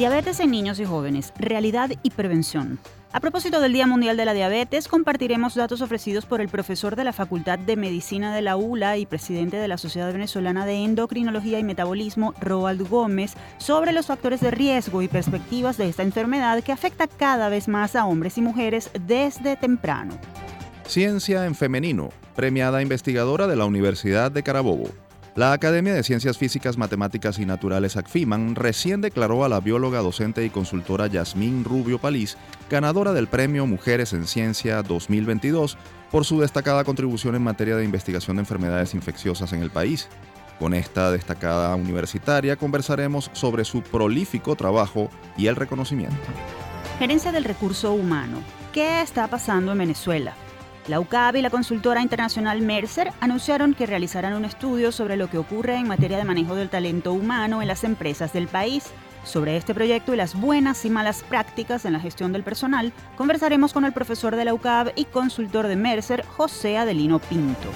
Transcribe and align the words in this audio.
Diabetes 0.00 0.40
en 0.40 0.50
niños 0.50 0.80
y 0.80 0.86
jóvenes, 0.86 1.34
realidad 1.38 1.90
y 2.02 2.08
prevención. 2.08 2.78
A 3.12 3.20
propósito 3.20 3.60
del 3.60 3.74
Día 3.74 3.86
Mundial 3.86 4.16
de 4.16 4.24
la 4.24 4.32
Diabetes, 4.32 4.88
compartiremos 4.88 5.54
datos 5.54 5.82
ofrecidos 5.82 6.24
por 6.24 6.40
el 6.40 6.48
profesor 6.48 6.96
de 6.96 7.04
la 7.04 7.12
Facultad 7.12 7.58
de 7.58 7.76
Medicina 7.76 8.34
de 8.34 8.40
la 8.40 8.56
ULA 8.56 8.96
y 8.96 9.04
presidente 9.04 9.58
de 9.58 9.68
la 9.68 9.76
Sociedad 9.76 10.10
Venezolana 10.10 10.64
de 10.64 10.84
Endocrinología 10.84 11.58
y 11.58 11.64
Metabolismo, 11.64 12.32
Roald 12.40 12.88
Gómez, 12.88 13.34
sobre 13.58 13.92
los 13.92 14.06
factores 14.06 14.40
de 14.40 14.50
riesgo 14.50 15.02
y 15.02 15.08
perspectivas 15.08 15.76
de 15.76 15.90
esta 15.90 16.02
enfermedad 16.02 16.64
que 16.64 16.72
afecta 16.72 17.06
cada 17.06 17.50
vez 17.50 17.68
más 17.68 17.94
a 17.94 18.06
hombres 18.06 18.38
y 18.38 18.40
mujeres 18.40 18.90
desde 19.06 19.56
temprano. 19.56 20.18
Ciencia 20.86 21.44
en 21.44 21.54
Femenino, 21.54 22.08
premiada 22.34 22.80
investigadora 22.80 23.46
de 23.46 23.56
la 23.56 23.66
Universidad 23.66 24.32
de 24.32 24.42
Carabobo. 24.42 24.88
La 25.36 25.52
Academia 25.52 25.94
de 25.94 26.02
Ciencias 26.02 26.38
Físicas, 26.38 26.76
Matemáticas 26.76 27.38
y 27.38 27.46
Naturales 27.46 27.96
ACFIMAN 27.96 28.56
recién 28.56 29.00
declaró 29.00 29.44
a 29.44 29.48
la 29.48 29.60
bióloga, 29.60 30.00
docente 30.00 30.44
y 30.44 30.50
consultora 30.50 31.06
Yasmín 31.06 31.62
Rubio 31.62 32.00
Palís 32.00 32.36
ganadora 32.68 33.12
del 33.12 33.28
Premio 33.28 33.64
Mujeres 33.64 34.12
en 34.12 34.26
Ciencia 34.26 34.82
2022 34.82 35.78
por 36.10 36.24
su 36.24 36.40
destacada 36.40 36.82
contribución 36.82 37.36
en 37.36 37.44
materia 37.44 37.76
de 37.76 37.84
investigación 37.84 38.36
de 38.36 38.42
enfermedades 38.42 38.92
infecciosas 38.94 39.52
en 39.52 39.62
el 39.62 39.70
país. 39.70 40.08
Con 40.58 40.74
esta 40.74 41.12
destacada 41.12 41.76
universitaria 41.76 42.56
conversaremos 42.56 43.30
sobre 43.32 43.64
su 43.64 43.82
prolífico 43.82 44.56
trabajo 44.56 45.10
y 45.36 45.46
el 45.46 45.54
reconocimiento. 45.54 46.16
Gerencia 46.98 47.30
del 47.30 47.44
Recurso 47.44 47.92
Humano. 47.92 48.42
¿Qué 48.72 49.00
está 49.00 49.28
pasando 49.28 49.72
en 49.72 49.78
Venezuela? 49.78 50.34
La 50.88 50.98
UCAB 50.98 51.36
y 51.36 51.42
la 51.42 51.50
consultora 51.50 52.02
internacional 52.02 52.62
Mercer 52.62 53.12
anunciaron 53.20 53.74
que 53.74 53.86
realizarán 53.86 54.32
un 54.32 54.44
estudio 54.44 54.92
sobre 54.92 55.16
lo 55.16 55.28
que 55.28 55.38
ocurre 55.38 55.76
en 55.76 55.86
materia 55.86 56.16
de 56.16 56.24
manejo 56.24 56.54
del 56.54 56.70
talento 56.70 57.12
humano 57.12 57.60
en 57.60 57.68
las 57.68 57.84
empresas 57.84 58.32
del 58.32 58.48
país. 58.48 58.84
Sobre 59.22 59.58
este 59.58 59.74
proyecto 59.74 60.14
y 60.14 60.16
las 60.16 60.34
buenas 60.34 60.84
y 60.86 60.90
malas 60.90 61.22
prácticas 61.22 61.84
en 61.84 61.92
la 61.92 62.00
gestión 62.00 62.32
del 62.32 62.42
personal, 62.42 62.92
conversaremos 63.16 63.74
con 63.74 63.84
el 63.84 63.92
profesor 63.92 64.34
de 64.34 64.46
la 64.46 64.54
UCAB 64.54 64.92
y 64.96 65.04
consultor 65.04 65.66
de 65.66 65.76
Mercer, 65.76 66.24
José 66.24 66.78
Adelino 66.78 67.18
Pinto. 67.18 67.68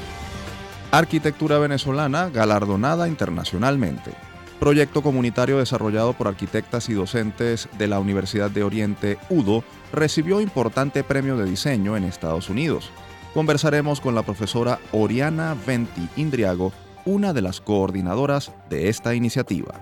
Arquitectura 0.91 1.59
venezolana 1.59 2.31
galardonada 2.31 3.07
internacionalmente. 3.07 4.13
Proyecto 4.61 5.03
comunitario 5.03 5.59
desarrollado 5.59 6.13
por 6.13 6.29
arquitectas 6.29 6.89
y 6.89 6.95
docentes 6.95 7.69
de 7.77 7.89
la 7.89 7.99
Universidad 7.99 8.51
de 8.51 8.63
Oriente, 8.63 9.19
UDO, 9.29 9.65
recibió 9.93 10.41
importante 10.41 11.05
premio 11.05 11.37
de 11.37 11.45
diseño 11.45 11.97
en 11.97 12.05
Estados 12.05 12.49
Unidos. 12.49 12.91
Conversaremos 13.35 14.01
con 14.01 14.15
la 14.15 14.23
profesora 14.23 14.79
Oriana 14.93 15.57
Venti 15.67 16.09
Indriago, 16.17 16.73
una 17.05 17.33
de 17.33 17.43
las 17.43 17.61
coordinadoras 17.61 18.53
de 18.71 18.89
esta 18.89 19.15
iniciativa. 19.15 19.75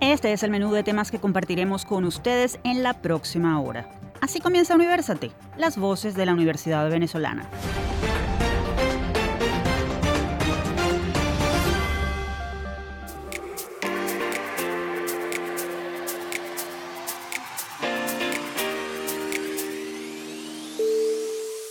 Este 0.00 0.32
es 0.32 0.42
el 0.42 0.50
menú 0.50 0.72
de 0.72 0.82
temas 0.82 1.10
que 1.10 1.18
compartiremos 1.18 1.84
con 1.84 2.04
ustedes 2.04 2.58
en 2.64 2.82
la 2.82 2.94
próxima 2.94 3.60
hora. 3.60 3.90
Así 4.20 4.40
comienza 4.40 4.76
Universate, 4.76 5.32
las 5.58 5.76
voces 5.76 6.14
de 6.14 6.26
la 6.26 6.32
Universidad 6.32 6.88
Venezolana. 6.88 7.48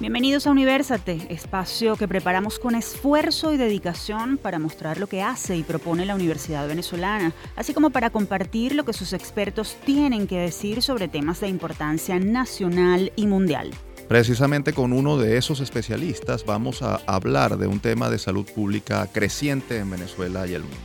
Bienvenidos 0.00 0.48
a 0.48 0.50
Universate, 0.50 1.24
espacio 1.28 1.94
que 1.94 2.08
preparamos 2.08 2.58
con 2.58 2.74
esfuerzo 2.74 3.54
y 3.54 3.56
dedicación 3.56 4.38
para 4.38 4.58
mostrar 4.58 4.98
lo 4.98 5.06
que 5.06 5.22
hace 5.22 5.56
y 5.56 5.62
propone 5.62 6.04
la 6.04 6.16
Universidad 6.16 6.66
Venezolana, 6.66 7.32
así 7.54 7.72
como 7.74 7.90
para 7.90 8.10
compartir 8.10 8.74
lo 8.74 8.84
que 8.84 8.92
sus 8.92 9.12
expertos 9.12 9.76
tienen 9.86 10.26
que 10.26 10.36
decir 10.36 10.82
sobre 10.82 11.06
temas 11.06 11.40
de 11.40 11.48
importancia 11.48 12.18
nacional 12.18 13.12
y 13.14 13.28
mundial. 13.28 13.70
Precisamente 14.08 14.72
con 14.72 14.92
uno 14.92 15.16
de 15.16 15.38
esos 15.38 15.60
especialistas 15.60 16.44
vamos 16.44 16.82
a 16.82 16.96
hablar 17.06 17.56
de 17.56 17.68
un 17.68 17.78
tema 17.78 18.10
de 18.10 18.18
salud 18.18 18.46
pública 18.52 19.08
creciente 19.12 19.78
en 19.78 19.90
Venezuela 19.90 20.44
y 20.48 20.54
el 20.54 20.62
mundo, 20.62 20.76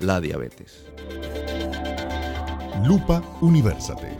la 0.00 0.22
diabetes. 0.22 0.86
Lupa 2.82 3.22
Universate. 3.42 4.16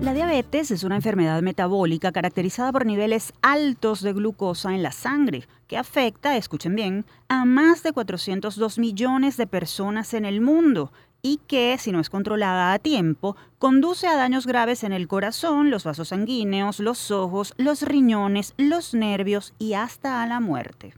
La 0.00 0.14
diabetes 0.14 0.70
es 0.70 0.82
una 0.82 0.96
enfermedad 0.96 1.42
metabólica 1.42 2.10
caracterizada 2.10 2.72
por 2.72 2.86
niveles 2.86 3.34
altos 3.42 4.00
de 4.00 4.14
glucosa 4.14 4.74
en 4.74 4.82
la 4.82 4.92
sangre, 4.92 5.44
que 5.66 5.76
afecta, 5.76 6.38
escuchen 6.38 6.74
bien, 6.74 7.04
a 7.28 7.44
más 7.44 7.82
de 7.82 7.92
402 7.92 8.78
millones 8.78 9.36
de 9.36 9.46
personas 9.46 10.14
en 10.14 10.24
el 10.24 10.40
mundo 10.40 10.90
y 11.20 11.38
que, 11.46 11.76
si 11.78 11.92
no 11.92 12.00
es 12.00 12.08
controlada 12.08 12.72
a 12.72 12.78
tiempo, 12.78 13.36
conduce 13.58 14.06
a 14.06 14.16
daños 14.16 14.46
graves 14.46 14.84
en 14.84 14.94
el 14.94 15.06
corazón, 15.06 15.70
los 15.70 15.84
vasos 15.84 16.08
sanguíneos, 16.08 16.80
los 16.80 17.10
ojos, 17.10 17.52
los 17.58 17.82
riñones, 17.82 18.54
los 18.56 18.94
nervios 18.94 19.52
y 19.58 19.74
hasta 19.74 20.22
a 20.22 20.26
la 20.26 20.40
muerte. 20.40 20.94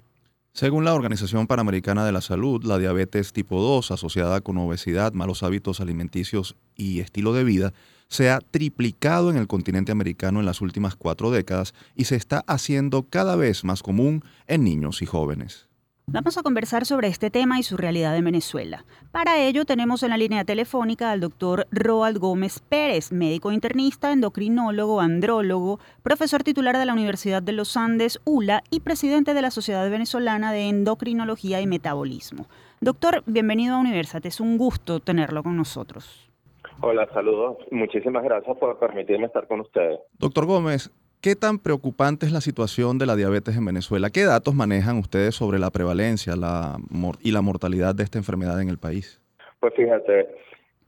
Según 0.54 0.84
la 0.84 0.94
Organización 0.94 1.48
Panamericana 1.48 2.04
de 2.04 2.12
la 2.12 2.20
Salud, 2.20 2.62
la 2.62 2.78
diabetes 2.78 3.32
tipo 3.32 3.60
2, 3.60 3.90
asociada 3.90 4.42
con 4.42 4.58
obesidad, 4.58 5.12
malos 5.12 5.42
hábitos 5.42 5.80
alimenticios 5.80 6.56
y 6.76 7.00
estilo 7.00 7.32
de 7.32 7.42
vida, 7.42 7.72
se 8.12 8.30
ha 8.30 8.40
triplicado 8.40 9.30
en 9.30 9.38
el 9.38 9.46
continente 9.46 9.90
americano 9.90 10.40
en 10.40 10.46
las 10.46 10.60
últimas 10.60 10.96
cuatro 10.96 11.30
décadas 11.30 11.72
y 11.96 12.04
se 12.04 12.16
está 12.16 12.44
haciendo 12.46 13.04
cada 13.04 13.36
vez 13.36 13.64
más 13.64 13.82
común 13.82 14.22
en 14.46 14.64
niños 14.64 15.00
y 15.00 15.06
jóvenes. 15.06 15.70
Vamos 16.06 16.36
a 16.36 16.42
conversar 16.42 16.84
sobre 16.84 17.08
este 17.08 17.30
tema 17.30 17.58
y 17.58 17.62
su 17.62 17.78
realidad 17.78 18.14
en 18.14 18.24
Venezuela. 18.24 18.84
Para 19.12 19.38
ello 19.38 19.64
tenemos 19.64 20.02
en 20.02 20.10
la 20.10 20.18
línea 20.18 20.44
telefónica 20.44 21.10
al 21.10 21.20
doctor 21.20 21.66
Roald 21.70 22.18
Gómez 22.18 22.58
Pérez, 22.58 23.12
médico 23.12 23.50
internista, 23.50 24.12
endocrinólogo, 24.12 25.00
andrólogo, 25.00 25.80
profesor 26.02 26.42
titular 26.42 26.76
de 26.76 26.84
la 26.84 26.92
Universidad 26.92 27.42
de 27.42 27.52
los 27.52 27.78
Andes, 27.78 28.20
ULA, 28.24 28.62
y 28.68 28.80
presidente 28.80 29.32
de 29.32 29.42
la 29.42 29.50
Sociedad 29.50 29.88
Venezolana 29.88 30.52
de 30.52 30.68
Endocrinología 30.68 31.62
y 31.62 31.66
Metabolismo. 31.66 32.46
Doctor, 32.82 33.22
bienvenido 33.26 33.76
a 33.76 33.78
Universate, 33.78 34.28
es 34.28 34.40
un 34.40 34.58
gusto 34.58 35.00
tenerlo 35.00 35.42
con 35.42 35.56
nosotros. 35.56 36.31
Hola, 36.80 37.08
saludos. 37.12 37.58
Muchísimas 37.70 38.24
gracias 38.24 38.56
por 38.58 38.78
permitirme 38.78 39.26
estar 39.26 39.46
con 39.46 39.60
ustedes. 39.60 40.00
Doctor 40.18 40.46
Gómez, 40.46 40.90
¿qué 41.20 41.36
tan 41.36 41.58
preocupante 41.58 42.26
es 42.26 42.32
la 42.32 42.40
situación 42.40 42.98
de 42.98 43.06
la 43.06 43.16
diabetes 43.16 43.56
en 43.56 43.64
Venezuela? 43.64 44.10
¿Qué 44.10 44.24
datos 44.24 44.54
manejan 44.54 44.98
ustedes 44.98 45.34
sobre 45.34 45.58
la 45.58 45.70
prevalencia 45.70 46.36
la 46.36 46.78
y 47.20 47.32
la 47.32 47.42
mortalidad 47.42 47.94
de 47.94 48.04
esta 48.04 48.18
enfermedad 48.18 48.60
en 48.60 48.68
el 48.68 48.78
país? 48.78 49.20
Pues 49.60 49.74
fíjate, 49.74 50.28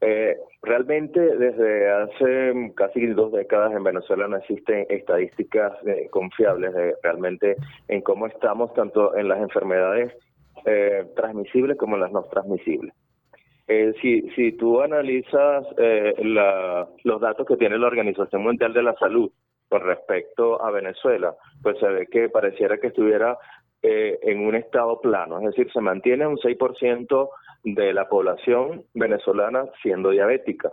eh, 0.00 0.36
realmente 0.62 1.20
desde 1.20 1.90
hace 1.90 2.72
casi 2.74 3.06
dos 3.06 3.32
décadas 3.32 3.72
en 3.72 3.84
Venezuela 3.84 4.28
no 4.28 4.36
existen 4.36 4.86
estadísticas 4.90 5.72
eh, 5.86 6.08
confiables 6.10 6.74
de 6.74 6.94
realmente 7.02 7.56
en 7.88 8.02
cómo 8.02 8.26
estamos 8.26 8.74
tanto 8.74 9.16
en 9.16 9.28
las 9.28 9.40
enfermedades 9.40 10.12
eh, 10.66 11.06
transmisibles 11.16 11.76
como 11.76 11.94
en 11.96 12.02
las 12.02 12.12
no 12.12 12.22
transmisibles. 12.24 12.92
Eh, 13.66 13.94
si, 14.02 14.22
si 14.36 14.52
tú 14.52 14.82
analizas 14.82 15.64
eh, 15.78 16.14
los 17.04 17.20
datos 17.20 17.46
que 17.46 17.56
tiene 17.56 17.78
la 17.78 17.86
Organización 17.86 18.42
Mundial 18.42 18.74
de 18.74 18.82
la 18.82 18.94
Salud 18.94 19.30
con 19.68 19.80
respecto 19.80 20.62
a 20.62 20.70
Venezuela, 20.70 21.34
pues 21.62 21.78
se 21.78 21.88
ve 21.88 22.06
que 22.06 22.28
pareciera 22.28 22.76
que 22.78 22.88
estuviera 22.88 23.38
eh, 23.82 24.18
en 24.22 24.46
un 24.46 24.54
estado 24.54 25.00
plano, 25.00 25.38
es 25.38 25.46
decir, 25.46 25.72
se 25.72 25.80
mantiene 25.80 26.26
un 26.26 26.36
6% 26.36 27.28
de 27.64 27.92
la 27.94 28.08
población 28.08 28.84
venezolana 28.94 29.64
siendo 29.82 30.10
diabética. 30.10 30.70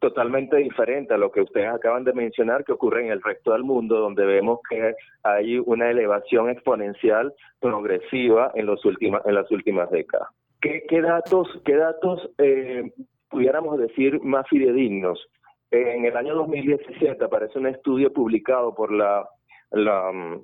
totalmente 0.00 0.56
diferente 0.58 1.14
a 1.14 1.16
lo 1.16 1.32
que 1.32 1.40
ustedes 1.40 1.68
acaban 1.68 2.04
de 2.04 2.12
mencionar 2.12 2.62
que 2.62 2.72
ocurre 2.72 3.06
en 3.06 3.10
el 3.10 3.22
resto 3.22 3.52
del 3.52 3.64
mundo, 3.64 3.98
donde 4.00 4.26
vemos 4.26 4.60
que 4.68 4.94
hay 5.22 5.58
una 5.58 5.90
elevación 5.90 6.50
exponencial 6.50 7.32
progresiva 7.58 8.52
en, 8.54 8.66
los 8.66 8.84
últimas, 8.84 9.24
en 9.24 9.34
las 9.34 9.50
últimas 9.50 9.90
décadas. 9.90 10.28
¿Qué, 10.62 11.02
datos, 11.02 11.48
qué 11.64 11.76
datos 11.76 12.30
eh, 12.38 12.92
pudiéramos 13.28 13.78
decir 13.78 14.20
más 14.22 14.48
fidedignos? 14.48 15.20
en 15.72 16.04
el 16.04 16.14
año 16.18 16.34
2017 16.34 17.24
aparece 17.24 17.58
un 17.58 17.66
estudio 17.66 18.12
publicado 18.12 18.74
por 18.74 18.92
la, 18.92 19.26
mm, 19.72 20.36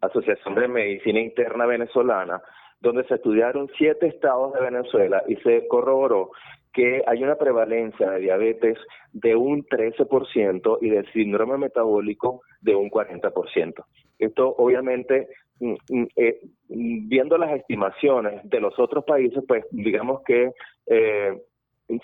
Asociación 0.00 0.56
de 0.56 0.66
Medicina 0.66 1.20
Interna 1.20 1.64
Venezolana, 1.64 2.42
donde 2.80 3.04
se 3.04 3.14
estudiaron 3.14 3.70
siete 3.78 4.08
estados 4.08 4.52
de 4.54 4.60
Venezuela 4.60 5.22
y 5.28 5.36
se 5.36 5.68
corroboró 5.68 6.32
que 6.72 7.04
hay 7.06 7.22
una 7.22 7.36
prevalencia 7.36 8.10
de 8.10 8.18
diabetes 8.18 8.78
de 9.12 9.36
un 9.36 9.64
13% 9.64 10.78
y 10.80 10.90
de 10.90 11.04
síndrome 11.12 11.56
metabólico 11.56 12.42
de 12.60 12.74
un 12.74 12.90
40%. 12.90 13.84
Esto 14.18 14.54
obviamente, 14.58 15.28
eh, 15.60 16.40
viendo 16.68 17.38
las 17.38 17.56
estimaciones 17.56 18.40
de 18.48 18.60
los 18.60 18.78
otros 18.78 19.04
países, 19.04 19.42
pues 19.46 19.64
digamos 19.70 20.22
que 20.24 20.52
eh, 20.86 21.42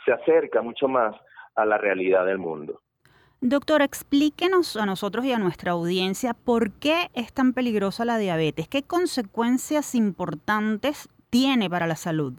se 0.04 0.12
acerca 0.12 0.62
mucho 0.62 0.88
más 0.88 1.14
a 1.54 1.64
la 1.64 1.78
realidad 1.78 2.26
del 2.26 2.38
mundo. 2.38 2.80
Doctor, 3.40 3.82
explíquenos 3.82 4.76
a 4.76 4.86
nosotros 4.86 5.24
y 5.26 5.32
a 5.32 5.38
nuestra 5.38 5.72
audiencia 5.72 6.32
por 6.32 6.72
qué 6.72 7.10
es 7.14 7.32
tan 7.32 7.52
peligrosa 7.52 8.04
la 8.04 8.16
diabetes, 8.16 8.68
qué 8.68 8.82
consecuencias 8.82 9.94
importantes 9.94 11.08
tiene 11.28 11.68
para 11.68 11.86
la 11.86 11.96
salud. 11.96 12.32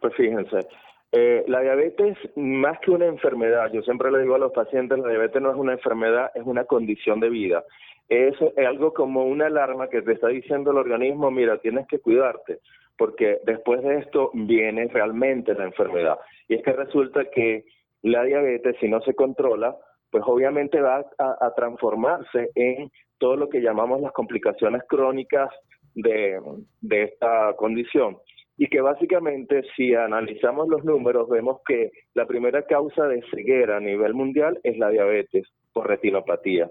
Pues 0.00 0.14
fíjense, 0.16 0.66
eh, 1.12 1.44
la 1.46 1.60
diabetes, 1.60 2.18
más 2.36 2.78
que 2.80 2.90
una 2.90 3.06
enfermedad, 3.06 3.70
yo 3.72 3.82
siempre 3.82 4.10
le 4.10 4.20
digo 4.20 4.34
a 4.34 4.38
los 4.38 4.52
pacientes, 4.52 4.98
la 4.98 5.08
diabetes 5.08 5.40
no 5.40 5.50
es 5.50 5.56
una 5.56 5.72
enfermedad, 5.72 6.30
es 6.34 6.42
una 6.44 6.64
condición 6.64 7.20
de 7.20 7.30
vida. 7.30 7.64
Es, 8.08 8.34
algo 8.56 8.94
como 8.94 9.24
una 9.26 9.46
alarma 9.46 9.88
que 9.88 10.02
te 10.02 10.12
está 10.12 10.28
diciendo 10.28 10.70
el 10.70 10.78
organismo, 10.78 11.30
mira, 11.30 11.58
tienes 11.58 11.86
que 11.86 11.98
cuidarte, 11.98 12.60
porque 12.96 13.38
después 13.44 13.82
de 13.82 13.98
esto 13.98 14.30
viene 14.32 14.88
realmente 14.88 15.54
la 15.54 15.64
enfermedad. 15.64 16.18
Y 16.48 16.54
es 16.54 16.62
que 16.62 16.72
resulta 16.72 17.26
que 17.30 17.64
la 18.02 18.24
diabetes, 18.24 18.76
si 18.80 18.88
no 18.88 19.00
se 19.02 19.14
controla, 19.14 19.76
pues 20.10 20.24
obviamente 20.26 20.80
va 20.80 21.04
a, 21.18 21.54
transformarse 21.54 22.50
en 22.54 22.90
todo 23.18 23.36
lo 23.36 23.48
que 23.48 23.60
llamamos 23.60 24.00
las 24.00 24.12
complicaciones 24.12 24.82
crónicas 24.88 25.50
de, 25.94 26.40
de 26.80 27.02
esta 27.02 27.52
condición. 27.56 28.16
Y 28.56 28.68
que 28.68 28.80
básicamente 28.80 29.62
si 29.76 29.94
analizamos 29.94 30.68
los 30.68 30.82
números 30.84 31.28
vemos 31.28 31.60
que 31.66 31.90
la 32.14 32.26
primera 32.26 32.62
causa 32.62 33.06
de 33.06 33.22
ceguera 33.30 33.76
a 33.76 33.80
nivel 33.80 34.14
mundial 34.14 34.58
es 34.62 34.78
la 34.78 34.88
diabetes 34.88 35.46
por 35.72 35.86
retinopatía. 35.86 36.70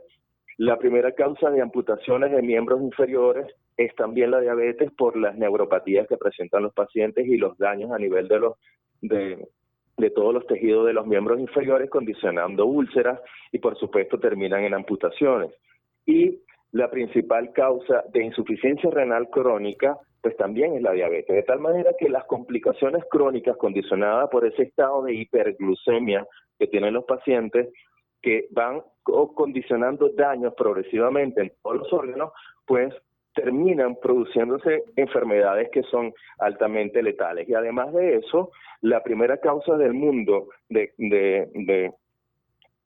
La 0.58 0.78
primera 0.78 1.12
causa 1.12 1.52
de 1.52 1.62
amputaciones 1.62 2.32
de 2.32 2.42
miembros 2.42 2.82
inferiores 2.82 3.48
es 3.78 3.94
también 3.96 4.32
la 4.32 4.40
diabetes 4.40 4.92
por 4.92 5.16
las 5.16 5.38
neuropatías 5.38 6.08
que 6.08 6.18
presentan 6.18 6.64
los 6.64 6.74
pacientes 6.74 7.28
y 7.28 7.38
los 7.38 7.58
daños 7.60 7.92
a 7.92 8.00
nivel 8.00 8.28
de 8.28 8.40
los 8.40 8.56
de, 9.02 9.48
de 9.98 10.10
todos 10.12 10.34
los 10.34 10.48
tejidos 10.48 10.88
de 10.88 10.94
los 10.94 11.06
miembros 11.06 11.40
inferiores, 11.40 11.90
condicionando 11.90 12.66
úlceras 12.66 13.20
y 13.52 13.60
por 13.60 13.78
supuesto 13.78 14.20
terminan 14.20 14.64
en 14.64 14.74
amputaciones. 14.74 15.52
Y 16.06 16.40
la 16.72 16.90
principal 16.90 17.52
causa 17.54 18.04
de 18.12 18.24
insuficiencia 18.24 18.90
renal 18.90 19.30
crónica, 19.30 19.98
pues 20.22 20.36
también 20.38 20.76
es 20.76 20.82
la 20.82 20.92
diabetes, 20.92 21.36
de 21.36 21.44
tal 21.44 21.60
manera 21.60 21.92
que 21.98 22.10
las 22.10 22.26
complicaciones 22.26 23.04
crónicas 23.10 23.58
condicionadas 23.58 24.30
por 24.30 24.46
ese 24.46 24.64
estado 24.64 25.04
de 25.04 25.14
hiperglucemia 25.14 26.26
que 26.58 26.68
tienen 26.68 26.94
los 26.94 27.06
pacientes, 27.06 27.70
que 28.22 28.48
van 28.52 28.82
condicionando 29.36 30.10
daños 30.10 30.54
progresivamente 30.56 31.42
en 31.42 31.52
todos 31.62 31.78
los 31.78 31.94
órganos, 31.94 32.32
pues 32.66 32.94
terminan 33.34 33.96
produciéndose 33.98 34.84
enfermedades 34.96 35.70
que 35.70 35.84
son 35.84 36.14
altamente 36.40 37.04
letales. 37.04 37.48
Y 37.48 37.54
además 37.54 37.94
de 37.94 38.16
eso, 38.18 38.52
la 38.82 39.04
primera 39.04 39.38
causa 39.38 39.78
del 39.78 39.94
mundo 39.94 40.48
de, 40.70 40.92
de, 40.98 41.94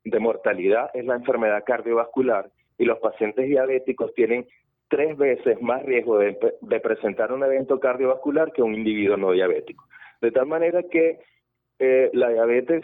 de, 0.03 0.19
mortalidad 0.19 0.91
es 0.93 1.05
la 1.05 1.15
enfermedad 1.15 1.63
cardiovascular 1.65 2.49
y 2.77 2.83
los 2.83 2.99
pacientes 2.99 3.47
diabéticos 3.47 4.13
tienen 4.13 4.45
tres 4.89 5.17
veces 5.17 5.61
más 5.61 5.83
riesgo 5.83 6.17
de, 6.17 6.37
de, 6.59 6.79
presentar 6.81 7.31
un 7.31 7.43
evento 7.43 7.79
cardiovascular 7.79 8.51
que 8.51 8.61
un 8.61 8.75
individuo 8.75 9.15
no 9.15 9.31
diabético. 9.31 9.85
De 10.19 10.31
tal 10.31 10.47
manera 10.47 10.83
que 10.83 11.19
eh, 11.79 12.09
la 12.13 12.29
diabetes, 12.29 12.83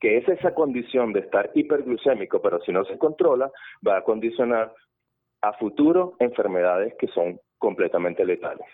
que 0.00 0.18
es 0.18 0.28
esa 0.28 0.54
condición 0.54 1.12
de 1.12 1.20
estar 1.20 1.50
hiperglucémico, 1.54 2.40
pero 2.42 2.60
si 2.60 2.72
no 2.72 2.84
se 2.84 2.98
controla, 2.98 3.50
va 3.86 3.98
a 3.98 4.04
condicionar 4.04 4.74
a 5.42 5.52
futuro 5.54 6.14
enfermedades 6.18 6.94
que 6.98 7.08
son 7.08 7.40
completamente 7.58 8.24
letales. 8.24 8.66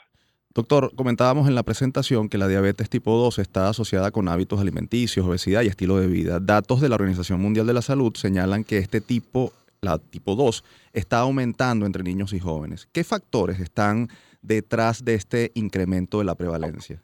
Doctor, 0.54 0.94
comentábamos 0.94 1.48
en 1.48 1.54
la 1.54 1.62
presentación 1.62 2.28
que 2.28 2.36
la 2.36 2.46
diabetes 2.46 2.90
tipo 2.90 3.16
2 3.16 3.38
está 3.38 3.70
asociada 3.70 4.10
con 4.10 4.28
hábitos 4.28 4.60
alimenticios, 4.60 5.26
obesidad 5.26 5.62
y 5.62 5.68
estilo 5.68 5.96
de 5.96 6.08
vida. 6.08 6.40
Datos 6.40 6.82
de 6.82 6.90
la 6.90 6.96
Organización 6.96 7.40
Mundial 7.40 7.66
de 7.66 7.72
la 7.72 7.80
Salud 7.80 8.14
señalan 8.14 8.62
que 8.62 8.76
este 8.76 9.00
tipo, 9.00 9.52
la 9.80 9.98
tipo 9.98 10.34
2, 10.34 10.62
está 10.92 11.20
aumentando 11.20 11.86
entre 11.86 12.02
niños 12.02 12.34
y 12.34 12.38
jóvenes. 12.38 12.86
¿Qué 12.92 13.02
factores 13.02 13.60
están 13.60 14.08
detrás 14.42 15.06
de 15.06 15.14
este 15.14 15.52
incremento 15.54 16.18
de 16.18 16.24
la 16.24 16.34
prevalencia? 16.34 17.00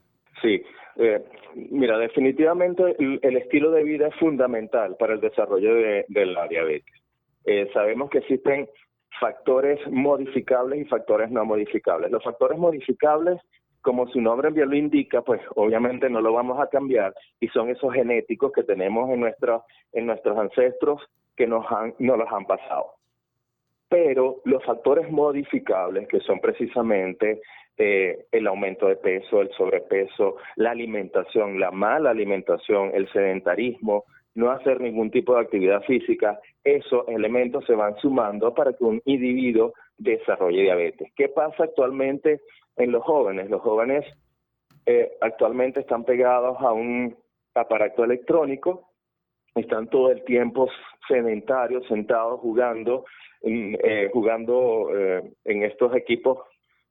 Eh, 1.01 1.25
mira, 1.55 1.97
definitivamente 1.97 2.97
el, 2.99 3.37
estilo 3.37 3.71
de 3.71 3.85
vida 3.85 4.09
es 4.09 4.15
fundamental 4.17 4.97
para 4.99 5.15
el 5.15 5.21
desarrollo 5.21 5.75
de, 5.75 6.27
la 6.27 6.49
diabetes. 6.49 6.95
Eh, 7.45 7.71
sabemos 7.73 8.11
que 8.11 8.19
existen 8.19 8.69
factores 9.21 9.79
modificables 9.91 10.81
y 10.81 10.85
factores 10.87 11.31
no 11.31 11.45
modificables. 11.45 12.11
Los 12.11 12.25
factores 12.25 12.59
modificables, 12.59 13.41
como 13.81 14.09
su 14.09 14.21
nombre 14.21 14.51
bien 14.51 14.71
lo 14.71 14.77
indica, 14.77 15.23
pues 15.23 15.41
obviamente 15.55 16.11
no 16.11 16.21
lo 16.21 16.33
vamos 16.33 16.61
a 16.61 16.69
cambiar 16.69 17.15
y 17.39 17.47
son 17.49 17.71
esos 17.71 17.95
genéticos 17.95 18.51
que 18.53 18.65
tenemos 18.65 19.09
en, 19.11 19.21
nuestros 19.21 19.63
en 19.93 20.07
nuestros 20.07 20.37
ancestros 20.37 21.01
que 21.37 21.47
nos, 21.47 21.65
han, 21.71 21.95
nos 22.01 22.19
los 22.19 22.29
han 22.33 22.45
pasado. 22.45 22.95
Pero 23.89 24.41
los 24.45 24.65
factores 24.65 25.09
modificables, 25.11 26.09
que 26.09 26.19
son 26.21 26.41
precisamente 26.41 27.41
eh, 27.79 28.27
el 28.33 28.47
aumento 28.47 28.89
de 28.89 28.97
peso, 28.97 29.41
el 29.41 29.51
sobrepeso, 29.53 30.37
la 30.57 30.73
alimentación, 30.73 31.61
la 31.61 31.71
mala 31.71 32.11
alimentación, 32.11 32.91
el 32.93 33.11
sedentarismo, 33.13 34.05
no 34.35 34.51
hacer 34.51 34.81
ningún 34.81 35.11
tipo 35.11 35.35
de 35.35 35.41
actividad 35.41 35.83
física, 35.83 36.39
esos 36.63 37.07
elementos 37.09 37.65
se 37.67 37.75
van 37.75 37.97
sumando 37.97 38.53
para 38.55 38.73
que 38.73 38.85
un 38.85 39.01
individuo 39.05 39.73
desarrolle 39.97 40.63
diabetes. 40.63 41.13
¿Qué 41.17 41.29
pasa 41.29 41.65
actualmente 41.65 42.41
en 42.77 42.93
los 42.93 43.03
jóvenes? 43.03 43.51
Los 43.51 43.63
jóvenes 43.63 44.05
eh, 44.87 45.13
actualmente 45.21 45.81
están 45.81 46.05
pegados 46.05 46.57
a 46.61 46.73
un 46.73 47.17
aparato 47.55 48.05
electrónico, 48.05 48.91
están 49.55 49.89
todo 49.89 50.11
el 50.11 50.25
tiempo 50.25 50.69
sedentarios, 51.09 51.87
sentados 51.89 52.41
jugando, 52.41 53.05
eh, 53.43 54.09
jugando 54.13 54.89
eh, 54.97 55.23
en 55.45 55.63
estos 55.63 55.95
equipos 55.95 56.39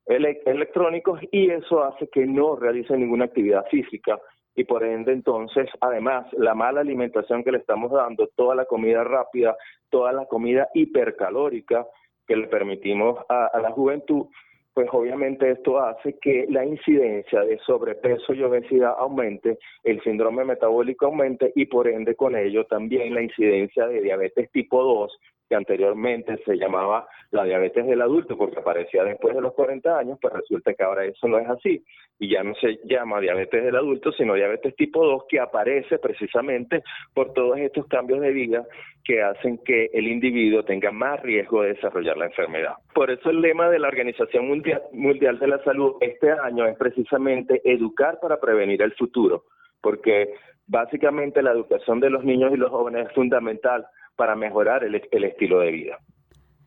electrónicos 0.08 1.20
y 1.32 1.50
eso 1.50 1.84
hace 1.84 2.08
que 2.10 2.26
no 2.26 2.56
realicen 2.56 3.00
ninguna 3.00 3.26
actividad 3.26 3.66
física. 3.68 4.20
Y 4.56 4.64
por 4.64 4.84
ende 4.84 5.12
entonces, 5.12 5.70
además, 5.82 6.26
la 6.34 6.56
mala 6.56 6.82
alimentación 6.82 7.44
que 7.44 7.52
le 7.52 7.60
estamos 7.60 7.92
dando, 7.92 8.28
toda 8.36 8.56
la 8.56 8.66
comida 8.66 9.04
rápida, 9.04 9.56
toda 9.90 10.12
la 10.12 10.26
comida 10.26 10.68
hipercalórica 10.74 11.86
que 12.26 12.36
le 12.36 12.48
permitimos 12.48 13.20
a, 13.30 13.52
la 13.62 13.72
juventud, 13.72 14.26
pues 14.74 14.90
obviamente 14.92 15.52
esto 15.52 15.80
hace 15.80 16.18
que 16.20 16.46
la 16.50 16.66
incidencia 16.66 17.42
de 17.42 17.60
sobrepeso 17.60 18.34
y 18.34 18.44
obesidad 18.44 18.96
aumente, 18.98 19.60
el 19.84 20.02
síndrome 20.02 20.44
metabólico 20.44 21.06
aumente 21.06 21.52
y 21.56 21.68
por 21.68 21.88
ende 21.88 22.16
con 22.16 22.36
ello 22.36 22.66
también 22.66 23.14
la 23.14 23.22
incidencia 23.22 23.88
de 23.88 24.02
diabetes 24.02 24.52
tipo 24.52 24.84
2 24.84 25.20
que 25.48 25.56
anteriormente 25.56 26.38
se 26.46 26.58
llamaba 26.58 27.08
la 27.32 27.44
diabetes 27.44 27.86
del 27.86 28.02
adulto 28.02 28.38
porque 28.38 28.60
aparecía 28.60 29.04
después 29.04 29.36
de 29.36 29.42
los 29.42 29.54
40 29.54 29.98
años, 29.98 30.18
pues 30.22 30.34
resulta 30.34 30.74
que 30.74 30.84
ahora 30.84 31.06
eso 31.06 31.28
no 31.28 31.38
es 31.40 31.48
así 31.50 31.84
y 32.20 32.30
ya 32.30 32.44
no 32.44 32.56
se 32.56 32.80
llama 32.86 33.20
diabetes 33.20 33.64
del 33.64 33.76
adulto, 33.76 34.12
sino 34.12 34.34
diabetes 34.34 34.76
tipo 34.76 35.06
2 35.06 35.26
que 35.30 35.40
aparece 35.40 36.00
precisamente 36.00 36.84
por 37.14 37.34
todos 37.34 37.58
estos 37.60 37.86
cambios 37.88 38.22
de 38.22 38.32
vida 38.32 38.66
que 39.04 39.22
hacen 39.22 39.60
que 39.60 39.90
el 39.94 40.08
individuo 40.08 40.64
tenga 40.64 40.92
más 40.92 41.22
riesgo 41.22 41.62
de 41.62 41.74
desarrollar 41.74 42.18
la 42.18 42.26
enfermedad. 42.26 42.74
Por 42.94 43.12
eso 43.12 43.30
el 43.30 43.42
lema 43.42 43.70
de 43.70 43.80
la 43.80 43.88
Organización 43.88 44.48
Mundial, 44.48 45.40
de 45.40 45.48
la 45.48 45.64
Salud 45.64 45.96
este 46.02 46.32
año 46.32 46.66
es 46.66 46.78
precisamente 46.78 47.62
educar 47.64 48.20
para 48.20 48.40
prevenir 48.40 48.82
el 48.82 48.94
futuro, 48.94 49.46
porque 49.82 50.34
básicamente 50.66 51.42
la 51.42 51.52
educación 51.52 52.00
de 52.00 52.10
los 52.10 52.24
niños 52.24 52.52
y 52.54 52.58
los 52.58 52.72
jóvenes 52.72 53.08
es 53.08 53.14
fundamental 53.14 53.86
para 54.18 54.36
mejorar 54.36 54.84
el, 54.84 54.96
estilo 54.96 55.60
de 55.60 55.72
vida. 55.72 56.00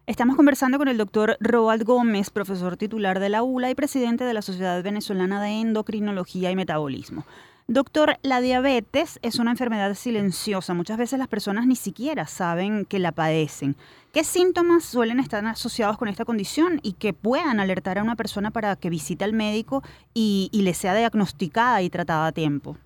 Estamos 0.07 0.37
conversando 0.37 0.78
con 0.78 0.88
el 0.88 0.97
doctor 0.97 1.37
Roald 1.40 1.85
Gómez, 1.85 2.30
profesor 2.30 2.76
titular 2.76 3.21
de 3.21 3.28
la 3.28 3.42
ULA 3.42 3.71
y 3.71 3.75
presidente 3.75 4.25
de 4.25 4.33
la 4.33 4.40
Sociedad 4.40 4.83
Venezolana 4.83 5.42
de 5.42 5.61
Endocrinología 5.61 6.50
y 6.50 6.57
Metabolismo. 6.57 7.26
Doctor, 7.69 8.16
la 8.23 8.40
diabetes 8.40 9.21
es 9.23 9.38
una 9.38 9.52
enfermedad 9.52 9.95
silenciosa. 9.95 10.75
Muchas 10.75 10.99
veces 10.99 11.21
las 11.21 11.28
personas 11.28 11.66
ni 11.66 11.76
siquiera 11.76 12.26
saben 12.26 12.85
que 12.85 12.99
la 12.99 13.12
padecen. 13.12 13.76
¿Qué 14.12 14.25
síntomas 14.25 14.85
suelen 14.85 15.21
estar 15.21 15.45
asociados 15.47 15.97
con 15.97 16.09
esta 16.09 16.25
condición 16.25 16.80
y 16.83 16.95
que 16.95 17.12
puedan 17.12 17.61
alertar 17.61 17.99
a 17.99 18.02
una 18.02 18.16
persona 18.16 18.50
para 18.50 18.75
que 18.75 18.90
visite 18.90 19.25
al 19.25 19.35
médico 19.35 19.83
y, 20.14 20.49
y 20.52 20.62
le 20.62 20.75
sea 20.75 20.97
diagnosticada 20.97 21.83
y 21.83 21.90
tratada 21.90 22.26
a 22.26 22.33
tiempo? 22.33 22.76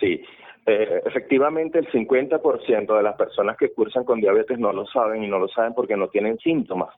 Sí, 0.00 0.20
eh, 0.66 1.02
efectivamente, 1.04 1.78
el 1.78 1.90
50% 1.90 2.96
de 2.96 3.02
las 3.02 3.16
personas 3.16 3.56
que 3.56 3.72
cursan 3.72 4.04
con 4.04 4.20
diabetes 4.20 4.58
no 4.58 4.72
lo 4.72 4.86
saben 4.86 5.24
y 5.24 5.28
no 5.28 5.38
lo 5.38 5.48
saben 5.48 5.74
porque 5.74 5.96
no 5.96 6.08
tienen 6.08 6.38
síntomas. 6.38 6.94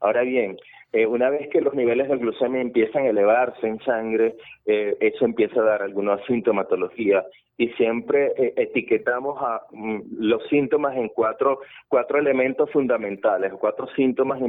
Ahora 0.00 0.22
bien, 0.22 0.56
eh, 0.92 1.06
una 1.06 1.28
vez 1.28 1.48
que 1.50 1.60
los 1.60 1.74
niveles 1.74 2.08
de 2.08 2.16
glucemia 2.16 2.62
empiezan 2.62 3.04
a 3.04 3.10
elevarse 3.10 3.66
en 3.66 3.78
sangre, 3.80 4.36
eh, 4.64 4.96
eso 5.00 5.24
empieza 5.26 5.60
a 5.60 5.64
dar 5.64 5.82
alguna 5.82 6.18
sintomatología 6.26 7.26
y 7.58 7.68
siempre 7.70 8.32
eh, 8.38 8.54
etiquetamos 8.56 9.36
a 9.42 9.62
mm, 9.70 10.00
los 10.18 10.46
síntomas 10.48 10.96
en 10.96 11.08
cuatro, 11.08 11.60
cuatro 11.88 12.18
elementos 12.18 12.70
fundamentales, 12.70 13.52
cuatro 13.60 13.86
síntomas 13.96 14.40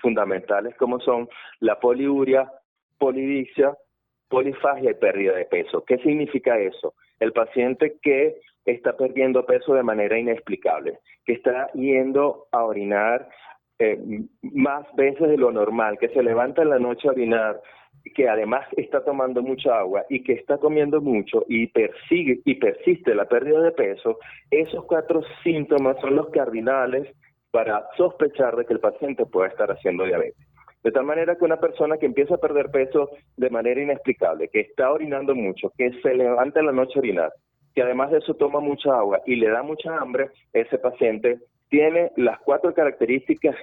fundamentales 0.00 0.76
como 0.76 1.00
son 1.00 1.28
la 1.58 1.80
poliuria, 1.80 2.48
polidiccia, 2.98 3.76
polifagia 4.28 4.92
y 4.92 4.94
pérdida 4.94 5.32
de 5.34 5.46
peso. 5.46 5.84
¿Qué 5.84 5.98
significa 5.98 6.58
eso? 6.58 6.94
El 7.20 7.32
paciente 7.32 7.96
que 8.02 8.36
está 8.64 8.96
perdiendo 8.96 9.46
peso 9.46 9.74
de 9.74 9.82
manera 9.82 10.18
inexplicable, 10.18 10.98
que 11.24 11.34
está 11.34 11.70
yendo 11.72 12.46
a 12.52 12.64
orinar 12.64 13.28
eh, 13.78 13.98
más 14.42 14.86
veces 14.96 15.28
de 15.28 15.36
lo 15.36 15.52
normal, 15.52 15.98
que 15.98 16.08
se 16.08 16.22
levanta 16.22 16.62
en 16.62 16.70
la 16.70 16.78
noche 16.78 17.08
a 17.08 17.12
orinar, 17.12 17.60
que 18.14 18.28
además 18.28 18.66
está 18.76 19.04
tomando 19.04 19.42
mucha 19.42 19.78
agua 19.78 20.04
y 20.08 20.22
que 20.22 20.34
está 20.34 20.58
comiendo 20.58 21.00
mucho 21.00 21.44
y 21.48 21.66
persigue 21.68 22.40
y 22.44 22.54
persiste 22.54 23.14
la 23.14 23.26
pérdida 23.26 23.60
de 23.60 23.72
peso, 23.72 24.18
esos 24.50 24.84
cuatro 24.86 25.22
síntomas 25.42 25.96
son 26.00 26.16
los 26.16 26.30
cardinales 26.30 27.08
para 27.50 27.86
sospechar 27.96 28.56
de 28.56 28.64
que 28.64 28.74
el 28.74 28.80
paciente 28.80 29.26
pueda 29.26 29.48
estar 29.48 29.70
haciendo 29.70 30.04
diabetes. 30.04 30.45
De 30.86 30.92
tal 30.92 31.04
manera 31.04 31.34
que 31.34 31.44
una 31.44 31.58
persona 31.58 31.96
que 31.96 32.06
empieza 32.06 32.36
a 32.36 32.38
perder 32.38 32.70
peso 32.70 33.10
de 33.36 33.50
manera 33.50 33.82
inexplicable, 33.82 34.48
que 34.48 34.60
está 34.60 34.92
orinando 34.92 35.34
mucho, 35.34 35.72
que 35.76 35.90
se 36.00 36.14
levanta 36.14 36.60
en 36.60 36.66
la 36.66 36.70
noche 36.70 36.92
a 36.94 36.98
orinar, 37.00 37.32
que 37.74 37.82
además 37.82 38.12
de 38.12 38.18
eso 38.18 38.34
toma 38.34 38.60
mucha 38.60 38.96
agua 38.96 39.20
y 39.26 39.34
le 39.34 39.50
da 39.50 39.64
mucha 39.64 39.98
hambre, 39.98 40.30
ese 40.52 40.78
paciente 40.78 41.40
tiene 41.70 42.12
las 42.16 42.38
cuatro 42.38 42.72
características 42.72 43.56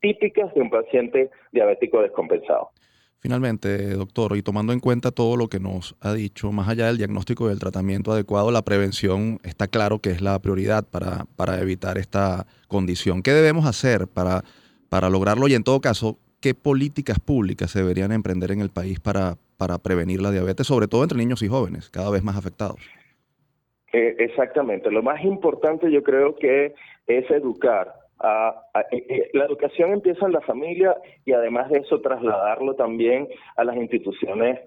típicas 0.00 0.54
de 0.54 0.60
un 0.60 0.70
paciente 0.70 1.30
diabético 1.50 2.00
descompensado. 2.00 2.70
Finalmente, 3.18 3.94
doctor, 3.94 4.36
y 4.36 4.42
tomando 4.44 4.72
en 4.72 4.78
cuenta 4.78 5.10
todo 5.10 5.36
lo 5.36 5.48
que 5.48 5.58
nos 5.58 5.96
ha 6.00 6.14
dicho, 6.14 6.52
más 6.52 6.68
allá 6.68 6.86
del 6.86 6.98
diagnóstico 6.98 7.46
y 7.46 7.48
del 7.48 7.58
tratamiento 7.58 8.12
adecuado, 8.12 8.52
la 8.52 8.62
prevención 8.62 9.40
está 9.42 9.66
claro 9.66 9.98
que 9.98 10.10
es 10.10 10.22
la 10.22 10.38
prioridad 10.38 10.86
para, 10.88 11.26
para 11.34 11.60
evitar 11.60 11.98
esta 11.98 12.46
condición. 12.68 13.24
¿Qué 13.24 13.32
debemos 13.32 13.66
hacer 13.66 14.06
para, 14.06 14.44
para 14.88 15.10
lograrlo? 15.10 15.48
Y 15.48 15.54
en 15.54 15.64
todo 15.64 15.80
caso, 15.80 16.18
¿qué 16.42 16.54
políticas 16.54 17.20
públicas 17.20 17.70
se 17.70 17.78
deberían 17.78 18.12
emprender 18.12 18.50
en 18.50 18.60
el 18.60 18.68
país 18.68 19.00
para, 19.00 19.36
para 19.56 19.78
prevenir 19.78 20.20
la 20.20 20.32
diabetes, 20.32 20.66
sobre 20.66 20.88
todo 20.88 21.04
entre 21.04 21.16
niños 21.16 21.42
y 21.42 21.48
jóvenes, 21.48 21.88
cada 21.88 22.10
vez 22.10 22.22
más 22.22 22.36
afectados? 22.36 22.80
Eh, 23.92 24.16
exactamente. 24.18 24.90
Lo 24.90 25.02
más 25.02 25.24
importante 25.24 25.90
yo 25.90 26.02
creo 26.02 26.34
que 26.34 26.74
es 27.06 27.30
educar. 27.30 27.94
Eh, 28.90 29.04
eh, 29.08 29.30
la 29.34 29.44
educación 29.44 29.92
empieza 29.92 30.26
en 30.26 30.32
la 30.32 30.40
familia 30.40 30.96
y 31.24 31.32
además 31.32 31.70
de 31.70 31.78
eso 31.78 32.00
trasladarlo 32.00 32.74
también 32.74 33.28
a 33.56 33.64
las 33.64 33.76
instituciones, 33.76 34.58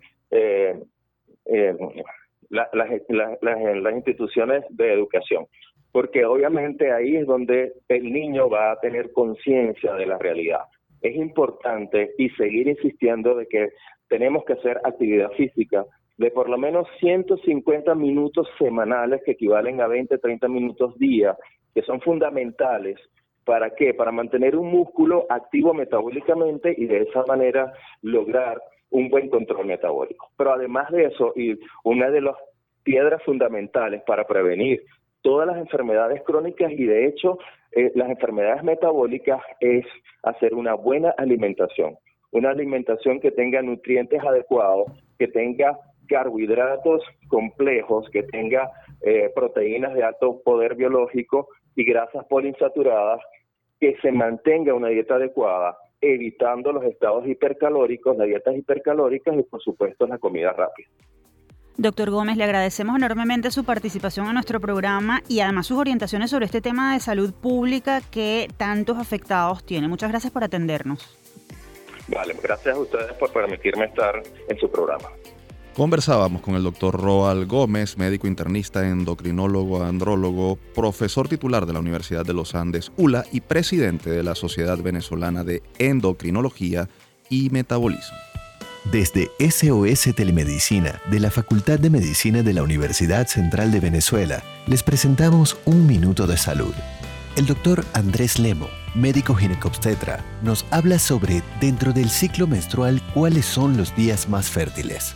las 3.42 3.94
instituciones 3.96 4.64
de 4.70 4.94
educación. 4.94 5.48
Porque 5.92 6.26
obviamente 6.26 6.92
ahí 6.92 7.16
es 7.18 7.26
donde 7.26 7.74
el 7.90 8.12
niño 8.12 8.50
va 8.50 8.72
a 8.72 8.80
tener 8.80 9.12
conciencia 9.12 9.94
de 9.94 10.06
la 10.06 10.18
realidad. 10.18 10.66
Es 11.02 11.16
importante 11.16 12.14
y 12.18 12.30
seguir 12.32 12.68
insistiendo 12.68 13.36
de 13.36 13.48
que 13.48 13.70
tenemos 14.08 14.44
que 14.46 14.54
hacer 14.54 14.80
actividad 14.84 15.32
física, 15.32 15.86
de 16.18 16.32
por 16.32 16.50
lo 16.50 16.58
menos 16.58 16.88
150 17.00 17.94
minutos 17.96 18.48
semanales 18.58 19.22
que 19.26 19.32
equivalen 19.32 19.82
a 19.82 19.88
20, 19.88 20.18
30 20.18 20.48
minutos 20.48 20.98
día, 20.98 21.36
que 21.74 21.82
son 21.82 22.02
fundamentales. 22.02 22.98
¿Para 23.44 23.76
qué? 23.76 23.94
Para 23.94 24.12
mantener 24.12 24.56
un 24.56 24.72
músculo 24.72 25.26
activo 25.30 25.74
metabólicamente 25.74 26.74
y 26.76 26.86
de 26.86 27.04
esa 27.04 27.24
manera 27.26 27.74
lograr 28.02 28.60
un 28.90 29.10
buen 29.10 29.30
control 29.30 29.68
metabólico. 29.68 30.30
Pero 30.38 30.54
además 30.54 30.90
de 30.92 31.06
eso, 31.06 31.34
y 31.36 31.60
una 31.84 32.10
de 32.10 32.22
las 32.22 32.36
piedras 32.84 33.22
fundamentales 33.24 34.02
para 34.08 34.26
prevenir 34.26 34.84
todas 35.22 35.48
las 35.48 35.58
enfermedades 35.58 36.22
crónicas 36.24 36.72
y 36.72 36.86
de 36.86 37.08
hecho 37.08 37.40
eh, 37.76 37.92
las 37.94 38.10
enfermedades 38.10 38.64
metabólicas 38.64 39.42
es 39.60 39.86
hacer 40.24 40.54
una 40.54 40.74
buena 40.76 41.10
alimentación, 41.18 41.98
una 42.32 42.52
alimentación 42.52 43.20
que 43.20 43.32
tenga 43.32 43.62
nutrientes 43.62 44.24
adecuados, 44.24 44.92
que 45.20 45.28
tenga 45.28 45.78
carbohidratos 46.08 47.04
complejos, 47.28 48.10
que 48.12 48.24
tenga 48.24 48.72
eh, 49.02 49.30
proteínas 49.36 49.94
de 49.94 50.04
alto 50.04 50.42
poder 50.44 50.76
biológico 50.76 51.50
y 51.76 51.84
grasas 51.84 52.26
poliinsaturadas, 52.28 53.22
que 53.80 53.98
se 54.02 54.12
mantenga 54.12 54.74
una 54.74 54.88
dieta 54.88 55.16
adecuada, 55.16 55.78
evitando 56.00 56.72
los 56.72 56.86
estados 56.86 57.28
hipercalóricos, 57.28 58.16
las 58.18 58.28
dietas 58.28 58.56
hipercalóricas 58.56 59.36
y 59.38 59.44
por 59.44 59.62
supuesto 59.62 60.08
la 60.08 60.18
comida 60.18 60.54
rápida. 60.54 60.88
Doctor 61.78 62.10
Gómez, 62.10 62.38
le 62.38 62.46
agradecemos 62.46 62.96
enormemente 62.96 63.52
su 63.52 63.66
participación 63.66 64.28
en 64.28 64.36
nuestro 64.36 64.62
programa 64.62 65.22
y 65.28 65.42
además 65.42 65.68
sus 65.68 65.78
orientaciones 65.78 66.32
sobre 66.32 66.46
este 66.46 66.62
tema 66.62 66.94
de 66.94 67.02
salud 67.02 67.34
pública 67.34 68.02
que 68.02 68.50
tantos 68.56 68.98
afectados 68.98 69.66
tiene. 69.66 69.90
Muchas 69.90 70.10
gracias 70.10 70.32
por 70.32 70.44
atendernos. 70.44 71.18
Vale, 72.08 72.36
gracias 72.42 72.76
a 72.76 72.80
ustedes 72.80 73.14
por 73.14 73.32
permitirme 73.34 73.86
estar 73.86 74.22
en 74.48 74.58
su 74.58 74.72
programa. 74.72 75.10
Conversábamos 75.76 76.42
con 76.42 76.56
el 76.56 76.64
doctor 76.64 76.98
Roal 76.98 77.46
Gómez, 77.46 77.98
médico 77.98 78.28
internista, 78.28 78.88
endocrinólogo, 78.88 79.84
andrólogo, 79.84 80.58
profesor 80.74 81.28
titular 81.28 81.66
de 81.66 81.74
la 81.74 81.80
Universidad 81.80 82.26
de 82.26 82.34
los 82.34 82.56
Andes, 82.56 82.94
ULA, 82.96 83.26
y 83.34 83.42
presidente 83.42 84.10
de 84.10 84.24
la 84.24 84.36
Sociedad 84.36 84.78
Venezolana 84.78 85.44
de 85.44 85.62
Endocrinología 85.78 86.88
y 87.30 87.50
Metabolismo. 87.50 88.16
Desde 88.92 89.32
SOS 89.40 90.14
Telemedicina 90.16 91.02
de 91.10 91.20
la 91.20 91.32
Facultad 91.32 91.80
de 91.80 91.90
Medicina 91.90 92.44
de 92.44 92.54
la 92.54 92.62
Universidad 92.62 93.26
Central 93.26 93.72
de 93.72 93.80
Venezuela, 93.80 94.44
les 94.68 94.84
presentamos 94.84 95.58
Un 95.66 95.88
Minuto 95.88 96.28
de 96.28 96.38
Salud. 96.38 96.74
El 97.36 97.48
doctor 97.48 97.84
Andrés 97.94 98.38
Lemo, 98.38 98.68
médico 98.94 99.34
ginecobstetra, 99.34 100.24
nos 100.44 100.68
habla 100.70 101.00
sobre, 101.00 101.42
dentro 101.60 101.94
del 101.94 102.12
ciclo 102.12 102.46
menstrual, 102.46 103.02
cuáles 103.16 103.48
son 103.48 103.76
los 103.76 103.96
días 103.96 104.30
más 104.30 104.50
fértiles. 104.50 105.16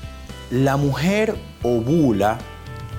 La 0.49 0.75
mujer 0.75 1.35
ovula 1.61 2.39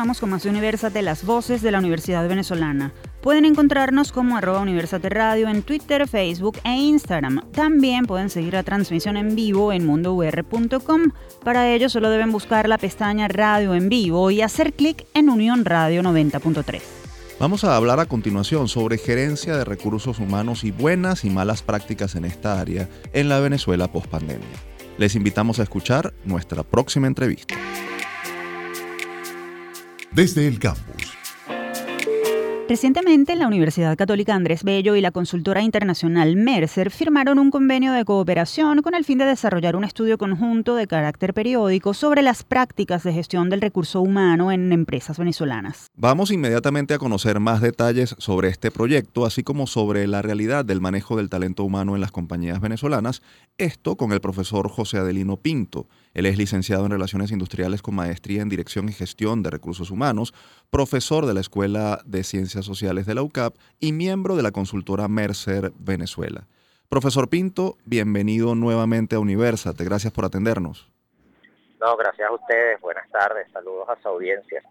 Continuamos 0.00 0.20
con 0.20 0.30
más 0.30 0.42
de 0.44 0.48
Universate, 0.48 1.02
las 1.02 1.26
voces 1.26 1.60
de 1.60 1.70
la 1.70 1.78
Universidad 1.78 2.26
Venezolana. 2.26 2.94
Pueden 3.20 3.44
encontrarnos 3.44 4.12
como 4.12 4.38
arroba 4.38 4.60
Universate 4.60 5.10
Radio 5.10 5.50
en 5.50 5.62
Twitter, 5.62 6.08
Facebook 6.08 6.56
e 6.64 6.74
Instagram. 6.74 7.42
También 7.52 8.06
pueden 8.06 8.30
seguir 8.30 8.54
la 8.54 8.62
transmisión 8.62 9.18
en 9.18 9.34
vivo 9.34 9.74
en 9.74 9.84
mundour.com. 9.84 11.02
Para 11.44 11.68
ello 11.70 11.90
solo 11.90 12.08
deben 12.08 12.32
buscar 12.32 12.66
la 12.66 12.78
pestaña 12.78 13.28
Radio 13.28 13.74
en 13.74 13.90
vivo 13.90 14.30
y 14.30 14.40
hacer 14.40 14.72
clic 14.72 15.04
en 15.12 15.28
Unión 15.28 15.66
Radio 15.66 16.02
90.3. 16.02 16.80
Vamos 17.38 17.64
a 17.64 17.76
hablar 17.76 18.00
a 18.00 18.06
continuación 18.06 18.68
sobre 18.68 18.96
gerencia 18.96 19.54
de 19.54 19.66
recursos 19.66 20.18
humanos 20.18 20.64
y 20.64 20.70
buenas 20.70 21.26
y 21.26 21.30
malas 21.30 21.60
prácticas 21.60 22.14
en 22.14 22.24
esta 22.24 22.58
área 22.58 22.88
en 23.12 23.28
la 23.28 23.38
Venezuela 23.38 23.92
post-pandemia. 23.92 24.48
Les 24.96 25.14
invitamos 25.14 25.58
a 25.58 25.62
escuchar 25.62 26.14
nuestra 26.24 26.62
próxima 26.62 27.06
entrevista. 27.06 27.54
Desde 30.12 30.48
el 30.48 30.58
campus 30.58 31.20
Recientemente, 32.70 33.34
la 33.34 33.48
Universidad 33.48 33.96
Católica 33.96 34.32
Andrés 34.32 34.62
Bello 34.62 34.94
y 34.94 35.00
la 35.00 35.10
consultora 35.10 35.60
internacional 35.60 36.36
Mercer 36.36 36.92
firmaron 36.92 37.40
un 37.40 37.50
convenio 37.50 37.92
de 37.92 38.04
cooperación 38.04 38.80
con 38.80 38.94
el 38.94 39.04
fin 39.04 39.18
de 39.18 39.24
desarrollar 39.24 39.74
un 39.74 39.82
estudio 39.82 40.18
conjunto 40.18 40.76
de 40.76 40.86
carácter 40.86 41.34
periódico 41.34 41.94
sobre 41.94 42.22
las 42.22 42.44
prácticas 42.44 43.02
de 43.02 43.12
gestión 43.12 43.50
del 43.50 43.60
recurso 43.60 44.00
humano 44.00 44.52
en 44.52 44.70
empresas 44.70 45.18
venezolanas. 45.18 45.88
Vamos 45.96 46.30
inmediatamente 46.30 46.94
a 46.94 46.98
conocer 46.98 47.40
más 47.40 47.60
detalles 47.60 48.14
sobre 48.18 48.50
este 48.50 48.70
proyecto, 48.70 49.26
así 49.26 49.42
como 49.42 49.66
sobre 49.66 50.06
la 50.06 50.22
realidad 50.22 50.64
del 50.64 50.80
manejo 50.80 51.16
del 51.16 51.28
talento 51.28 51.64
humano 51.64 51.96
en 51.96 52.00
las 52.00 52.12
compañías 52.12 52.60
venezolanas, 52.60 53.20
esto 53.58 53.96
con 53.96 54.12
el 54.12 54.20
profesor 54.20 54.68
José 54.68 54.98
Adelino 54.98 55.38
Pinto. 55.38 55.88
Él 56.12 56.26
es 56.26 56.36
licenciado 56.36 56.84
en 56.84 56.90
Relaciones 56.90 57.30
Industriales 57.30 57.82
con 57.82 57.94
maestría 57.94 58.42
en 58.42 58.48
Dirección 58.48 58.88
y 58.88 58.92
Gestión 58.92 59.42
de 59.42 59.50
Recursos 59.50 59.90
Humanos, 59.90 60.34
profesor 60.70 61.26
de 61.26 61.34
la 61.34 61.40
Escuela 61.40 62.00
de 62.04 62.24
Ciencias 62.24 62.64
Sociales 62.64 63.06
de 63.06 63.14
la 63.14 63.22
UCAP 63.22 63.54
y 63.78 63.92
miembro 63.92 64.36
de 64.36 64.42
la 64.42 64.50
consultora 64.50 65.06
Mercer 65.08 65.72
Venezuela. 65.78 66.46
Profesor 66.88 67.28
Pinto, 67.28 67.76
bienvenido 67.84 68.56
nuevamente 68.56 69.14
a 69.14 69.20
Universate. 69.20 69.84
Gracias 69.84 70.12
por 70.12 70.24
atendernos. 70.24 70.90
No, 71.80 71.96
gracias 71.96 72.28
a 72.28 72.32
ustedes. 72.32 72.80
Buenas 72.80 73.08
tardes. 73.10 73.46
Saludos 73.52 73.88
a 73.88 74.02
su 74.02 74.08
audiencia. 74.08 74.62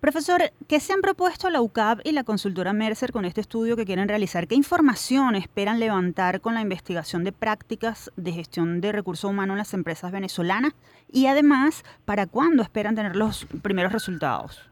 Profesor, 0.00 0.40
¿qué 0.66 0.80
se 0.80 0.94
han 0.94 1.02
propuesto 1.02 1.50
la 1.50 1.60
UCAP 1.60 2.00
y 2.04 2.12
la 2.12 2.24
consultora 2.24 2.72
Mercer 2.72 3.12
con 3.12 3.26
este 3.26 3.42
estudio 3.42 3.76
que 3.76 3.84
quieren 3.84 4.08
realizar? 4.08 4.48
¿Qué 4.48 4.54
información 4.54 5.34
esperan 5.34 5.78
levantar 5.78 6.40
con 6.40 6.54
la 6.54 6.62
investigación 6.62 7.22
de 7.22 7.32
prácticas 7.32 8.10
de 8.16 8.32
gestión 8.32 8.80
de 8.80 8.92
recursos 8.92 9.30
humanos 9.30 9.54
en 9.54 9.58
las 9.58 9.74
empresas 9.74 10.10
venezolanas? 10.10 10.72
Y 11.12 11.26
además, 11.26 11.84
¿para 12.06 12.26
cuándo 12.26 12.62
esperan 12.62 12.94
tener 12.94 13.14
los 13.14 13.46
primeros 13.62 13.92
resultados? 13.92 14.66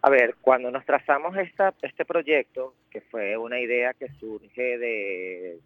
A 0.00 0.08
ver, 0.08 0.36
cuando 0.40 0.70
nos 0.70 0.86
trazamos 0.86 1.36
esta, 1.36 1.74
este 1.82 2.06
proyecto, 2.06 2.72
que 2.90 3.02
fue 3.02 3.36
una 3.36 3.60
idea 3.60 3.92
que 3.92 4.08
surge 4.18 4.78
de 4.78 5.58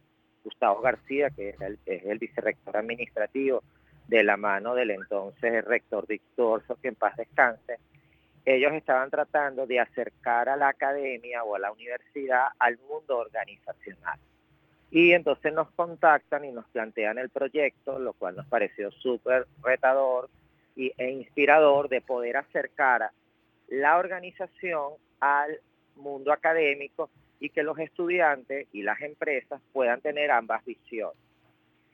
Gustavo 0.43 0.81
García, 0.81 1.31
que 1.31 1.51
es 1.51 1.61
el, 1.61 1.79
es 1.87 2.19
vicerrector 2.19 2.77
administrativo, 2.77 3.63
de 4.09 4.25
la 4.25 4.37
mano 4.37 4.75
del 4.75 4.91
entonces 4.91 5.65
rector 5.65 6.09
Víctor, 6.09 6.65
que 6.83 6.89
en 6.89 6.97
paz 6.97 7.17
descanse, 7.17 7.79
ellos 8.45 8.73
estaban 8.73 9.11
tratando 9.11 9.67
de 9.67 9.81
acercar 9.81 10.49
a 10.49 10.57
la 10.57 10.69
academia 10.69 11.45
o 11.45 11.55
a 11.55 11.59
la 11.59 11.73
universidad 11.73 12.49
al 12.59 12.79
mundo 12.89 13.19
organizacional. 13.19 14.19
Y 14.91 15.13
entonces 15.13 15.53
nos 15.53 15.71
contactan 15.71 16.45
y 16.45 16.53
nos 16.53 16.67
plantean 16.67 17.19
el 17.19 17.31
proyecto, 17.31 17.99
lo 17.99 18.13
cual 18.13 18.37
nos 18.37 18.47
pareció 18.47 18.91
súper 18.91 19.47
retador 19.63 20.29
y, 20.77 20.93
e 20.99 21.11
inspirador 21.11 21.89
de 21.89 22.01
poder 22.01 22.37
acercar 22.37 23.11
la 23.69 23.97
organización 23.97 24.93
al 25.21 25.61
mundo 25.97 26.33
académico 26.33 27.11
y 27.41 27.51
que 27.51 27.63
los 27.63 27.79
estudiantes 27.79 28.69
y 28.73 28.83
las 28.83 29.01
empresas 29.01 29.61
puedan 29.73 30.01
tener 30.01 30.31
ambas 30.31 30.65
visiones. 30.65 31.17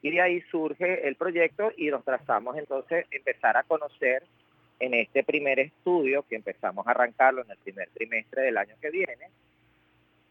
Y 0.02 0.10
de 0.10 0.20
ahí 0.20 0.40
surge 0.50 1.06
el 1.06 1.16
proyecto 1.16 1.72
y 1.76 1.90
nos 1.90 2.04
trazamos 2.04 2.56
entonces 2.56 3.06
empezar 3.10 3.56
a 3.56 3.64
conocer 3.64 4.24
en 4.80 4.94
este 4.94 5.24
primer 5.24 5.58
estudio, 5.58 6.24
que 6.28 6.36
empezamos 6.36 6.86
a 6.86 6.90
arrancarlo 6.90 7.42
en 7.42 7.50
el 7.50 7.58
primer 7.58 7.88
trimestre 7.90 8.42
del 8.42 8.58
año 8.58 8.74
que 8.80 8.90
viene, 8.90 9.30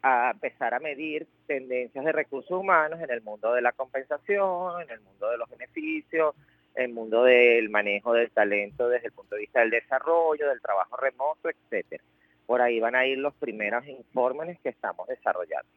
a 0.01 0.31
empezar 0.31 0.73
a 0.73 0.79
medir 0.79 1.27
tendencias 1.47 2.05
de 2.05 2.11
recursos 2.11 2.51
humanos 2.51 2.99
en 3.01 3.09
el 3.11 3.21
mundo 3.21 3.53
de 3.53 3.61
la 3.61 3.71
compensación, 3.71 4.81
en 4.81 4.89
el 4.89 5.01
mundo 5.01 5.29
de 5.29 5.37
los 5.37 5.49
beneficios, 5.49 6.35
en 6.75 6.85
el 6.85 6.93
mundo 6.93 7.23
del 7.23 7.69
manejo 7.69 8.13
del 8.13 8.29
talento 8.31 8.87
desde 8.87 9.07
el 9.07 9.13
punto 9.13 9.35
de 9.35 9.41
vista 9.41 9.59
del 9.61 9.71
desarrollo, 9.71 10.47
del 10.47 10.61
trabajo 10.61 10.95
remoto, 10.97 11.49
etcétera. 11.49 12.03
Por 12.45 12.61
ahí 12.61 12.79
van 12.79 12.95
a 12.95 13.05
ir 13.05 13.17
los 13.17 13.33
primeros 13.33 13.85
informes 13.87 14.59
que 14.61 14.69
estamos 14.69 15.07
desarrollando. 15.07 15.67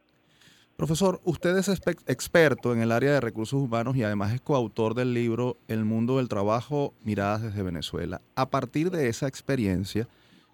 Profesor, 0.80 1.20
usted 1.24 1.58
es 1.58 1.68
experto 2.06 2.72
en 2.72 2.80
el 2.80 2.90
área 2.90 3.12
de 3.12 3.20
recursos 3.20 3.60
humanos 3.60 3.96
y 3.96 4.02
además 4.02 4.32
es 4.32 4.40
coautor 4.40 4.94
del 4.94 5.12
libro 5.12 5.58
El 5.68 5.84
mundo 5.84 6.16
del 6.16 6.30
trabajo, 6.30 6.94
miradas 7.04 7.42
desde 7.42 7.62
Venezuela. 7.62 8.22
A 8.34 8.48
partir 8.48 8.90
de 8.90 9.08
esa 9.08 9.28
experiencia, 9.28 10.08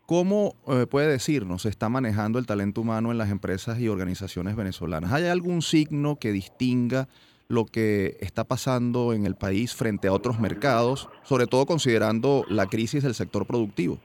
¿cómo 0.05 0.57
eh, 0.67 0.87
puede 0.91 1.07
decirnos 1.07 1.63
se 1.63 1.69
está 1.69 1.89
manejando 1.89 2.41
el 2.41 2.47
talento 2.47 2.81
humano 2.81 3.13
en 3.13 3.19
las 3.19 3.31
empresas 3.31 3.79
y 3.79 3.87
organizaciones 3.87 4.57
venezolanas? 4.57 5.13
¿Hay 5.13 5.27
algún 5.27 5.63
signo 5.63 6.17
que 6.17 6.33
distinga 6.33 7.07
lo 7.47 7.65
que 7.65 8.17
está 8.19 8.43
pasando 8.43 9.13
en 9.13 9.27
el 9.27 9.37
país 9.37 9.77
frente 9.77 10.09
a 10.09 10.13
otros 10.13 10.41
mercados, 10.41 11.09
sobre 11.23 11.47
todo 11.47 11.67
considerando 11.67 12.45
la 12.49 12.67
crisis 12.67 13.05
del 13.05 13.15
sector 13.15 13.47
productivo? 13.47 14.01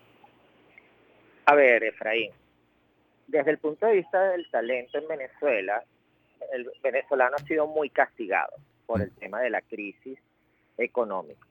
A 1.48 1.56
ver, 1.56 1.84
Efraín, 1.84 2.30
desde 3.26 3.50
el 3.50 3.58
punto 3.58 3.88
de 3.88 3.94
vista 3.94 4.22
del 4.22 4.48
talento 4.52 5.00
en 5.00 5.08
Venezuela, 5.08 5.84
el 6.52 6.72
venezolano 6.82 7.36
ha 7.36 7.46
sido 7.46 7.68
muy 7.68 7.90
castigado 7.90 8.54
por 8.86 9.02
el 9.02 9.12
tema 9.12 9.42
de 9.42 9.50
la 9.50 9.62
crisis 9.62 10.20
económica. 10.78 11.48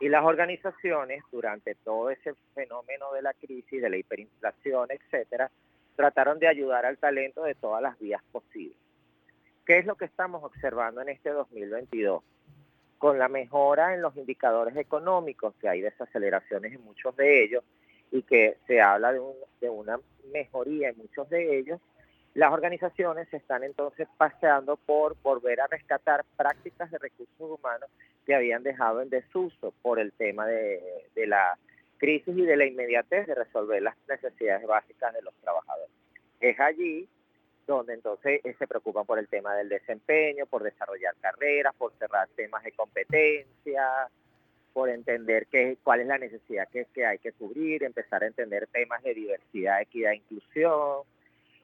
Y 0.00 0.08
las 0.08 0.24
organizaciones, 0.24 1.22
durante 1.30 1.74
todo 1.76 2.10
ese 2.10 2.34
fenómeno 2.54 3.12
de 3.12 3.22
la 3.22 3.34
crisis, 3.34 3.80
de 3.80 3.88
la 3.88 3.96
hiperinflación, 3.96 4.88
etcétera, 4.90 5.50
trataron 5.94 6.38
de 6.38 6.48
ayudar 6.48 6.86
al 6.86 6.98
talento 6.98 7.44
de 7.44 7.54
todas 7.54 7.82
las 7.82 7.98
vías 7.98 8.22
posibles. 8.32 8.76
¿Qué 9.64 9.78
es 9.78 9.86
lo 9.86 9.94
que 9.94 10.06
estamos 10.06 10.42
observando 10.42 11.00
en 11.02 11.10
este 11.10 11.30
2022? 11.30 12.22
Con 12.98 13.18
la 13.18 13.28
mejora 13.28 13.94
en 13.94 14.02
los 14.02 14.16
indicadores 14.16 14.76
económicos, 14.76 15.54
que 15.60 15.68
hay 15.68 15.80
desaceleraciones 15.80 16.72
en 16.72 16.84
muchos 16.84 17.14
de 17.16 17.44
ellos 17.44 17.62
y 18.10 18.22
que 18.22 18.56
se 18.66 18.80
habla 18.80 19.12
de, 19.12 19.20
de 19.60 19.70
una 19.70 20.00
mejoría 20.32 20.88
en 20.88 20.98
muchos 20.98 21.28
de 21.30 21.58
ellos, 21.58 21.80
las 22.34 22.52
organizaciones 22.52 23.28
se 23.28 23.36
están 23.36 23.62
entonces 23.62 24.08
paseando 24.16 24.76
por 24.76 25.20
volver 25.22 25.60
a 25.60 25.66
rescatar 25.66 26.24
prácticas 26.36 26.90
de 26.90 26.98
recursos 26.98 27.58
humanos 27.58 27.90
que 28.24 28.34
habían 28.34 28.62
dejado 28.62 29.02
en 29.02 29.10
desuso 29.10 29.74
por 29.82 29.98
el 29.98 30.12
tema 30.12 30.46
de, 30.46 30.80
la 31.26 31.58
crisis 31.98 32.36
y 32.36 32.42
de 32.42 32.56
la 32.56 32.64
inmediatez 32.64 33.26
de 33.26 33.34
resolver 33.34 33.82
las 33.82 33.96
necesidades 34.08 34.66
básicas 34.66 35.12
de 35.12 35.22
los 35.22 35.34
trabajadores. 35.42 35.90
Es 36.40 36.58
allí 36.58 37.06
donde 37.66 37.94
entonces 37.94 38.40
eh, 38.44 38.54
se 38.58 38.66
preocupan 38.66 39.04
por 39.04 39.18
el 39.18 39.28
tema 39.28 39.54
del 39.54 39.68
desempeño, 39.68 40.46
por 40.46 40.62
desarrollar 40.62 41.14
carreras, 41.20 41.74
por 41.76 41.92
cerrar 41.98 42.28
temas 42.34 42.64
de 42.64 42.72
competencia, 42.72 44.08
por 44.72 44.88
entender 44.88 45.46
qué, 45.48 45.76
cuál 45.84 46.00
es 46.00 46.06
la 46.06 46.18
necesidad 46.18 46.66
que, 46.70 46.86
que 46.94 47.06
hay 47.06 47.18
que 47.18 47.32
cubrir, 47.32 47.84
empezar 47.84 48.22
a 48.22 48.26
entender 48.26 48.66
temas 48.68 49.02
de 49.02 49.14
diversidad, 49.14 49.82
equidad 49.82 50.12
e 50.12 50.16
inclusión, 50.16 51.02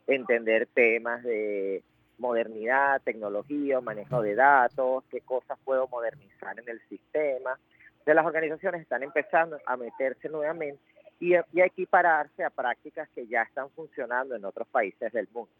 entender 0.09 0.67
temas 0.75 1.23
de 1.23 1.83
modernidad, 2.19 3.01
tecnología, 3.03 3.81
manejo 3.81 4.23
de 4.23 4.35
datos, 4.35 5.05
qué 5.11 5.21
cosas 5.21 5.59
puedo 5.65 5.87
modernizar 5.89 6.59
en 6.59 6.69
el 6.69 6.81
sistema. 6.89 7.59
De 8.05 8.15
las 8.15 8.27
organizaciones 8.27 8.83
están 8.83 9.03
empezando 9.03 9.59
a 9.67 9.77
meterse 9.77 10.29
nuevamente 10.29 10.81
y 11.21 11.35
a, 11.35 11.45
equipararse 11.55 12.43
a 12.43 12.51
prácticas 12.51 13.09
que 13.11 13.27
ya 13.27 13.43
están 13.43 13.71
funcionando 13.71 14.35
en 14.35 14.45
otros 14.45 14.67
países 14.69 15.13
del 15.13 15.29
mundo. 15.33 15.51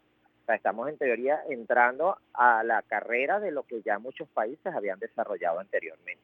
O 0.41 0.45
sea, 0.45 0.55
estamos 0.55 0.89
en 0.89 0.97
teoría 0.97 1.41
entrando 1.47 2.17
a 2.33 2.63
la 2.63 2.81
carrera 2.81 3.39
de 3.39 3.51
lo 3.51 3.63
que 3.63 3.81
ya 3.81 3.99
muchos 3.99 4.27
países 4.29 4.73
habían 4.73 4.99
desarrollado 4.99 5.59
anteriormente. 5.59 6.23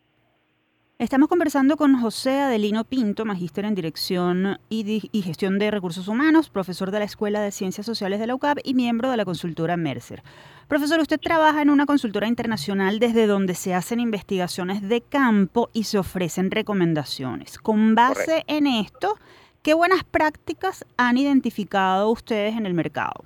Estamos 0.97 1.27
conversando 1.27 1.75
con 1.75 1.99
José 1.99 2.39
Adelino 2.39 2.86
Pinto, 2.86 3.25
magíster 3.25 3.65
en 3.65 3.75
Dirección 3.75 4.62
y, 4.69 5.21
Gestión 5.21 5.60
de 5.60 5.69
Recursos 5.69 6.08
Humanos, 6.08 6.49
profesor 6.49 6.89
de 6.89 6.99
la 6.99 7.05
Escuela 7.05 7.41
de 7.41 7.51
Ciencias 7.51 7.86
Sociales 7.86 8.17
de 8.17 8.27
la 8.27 8.36
UCAP 8.36 8.60
y 8.63 8.75
miembro 8.75 9.12
de 9.12 9.17
la 9.17 9.25
consultora 9.25 9.75
Mercer. 9.75 10.23
Profesor, 10.69 11.01
usted 11.01 11.19
trabaja 11.19 11.62
en 11.62 11.69
una 11.69 11.86
consultora 11.86 12.29
internacional 12.29 12.99
desde 12.99 13.27
donde 13.27 13.55
se 13.55 13.73
hacen 13.73 13.99
investigaciones 13.99 14.88
de 14.88 15.01
campo 15.01 15.69
y 15.73 15.84
se 15.84 15.97
ofrecen 15.97 16.49
recomendaciones. 16.49 17.58
Con 17.58 17.93
base 17.93 18.45
en 18.47 18.65
esto, 18.65 19.19
¿qué 19.63 19.73
buenas 19.73 20.05
prácticas 20.05 20.86
han 20.95 21.17
identificado 21.17 22.10
ustedes 22.10 22.55
en 22.55 22.65
el 22.65 22.73
mercado? 22.73 23.25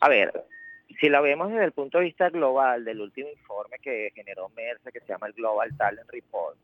A 0.00 0.08
ver, 0.08 0.32
si 1.04 1.10
la 1.10 1.20
vemos 1.20 1.50
desde 1.50 1.66
el 1.66 1.72
punto 1.72 1.98
de 1.98 2.04
vista 2.04 2.30
global 2.30 2.82
del 2.82 3.02
último 3.02 3.28
informe 3.28 3.76
que 3.82 4.10
generó 4.14 4.48
Mercer, 4.56 4.90
que 4.90 5.00
se 5.00 5.08
llama 5.08 5.26
el 5.26 5.34
Global 5.34 5.76
Talent 5.76 6.10
Report, 6.10 6.56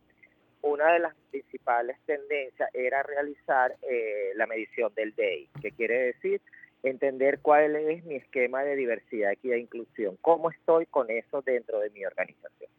una 0.63 0.95
de 0.95 0.99
las 1.01 1.15
principales 1.31 1.99
tendencias 2.07 2.71
era 2.73 3.03
realizar 3.03 3.77
eh, 3.83 4.31
la 4.37 4.47
medición 4.47 4.95
del 4.95 5.15
DEI, 5.15 5.51
que 5.61 5.73
quiere 5.73 6.15
decir 6.15 6.41
entender 6.83 7.41
cuál 7.41 7.77
es 7.77 8.03
mi 8.07 8.15
esquema 8.15 8.63
de 8.65 8.77
diversidad, 8.77 9.31
equidad 9.31 9.57
e 9.57 9.61
inclusión, 9.61 10.17
cómo 10.23 10.49
estoy 10.49 10.87
con 10.87 11.11
eso 11.11 11.43
dentro 11.43 11.79
de 11.81 11.91
mi 11.91 12.07
organización. 12.07 12.71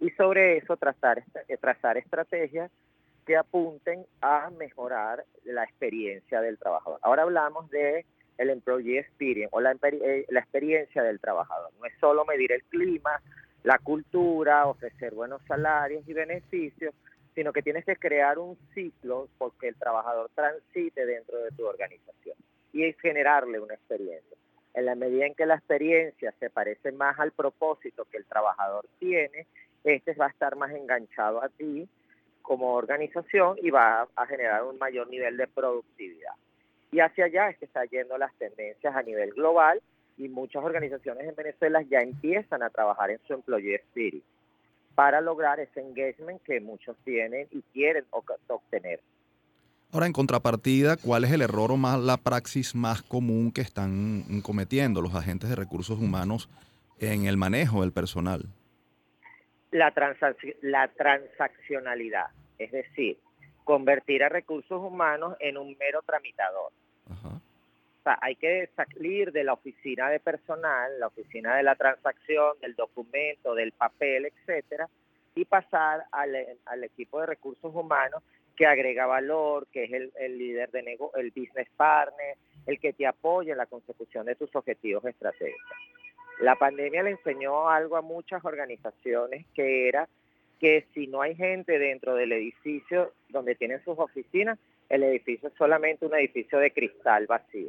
Y 0.00 0.10
sobre 0.10 0.56
eso 0.56 0.76
trazar, 0.76 1.22
eh, 1.46 1.56
trazar 1.58 1.96
estrategias 1.96 2.72
que 3.24 3.36
apunten 3.36 4.04
a 4.20 4.50
mejorar 4.50 5.24
la 5.44 5.62
experiencia 5.62 6.40
del 6.40 6.58
trabajador. 6.58 6.98
Ahora 7.02 7.22
hablamos 7.22 7.70
de 7.70 8.04
el 8.38 8.50
employee 8.50 8.98
experience 8.98 9.50
o 9.52 9.60
la, 9.60 9.76
eh, 9.82 10.26
la 10.28 10.40
experiencia 10.40 11.02
del 11.02 11.20
trabajador. 11.20 11.70
No 11.78 11.86
es 11.86 11.92
solo 12.00 12.24
medir 12.24 12.52
el 12.52 12.62
clima, 12.64 13.20
la 13.62 13.78
cultura, 13.78 14.66
ofrecer 14.66 15.14
buenos 15.14 15.42
salarios 15.46 16.06
y 16.06 16.12
beneficios, 16.12 16.94
sino 17.34 17.52
que 17.52 17.62
tienes 17.62 17.84
que 17.84 17.96
crear 17.96 18.38
un 18.38 18.56
ciclo 18.74 19.28
porque 19.38 19.68
el 19.68 19.76
trabajador 19.76 20.30
transite 20.34 21.04
dentro 21.06 21.38
de 21.38 21.50
tu 21.50 21.66
organización. 21.66 22.36
y 22.72 22.92
generarle 22.94 23.60
una 23.60 23.74
experiencia. 23.74 24.36
En 24.74 24.86
la 24.86 24.96
medida 24.96 25.26
en 25.26 25.36
que 25.36 25.46
la 25.46 25.54
experiencia 25.54 26.34
se 26.40 26.50
parece 26.50 26.90
más 26.90 27.16
al 27.20 27.30
propósito 27.30 28.04
que 28.06 28.16
el 28.16 28.24
trabajador 28.24 28.84
tiene, 28.98 29.46
este 29.84 30.12
va 30.14 30.26
a 30.26 30.30
estar 30.30 30.56
más 30.56 30.72
enganchado 30.72 31.40
a 31.40 31.48
ti 31.50 31.88
como 32.42 32.74
organización 32.74 33.56
y 33.62 33.70
va 33.70 34.08
a 34.16 34.26
generar 34.26 34.64
un 34.64 34.76
mayor 34.78 35.08
nivel 35.08 35.36
de 35.36 35.46
productividad. 35.46 36.34
Y 36.94 37.00
hacia 37.00 37.24
allá 37.24 37.48
es 37.50 37.58
que 37.58 37.64
está 37.64 37.84
yendo 37.86 38.16
las 38.18 38.32
tendencias 38.36 38.94
a 38.94 39.02
nivel 39.02 39.32
global 39.32 39.82
y 40.16 40.28
muchas 40.28 40.62
organizaciones 40.62 41.28
en 41.28 41.34
Venezuela 41.34 41.82
ya 41.82 41.98
empiezan 41.98 42.62
a 42.62 42.70
trabajar 42.70 43.10
en 43.10 43.18
su 43.26 43.32
employee 43.32 43.74
spirit 43.74 44.22
para 44.94 45.20
lograr 45.20 45.58
ese 45.58 45.80
engagement 45.80 46.40
que 46.44 46.60
muchos 46.60 46.96
tienen 47.04 47.48
y 47.50 47.62
quieren 47.72 48.04
obtener. 48.46 49.00
Ahora, 49.90 50.06
en 50.06 50.12
contrapartida, 50.12 50.96
¿cuál 50.96 51.24
es 51.24 51.32
el 51.32 51.42
error 51.42 51.72
o 51.72 51.76
más 51.76 51.98
la 51.98 52.16
praxis 52.16 52.76
más 52.76 53.02
común 53.02 53.50
que 53.50 53.62
están 53.62 54.40
cometiendo 54.42 55.02
los 55.02 55.16
agentes 55.16 55.50
de 55.50 55.56
recursos 55.56 55.98
humanos 55.98 56.48
en 57.00 57.26
el 57.26 57.36
manejo 57.36 57.80
del 57.80 57.90
personal? 57.90 58.44
La, 59.72 59.92
la 60.62 60.88
transaccionalidad, 60.96 62.26
es 62.56 62.70
decir, 62.70 63.18
convertir 63.64 64.22
a 64.22 64.28
recursos 64.28 64.80
humanos 64.80 65.36
en 65.40 65.56
un 65.56 65.76
mero 65.78 66.02
tramitador. 66.02 66.70
O 67.10 68.04
sea, 68.04 68.18
hay 68.20 68.36
que 68.36 68.68
salir 68.76 69.32
de 69.32 69.44
la 69.44 69.54
oficina 69.54 70.10
de 70.10 70.20
personal, 70.20 71.00
la 71.00 71.06
oficina 71.06 71.56
de 71.56 71.62
la 71.62 71.74
transacción, 71.74 72.58
del 72.60 72.74
documento, 72.74 73.54
del 73.54 73.72
papel, 73.72 74.26
etcétera, 74.26 74.88
y 75.34 75.46
pasar 75.46 76.04
al, 76.12 76.36
al 76.66 76.84
equipo 76.84 77.20
de 77.20 77.26
recursos 77.26 77.74
humanos 77.74 78.22
que 78.56 78.66
agrega 78.66 79.06
valor, 79.06 79.66
que 79.72 79.84
es 79.84 79.92
el, 79.92 80.12
el 80.16 80.38
líder 80.38 80.70
de 80.70 80.82
negocio, 80.82 81.18
el 81.18 81.30
business 81.30 81.68
partner, 81.76 82.36
el 82.66 82.78
que 82.78 82.92
te 82.92 83.06
apoya 83.06 83.52
en 83.52 83.58
la 83.58 83.66
consecución 83.66 84.26
de 84.26 84.36
tus 84.36 84.54
objetivos 84.54 85.04
estratégicos. 85.06 85.78
La 86.40 86.56
pandemia 86.56 87.02
le 87.02 87.10
enseñó 87.10 87.68
algo 87.68 87.96
a 87.96 88.02
muchas 88.02 88.44
organizaciones 88.44 89.46
que 89.54 89.88
era 89.88 90.08
que 90.64 90.86
si 90.94 91.08
no 91.08 91.20
hay 91.20 91.36
gente 91.36 91.78
dentro 91.78 92.14
del 92.14 92.32
edificio 92.32 93.12
donde 93.28 93.54
tienen 93.54 93.84
sus 93.84 93.98
oficinas, 93.98 94.58
el 94.88 95.02
edificio 95.02 95.50
es 95.50 95.54
solamente 95.58 96.06
un 96.06 96.14
edificio 96.14 96.58
de 96.58 96.70
cristal 96.70 97.26
vacío. 97.26 97.68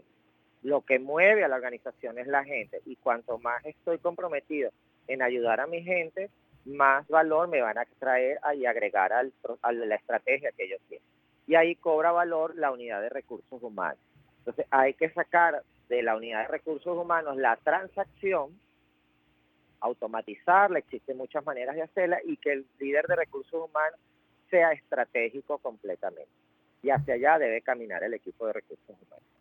Lo 0.64 0.80
que 0.80 0.98
mueve 0.98 1.44
a 1.44 1.50
la 1.50 1.58
organización 1.58 2.18
es 2.20 2.28
la 2.28 2.46
gente 2.46 2.80
y 2.86 2.96
cuanto 2.96 3.38
más 3.38 3.66
estoy 3.66 3.98
comprometido 3.98 4.72
en 5.10 5.22
ayudar 5.22 5.60
a 5.60 5.68
mi 5.68 5.84
gente, 5.84 6.30
más 6.64 7.06
valor 7.10 7.50
me 7.50 7.60
van 7.60 7.78
a 7.78 7.86
traer 8.00 8.40
y 8.56 8.66
agregar 8.66 9.12
al, 9.12 9.34
a 9.62 9.74
la 9.74 9.96
estrategia 9.96 10.54
que 10.54 10.64
ellos 10.64 10.80
tienen. 10.88 11.06
Y 11.48 11.56
ahí 11.56 11.76
cobra 11.76 12.14
valor 12.14 12.56
la 12.56 12.72
unidad 12.72 13.02
de 13.02 13.10
recursos 13.10 13.62
humanos. 13.62 14.00
Entonces 14.38 14.68
hay 14.72 14.94
que 14.94 15.10
sacar 15.10 15.64
de 15.90 16.02
la 16.02 16.16
unidad 16.16 16.44
de 16.44 16.48
recursos 16.48 16.98
humanos 16.98 17.36
la 17.36 17.58
transacción, 17.58 18.58
automatizarla, 19.80 20.80
existen 20.80 21.18
muchas 21.18 21.46
maneras 21.46 21.76
de 21.76 21.84
hacerla 21.84 22.20
y 22.24 22.38
que 22.38 22.54
el 22.54 22.66
líder 22.80 23.08
de 23.08 23.16
recursos 23.16 23.70
humanos 23.70 24.00
sea 24.50 24.72
estratégico 24.72 25.58
completamente. 25.58 26.32
Y 26.82 26.90
hacia 26.90 27.16
allá 27.16 27.40
debe 27.40 27.62
caminar 27.62 28.04
el 28.04 28.14
equipo 28.14 28.46
de 28.48 28.54
recursos 28.54 28.96
humanos. 29.02 29.35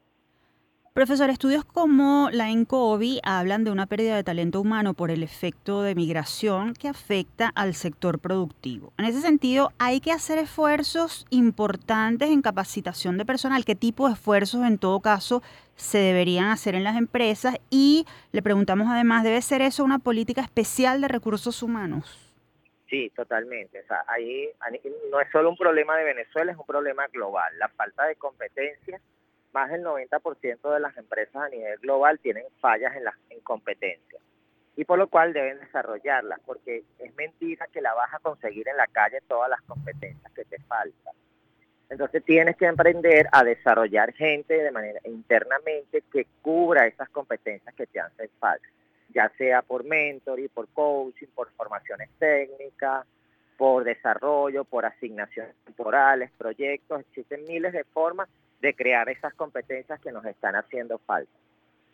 Profesor, 0.94 1.28
estudios 1.28 1.64
como 1.64 2.28
la 2.30 2.50
ENCOVI 2.50 3.20
hablan 3.24 3.64
de 3.64 3.72
una 3.72 3.86
pérdida 3.86 4.14
de 4.14 4.22
talento 4.22 4.60
humano 4.60 4.94
por 4.94 5.10
el 5.10 5.24
efecto 5.24 5.82
de 5.82 5.96
migración 5.96 6.72
que 6.72 6.86
afecta 6.86 7.50
al 7.56 7.74
sector 7.74 8.20
productivo. 8.20 8.92
En 8.96 9.06
ese 9.06 9.20
sentido, 9.20 9.72
hay 9.80 10.00
que 10.00 10.12
hacer 10.12 10.38
esfuerzos 10.38 11.26
importantes 11.30 12.30
en 12.30 12.42
capacitación 12.42 13.18
de 13.18 13.26
personal. 13.26 13.64
¿Qué 13.64 13.74
tipo 13.74 14.06
de 14.06 14.14
esfuerzos, 14.14 14.64
en 14.64 14.78
todo 14.78 15.00
caso, 15.00 15.42
se 15.74 15.98
deberían 15.98 16.46
hacer 16.46 16.76
en 16.76 16.84
las 16.84 16.96
empresas? 16.96 17.56
Y 17.70 18.06
le 18.30 18.40
preguntamos 18.40 18.86
además, 18.88 19.24
¿debe 19.24 19.42
ser 19.42 19.62
eso 19.62 19.82
una 19.82 19.98
política 19.98 20.42
especial 20.42 21.00
de 21.00 21.08
recursos 21.08 21.60
humanos? 21.64 22.32
Sí, 22.88 23.10
totalmente. 23.16 23.80
O 23.80 23.86
sea, 23.88 24.04
ahí 24.06 24.48
no 25.10 25.20
es 25.20 25.28
solo 25.32 25.50
un 25.50 25.56
problema 25.56 25.96
de 25.96 26.04
Venezuela, 26.04 26.52
es 26.52 26.58
un 26.58 26.66
problema 26.66 27.08
global. 27.08 27.52
La 27.58 27.66
falta 27.70 28.06
de 28.06 28.14
competencia 28.14 29.00
más 29.54 29.70
del 29.70 29.84
90% 29.84 30.74
de 30.74 30.80
las 30.80 30.96
empresas 30.96 31.36
a 31.36 31.48
nivel 31.48 31.78
global 31.78 32.18
tienen 32.18 32.44
fallas 32.60 32.94
en, 32.96 33.04
las 33.04 33.14
en 33.30 33.40
y 34.76 34.84
por 34.84 34.98
lo 34.98 35.06
cual 35.06 35.32
deben 35.32 35.60
desarrollarlas, 35.60 36.40
porque 36.44 36.82
es 36.98 37.14
mentira 37.14 37.68
que 37.72 37.80
la 37.80 37.94
vas 37.94 38.12
a 38.12 38.18
conseguir 38.18 38.68
en 38.68 38.76
la 38.76 38.88
calle 38.88 39.20
todas 39.28 39.48
las 39.48 39.62
competencias 39.62 40.32
que 40.32 40.44
te 40.44 40.58
faltan. 40.62 41.14
Entonces 41.88 42.24
tienes 42.24 42.56
que 42.56 42.66
aprender 42.66 43.28
a 43.30 43.44
desarrollar 43.44 44.12
gente 44.14 44.54
de 44.54 44.70
manera 44.72 44.98
internamente 45.04 46.02
que 46.12 46.26
cubra 46.42 46.88
esas 46.88 47.08
competencias 47.10 47.72
que 47.76 47.86
te 47.86 48.00
hacen 48.00 48.28
falta, 48.40 48.66
ya 49.10 49.30
sea 49.38 49.62
por 49.62 49.84
mentoring, 49.84 50.48
por 50.48 50.66
coaching, 50.70 51.28
por 51.32 51.52
formaciones 51.52 52.10
técnicas, 52.18 53.06
por 53.56 53.84
desarrollo, 53.84 54.64
por 54.64 54.84
asignaciones 54.84 55.54
temporales, 55.64 56.32
proyectos, 56.36 57.02
existen 57.02 57.44
miles 57.44 57.72
de 57.72 57.84
formas 57.84 58.28
de 58.64 58.74
crear 58.74 59.10
esas 59.10 59.34
competencias 59.34 60.00
que 60.00 60.10
nos 60.10 60.24
están 60.24 60.56
haciendo 60.56 60.96
falta. 60.96 61.30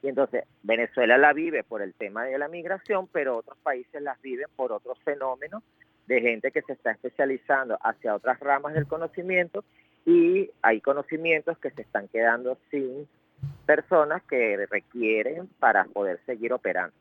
Y 0.03 0.09
entonces 0.09 0.45
Venezuela 0.63 1.19
la 1.19 1.33
vive 1.33 1.65
por 1.65 1.83
el 1.83 1.95
tema 1.95 2.25
de 2.25 2.39
la 2.39 2.47
migración, 2.47 3.09
pero 3.09 3.39
otros 3.39 3.59
países 3.59 4.01
las 4.01 4.23
viven 4.23 4.47
por 4.55 4.71
otros 4.71 4.97
fenómenos 5.01 5.65
de 6.07 6.21
gente 6.21 6.53
que 6.53 6.63
se 6.63 6.75
está 6.75 6.93
especializando 6.93 7.77
hacia 7.83 8.15
otras 8.15 8.39
ramas 8.39 8.75
del 8.75 8.87
conocimiento 8.87 9.65
y 10.07 10.49
hay 10.63 10.81
conocimientos 10.81 11.59
que 11.59 11.73
se 11.73 11.83
están 11.83 12.07
quedando 12.07 12.57
sin 12.71 13.09
personas 13.67 14.23
que 14.23 14.65
requieren 14.71 15.49
para 15.59 15.85
poder 15.87 16.21
seguir 16.25 16.53
operando. 16.53 16.95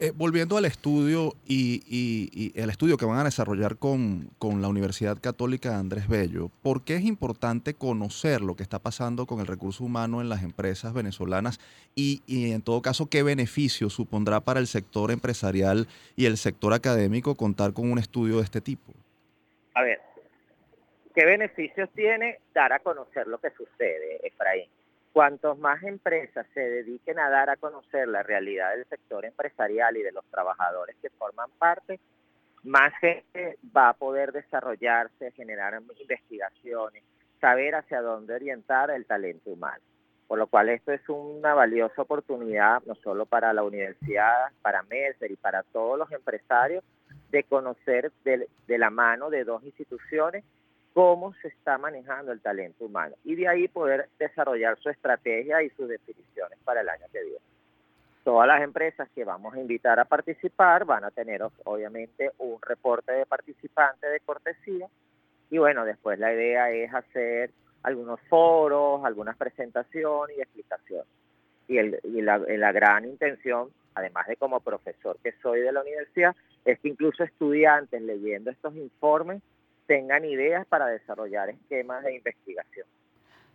Eh, 0.00 0.10
volviendo 0.12 0.56
al 0.56 0.64
estudio 0.64 1.34
y, 1.46 2.52
el 2.56 2.68
estudio 2.68 2.96
que 2.96 3.04
van 3.04 3.18
a 3.18 3.24
desarrollar 3.24 3.76
con, 3.76 4.28
la 4.40 4.66
Universidad 4.68 5.18
Católica 5.20 5.78
Andrés 5.78 6.08
Bello, 6.08 6.50
¿por 6.62 6.84
qué 6.84 6.96
es 6.96 7.04
importante 7.04 7.74
conocer 7.74 8.40
lo 8.40 8.56
que 8.56 8.64
está 8.64 8.80
pasando 8.80 9.24
con 9.26 9.38
el 9.38 9.46
recurso 9.46 9.84
humano 9.84 10.20
en 10.20 10.28
las 10.28 10.42
empresas 10.42 10.92
venezolanas 10.94 11.60
y, 11.94 12.22
en 12.26 12.62
todo 12.62 12.82
caso 12.82 13.08
qué 13.08 13.22
beneficio 13.22 13.88
supondrá 13.88 14.40
para 14.40 14.58
el 14.58 14.66
sector 14.66 15.12
empresarial 15.12 15.86
y 16.16 16.26
el 16.26 16.38
sector 16.38 16.72
académico 16.72 17.36
contar 17.36 17.72
con 17.72 17.88
un 17.88 18.00
estudio 18.00 18.38
de 18.38 18.42
este 18.42 18.60
tipo? 18.60 18.92
A 19.74 19.82
ver, 19.82 20.00
¿qué 21.14 21.24
beneficios 21.24 21.88
tiene 21.94 22.40
dar 22.52 22.72
a 22.72 22.80
conocer 22.80 23.28
lo 23.28 23.38
que 23.38 23.50
sucede, 23.50 24.26
Efraín? 24.26 24.68
Cuantos 25.14 25.56
más 25.60 25.80
empresas 25.84 26.44
se 26.54 26.60
dediquen 26.60 27.20
a 27.20 27.30
dar 27.30 27.48
a 27.48 27.54
conocer 27.54 28.08
la 28.08 28.24
realidad 28.24 28.72
del 28.72 28.84
sector 28.86 29.24
empresarial 29.24 29.96
y 29.96 30.02
de 30.02 30.10
los 30.10 30.24
trabajadores 30.24 30.96
que 31.00 31.08
forman 31.08 31.48
parte, 31.56 32.00
más 32.64 32.92
gente 32.98 33.56
va 33.64 33.90
a 33.90 33.92
poder 33.92 34.32
desarrollarse, 34.32 35.30
generar 35.30 35.80
investigaciones, 36.00 37.04
saber 37.40 37.76
hacia 37.76 38.02
dónde 38.02 38.34
orientar 38.34 38.90
el 38.90 39.06
talento 39.06 39.50
humano. 39.50 39.80
Por 40.26 40.40
lo 40.40 40.48
cual 40.48 40.68
esto 40.70 40.90
es 40.90 41.08
una 41.08 41.54
valiosa 41.54 42.02
oportunidad 42.02 42.82
no 42.84 42.96
solo 42.96 43.24
para 43.24 43.52
la 43.52 43.62
universidad, 43.62 44.48
para 44.62 44.82
Mercer 44.82 45.30
y 45.30 45.36
para 45.36 45.62
todos 45.62 45.96
los 45.96 46.10
empresarios 46.10 46.82
de 47.30 47.44
conocer 47.44 48.10
de, 48.24 48.48
de 48.66 48.78
la 48.78 48.90
mano 48.90 49.30
de 49.30 49.44
dos 49.44 49.62
instituciones 49.62 50.42
cómo 50.94 51.34
se 51.42 51.48
está 51.48 51.76
manejando 51.76 52.32
el 52.32 52.40
talento 52.40 52.84
humano 52.84 53.16
y 53.24 53.34
de 53.34 53.48
ahí 53.48 53.68
poder 53.68 54.08
desarrollar 54.18 54.78
su 54.78 54.88
estrategia 54.88 55.62
y 55.62 55.68
sus 55.70 55.88
definiciones 55.88 56.58
para 56.64 56.80
el 56.80 56.88
año 56.88 57.04
que 57.12 57.20
viene. 57.20 57.38
Todas 58.22 58.46
las 58.46 58.62
empresas 58.62 59.08
que 59.14 59.24
vamos 59.24 59.54
a 59.54 59.60
invitar 59.60 60.00
a 60.00 60.06
participar 60.06 60.86
van 60.86 61.04
a 61.04 61.10
tener 61.10 61.42
obviamente 61.64 62.30
un 62.38 62.58
reporte 62.62 63.12
de 63.12 63.26
participante 63.26 64.06
de 64.06 64.20
cortesía 64.20 64.86
y 65.50 65.58
bueno, 65.58 65.84
después 65.84 66.18
la 66.18 66.32
idea 66.32 66.70
es 66.70 66.94
hacer 66.94 67.50
algunos 67.82 68.20
foros, 68.28 69.04
algunas 69.04 69.36
presentaciones 69.36 70.38
y 70.38 70.40
explicaciones. 70.40 71.06
Y, 71.66 72.22
la 72.22 72.72
gran 72.72 73.04
intención, 73.04 73.68
además 73.94 74.26
de 74.26 74.36
como 74.36 74.60
profesor 74.60 75.18
que 75.22 75.32
soy 75.42 75.60
de 75.60 75.72
la 75.72 75.82
universidad, 75.82 76.36
es 76.64 76.78
que 76.78 76.88
incluso 76.88 77.24
estudiantes 77.24 78.00
leyendo 78.00 78.50
estos 78.50 78.74
informes 78.76 79.42
tengan 79.86 80.24
ideas 80.24 80.66
para 80.66 80.86
desarrollar 80.86 81.50
esquemas 81.50 82.02
de 82.04 82.16
investigación. 82.16 82.86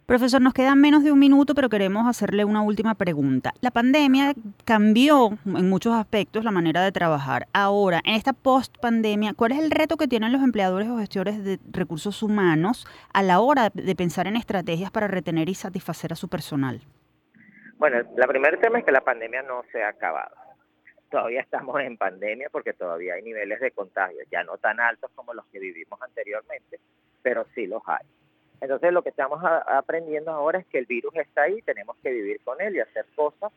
Profesor, 0.10 0.42
nos 0.42 0.56
queda 0.56 0.74
menos 0.74 1.04
de 1.04 1.12
un 1.12 1.20
minuto, 1.20 1.54
pero 1.54 1.70
queremos 1.70 2.08
hacerle 2.08 2.44
una 2.44 2.64
última 2.64 2.96
pregunta. 2.96 3.54
La 3.62 3.70
pandemia 3.70 4.34
cambió 4.66 5.38
en 5.46 5.70
muchos 5.70 5.94
aspectos 5.94 6.44
la 6.44 6.50
manera 6.50 6.84
de 6.84 6.92
trabajar. 6.92 7.46
Ahora, 7.54 8.02
en 8.04 8.16
esta 8.16 8.34
post-pandemia, 8.34 9.36
¿cuál 9.36 9.52
es 9.52 9.60
el 9.60 9.70
reto 9.70 9.98
que 9.98 10.08
tienen 10.08 10.32
los 10.32 10.42
empleadores 10.42 10.90
o 10.90 10.98
gestores 10.98 11.44
de 11.44 11.60
recursos 11.72 12.24
humanos 12.24 12.88
a 13.14 13.22
la 13.22 13.40
hora 13.40 13.70
de 13.72 13.96
pensar 13.96 14.26
en 14.26 14.36
estrategias 14.36 14.90
para 14.90 15.08
retener 15.08 15.48
y 15.48 15.54
satisfacer 15.54 16.12
a 16.12 16.16
su 16.16 16.28
personal? 16.28 16.82
Bueno, 17.78 17.98
la 18.18 18.26
primer 18.26 18.60
tema 18.60 18.80
es 18.80 18.86
que 18.86 18.92
la 18.92 19.02
pandemia 19.02 19.44
no 19.44 19.62
se 19.72 19.84
ha 19.84 19.90
acabado 19.90 20.49
todavía 21.10 21.42
estamos 21.42 21.80
en 21.82 21.98
pandemia 21.98 22.50
porque 22.50 22.74
todavía 22.74 23.16
hay 23.16 23.22
niveles 23.22 23.60
de 23.60 23.72
contagio, 23.72 24.20
ya 24.32 24.44
no 24.44 24.58
tan 24.58 24.80
altos 24.80 25.12
como 25.16 25.34
los 25.34 25.46
que 25.48 25.60
vivimos 25.60 26.02
anteriormente, 26.02 26.80
pero 27.22 27.46
sí 27.56 27.68
los 27.68 27.82
hay. 27.86 28.06
Entonces 28.62 28.92
lo 28.92 29.02
que 29.02 29.10
estamos 29.10 29.42
aprendiendo 29.44 30.32
ahora 30.32 30.60
es 30.60 30.66
que 30.68 30.80
el 30.80 30.86
virus 30.86 31.16
está 31.16 31.44
ahí, 31.44 31.62
tenemos 31.62 31.96
que 32.04 32.12
vivir 32.12 32.42
con 32.44 32.60
él 32.62 32.76
y 32.76 32.80
hacer 32.80 33.06
cosas 33.16 33.52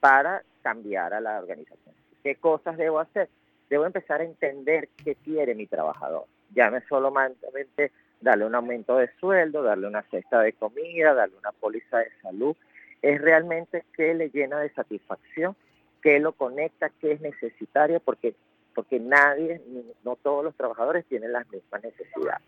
para 0.00 0.42
cambiar 0.62 1.14
a 1.14 1.20
la 1.20 1.38
organización. 1.38 1.94
¿Qué 2.22 2.34
cosas 2.34 2.76
debo 2.76 2.98
hacer? 2.98 3.28
Debo 3.68 3.86
empezar 3.86 4.20
a 4.20 4.24
entender 4.24 4.88
qué 5.04 5.14
quiere 5.14 5.54
mi 5.54 5.66
trabajador. 5.66 6.24
Ya 6.52 6.70
no 6.70 6.78
es 6.78 6.84
solamente 6.88 7.92
darle 8.20 8.44
un 8.44 8.54
aumento 8.54 8.96
de 8.96 9.08
sueldo, 9.18 9.62
darle 9.62 9.86
una 9.86 10.02
cesta 10.02 10.40
de 10.40 10.52
comida, 10.52 11.14
darle 11.14 11.36
una 11.38 11.52
póliza 11.52 11.98
de 11.98 12.10
salud. 12.22 12.56
Es 13.02 13.20
realmente 13.20 13.84
qué 13.94 14.12
le 14.14 14.30
llena 14.30 14.58
de 14.58 14.70
satisfacción, 14.70 15.56
qué 16.02 16.18
lo 16.18 16.32
conecta, 16.32 16.90
qué 17.00 17.12
es 17.12 17.20
necesitario, 17.20 18.00
porque, 18.00 18.34
porque 18.74 18.98
nadie, 19.00 19.60
no 20.04 20.16
todos 20.16 20.44
los 20.44 20.54
trabajadores 20.54 21.04
tienen 21.06 21.32
las 21.32 21.48
mismas 21.50 21.82
necesidades. 21.82 22.42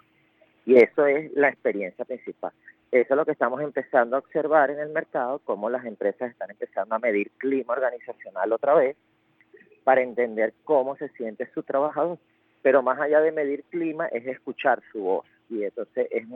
Y 0.65 0.77
eso 0.77 1.07
es 1.07 1.33
la 1.33 1.49
experiencia 1.49 2.05
principal. 2.05 2.53
Eso 2.93 3.15
es 3.15 3.17
lo 3.17 3.25
que 3.25 3.33
estamos 3.33 3.61
empezando 3.63 4.17
a 4.17 4.19
observar 4.19 4.71
en 4.71 4.79
el 4.79 4.91
mercado, 4.91 5.41
cómo 5.45 5.71
las 5.71 5.85
empresas 5.85 6.31
están 6.31 6.51
empezando 6.51 6.95
a 6.95 6.99
medir 6.99 7.31
clima 7.39 7.73
organizacional 7.73 8.53
otra 8.53 8.75
vez 8.75 8.97
para 9.83 10.03
entender 10.03 10.53
cómo 10.65 10.97
se 10.97 11.09
siente 11.11 11.51
su 11.55 11.63
trabajador. 11.63 12.19
Pero 12.61 12.83
más 12.83 13.01
allá 13.01 13.21
de 13.21 13.33
medir 13.33 13.65
clima 13.71 14.07
es 14.07 14.27
escuchar 14.27 14.83
su 14.93 15.01
voz. 15.01 15.27
Y 15.49 15.65
entonces 15.65 16.07
es 16.11 16.27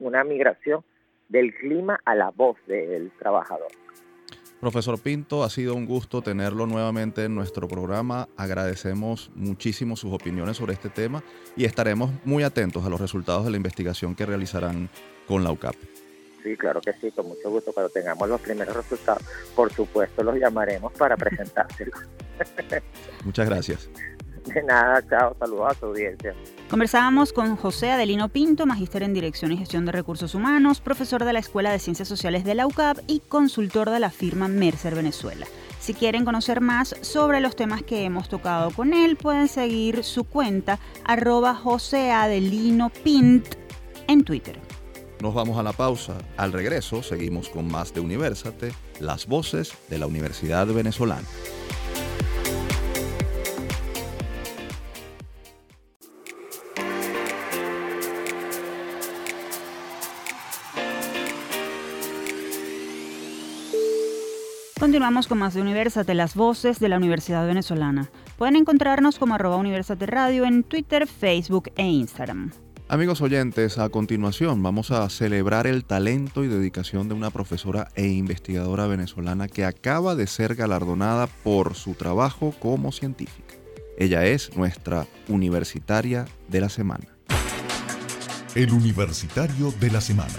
una 0.00 0.24
migración 0.24 0.82
del 1.28 1.54
clima 1.54 2.00
a 2.04 2.14
la 2.14 2.30
voz 2.30 2.56
del 2.66 3.10
trabajador. 3.18 3.70
Profesor 4.60 4.98
Pinto, 4.98 5.44
ha 5.44 5.50
sido 5.50 5.74
un 5.74 5.86
gusto 5.86 6.22
tenerlo 6.22 6.66
nuevamente 6.66 7.24
en 7.24 7.34
nuestro 7.34 7.68
programa. 7.68 8.28
Agradecemos 8.36 9.30
muchísimo 9.34 9.96
sus 9.96 10.12
opiniones 10.12 10.56
sobre 10.56 10.72
este 10.72 10.88
tema 10.88 11.22
y 11.56 11.66
estaremos 11.66 12.10
muy 12.24 12.42
atentos 12.42 12.84
a 12.84 12.88
los 12.88 13.00
resultados 13.00 13.44
de 13.44 13.50
la 13.50 13.58
investigación 13.58 14.14
que 14.14 14.24
realizarán 14.24 14.88
con 15.26 15.44
la 15.44 15.52
UCAP. 15.52 15.74
Sí, 16.42 16.56
claro 16.56 16.80
que 16.80 16.92
sí, 16.94 17.10
con 17.10 17.28
mucho 17.28 17.50
gusto. 17.50 17.72
Cuando 17.72 17.90
tengamos 17.90 18.28
los 18.28 18.40
primeros 18.40 18.74
resultados, 18.74 19.22
por 19.54 19.72
supuesto 19.72 20.22
los 20.22 20.36
llamaremos 20.36 20.92
para 20.94 21.16
presentárselos. 21.16 21.98
Muchas 23.24 23.48
gracias. 23.48 23.90
De 24.46 24.62
nada, 24.62 25.02
chao, 25.08 25.36
saludos 25.38 25.72
a 25.72 25.74
su 25.74 25.86
audiencia. 25.86 26.34
Conversábamos 26.70 27.32
con 27.32 27.56
José 27.56 27.90
Adelino 27.90 28.28
Pinto, 28.28 28.64
magíster 28.66 29.02
en 29.02 29.12
Dirección 29.12 29.52
y 29.52 29.56
Gestión 29.56 29.84
de 29.86 29.92
Recursos 29.92 30.34
Humanos, 30.34 30.80
profesor 30.80 31.24
de 31.24 31.32
la 31.32 31.40
Escuela 31.40 31.72
de 31.72 31.78
Ciencias 31.78 32.08
Sociales 32.08 32.44
de 32.44 32.54
la 32.54 32.66
UCAP 32.66 32.98
y 33.06 33.20
consultor 33.20 33.90
de 33.90 34.00
la 34.00 34.10
firma 34.10 34.48
Mercer 34.48 34.94
Venezuela. 34.94 35.46
Si 35.80 35.94
quieren 35.94 36.24
conocer 36.24 36.60
más 36.60 36.96
sobre 37.00 37.40
los 37.40 37.54
temas 37.54 37.82
que 37.82 38.04
hemos 38.04 38.28
tocado 38.28 38.70
con 38.70 38.94
él, 38.94 39.16
pueden 39.16 39.48
seguir 39.48 40.02
su 40.04 40.24
cuenta 40.24 40.78
arroba 41.04 41.54
José 41.54 42.10
Adelino 42.10 42.90
Pint 43.04 43.46
en 44.08 44.24
Twitter. 44.24 44.58
Nos 45.20 45.34
vamos 45.34 45.58
a 45.58 45.62
la 45.62 45.72
pausa. 45.72 46.14
Al 46.36 46.52
regreso 46.52 47.02
seguimos 47.02 47.48
con 47.48 47.68
más 47.68 47.94
de 47.94 48.00
Universate, 48.00 48.72
las 49.00 49.26
voces 49.26 49.74
de 49.88 49.98
la 49.98 50.06
Universidad 50.06 50.66
Venezolana. 50.66 51.26
Continuamos 64.86 65.26
con 65.26 65.38
más 65.38 65.52
de 65.52 65.60
Universate, 65.60 66.14
las 66.14 66.36
voces 66.36 66.78
de 66.78 66.88
la 66.88 66.96
Universidad 66.96 67.44
Venezolana. 67.44 68.08
Pueden 68.38 68.54
encontrarnos 68.54 69.18
como 69.18 69.34
arroba 69.34 69.56
Universate 69.56 70.06
Radio 70.06 70.44
en 70.44 70.62
Twitter, 70.62 71.08
Facebook 71.08 71.72
e 71.74 71.82
Instagram. 71.82 72.52
Amigos 72.86 73.20
oyentes, 73.20 73.78
a 73.78 73.88
continuación 73.88 74.62
vamos 74.62 74.92
a 74.92 75.10
celebrar 75.10 75.66
el 75.66 75.84
talento 75.84 76.44
y 76.44 76.46
dedicación 76.46 77.08
de 77.08 77.14
una 77.14 77.30
profesora 77.30 77.88
e 77.96 78.06
investigadora 78.06 78.86
venezolana 78.86 79.48
que 79.48 79.64
acaba 79.64 80.14
de 80.14 80.28
ser 80.28 80.54
galardonada 80.54 81.26
por 81.26 81.74
su 81.74 81.94
trabajo 81.94 82.54
como 82.60 82.92
científica. 82.92 83.56
Ella 83.98 84.24
es 84.24 84.56
nuestra 84.56 85.08
universitaria 85.26 86.26
de 86.46 86.60
la 86.60 86.68
semana. 86.68 87.08
El 88.54 88.70
universitario 88.70 89.74
de 89.80 89.90
la 89.90 90.00
semana. 90.00 90.36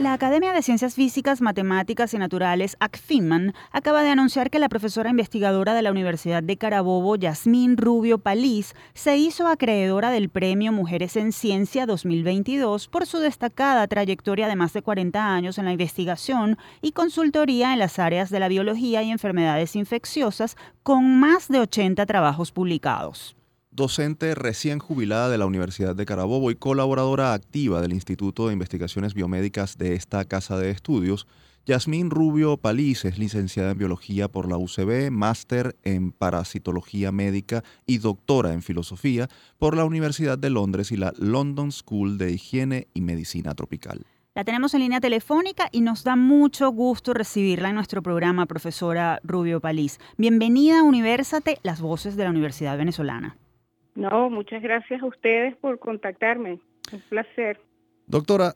La 0.00 0.14
Academia 0.14 0.54
de 0.54 0.62
Ciencias 0.62 0.94
Físicas, 0.94 1.42
Matemáticas 1.42 2.14
y 2.14 2.18
Naturales, 2.18 2.78
ACFIMAN, 2.80 3.52
acaba 3.70 4.02
de 4.02 4.08
anunciar 4.08 4.48
que 4.48 4.58
la 4.58 4.70
profesora 4.70 5.10
investigadora 5.10 5.74
de 5.74 5.82
la 5.82 5.90
Universidad 5.90 6.42
de 6.42 6.56
Carabobo, 6.56 7.16
Yasmín 7.16 7.76
Rubio 7.76 8.16
Palís, 8.16 8.74
se 8.94 9.18
hizo 9.18 9.46
acreedora 9.46 10.08
del 10.10 10.30
Premio 10.30 10.72
Mujeres 10.72 11.16
en 11.16 11.32
Ciencia 11.32 11.84
2022 11.84 12.88
por 12.88 13.04
su 13.04 13.18
destacada 13.18 13.86
trayectoria 13.88 14.48
de 14.48 14.56
más 14.56 14.72
de 14.72 14.80
40 14.80 15.34
años 15.34 15.58
en 15.58 15.66
la 15.66 15.72
investigación 15.72 16.56
y 16.80 16.92
consultoría 16.92 17.74
en 17.74 17.78
las 17.78 17.98
áreas 17.98 18.30
de 18.30 18.40
la 18.40 18.48
biología 18.48 19.02
y 19.02 19.10
enfermedades 19.10 19.76
infecciosas, 19.76 20.56
con 20.82 21.20
más 21.20 21.48
de 21.48 21.60
80 21.60 22.06
trabajos 22.06 22.52
publicados 22.52 23.36
docente 23.70 24.34
recién 24.34 24.78
jubilada 24.78 25.28
de 25.28 25.38
la 25.38 25.46
Universidad 25.46 25.94
de 25.94 26.06
Carabobo 26.06 26.50
y 26.50 26.56
colaboradora 26.56 27.32
activa 27.32 27.80
del 27.80 27.92
Instituto 27.92 28.46
de 28.46 28.52
Investigaciones 28.52 29.14
Biomédicas 29.14 29.78
de 29.78 29.94
esta 29.94 30.24
casa 30.24 30.58
de 30.58 30.70
estudios, 30.70 31.26
Yasmín 31.66 32.10
Rubio 32.10 32.56
Palís 32.56 33.04
es 33.04 33.18
licenciada 33.18 33.70
en 33.70 33.78
Biología 33.78 34.28
por 34.28 34.48
la 34.48 34.56
UCB, 34.56 35.10
máster 35.10 35.76
en 35.84 36.10
Parasitología 36.10 37.12
Médica 37.12 37.62
y 37.86 37.98
doctora 37.98 38.54
en 38.54 38.62
Filosofía 38.62 39.28
por 39.58 39.76
la 39.76 39.84
Universidad 39.84 40.38
de 40.38 40.50
Londres 40.50 40.90
y 40.90 40.96
la 40.96 41.12
London 41.18 41.70
School 41.70 42.18
de 42.18 42.32
Higiene 42.32 42.88
y 42.92 43.02
Medicina 43.02 43.54
Tropical. 43.54 44.04
La 44.34 44.44
tenemos 44.44 44.74
en 44.74 44.80
línea 44.80 45.00
telefónica 45.00 45.68
y 45.70 45.82
nos 45.82 46.02
da 46.02 46.16
mucho 46.16 46.70
gusto 46.70 47.14
recibirla 47.14 47.68
en 47.68 47.74
nuestro 47.74 48.02
programa, 48.02 48.46
profesora 48.46 49.20
Rubio 49.22 49.60
Palís. 49.60 50.00
Bienvenida 50.16 50.80
a 50.80 50.82
Universate, 50.82 51.58
las 51.62 51.80
voces 51.80 52.16
de 52.16 52.24
la 52.24 52.30
Universidad 52.30 52.78
Venezolana. 52.78 53.36
No, 54.00 54.30
muchas 54.30 54.62
gracias 54.62 55.02
a 55.02 55.04
ustedes 55.04 55.54
por 55.56 55.78
contactarme. 55.78 56.58
Un 56.90 57.00
placer. 57.10 57.60
Doctora, 58.06 58.54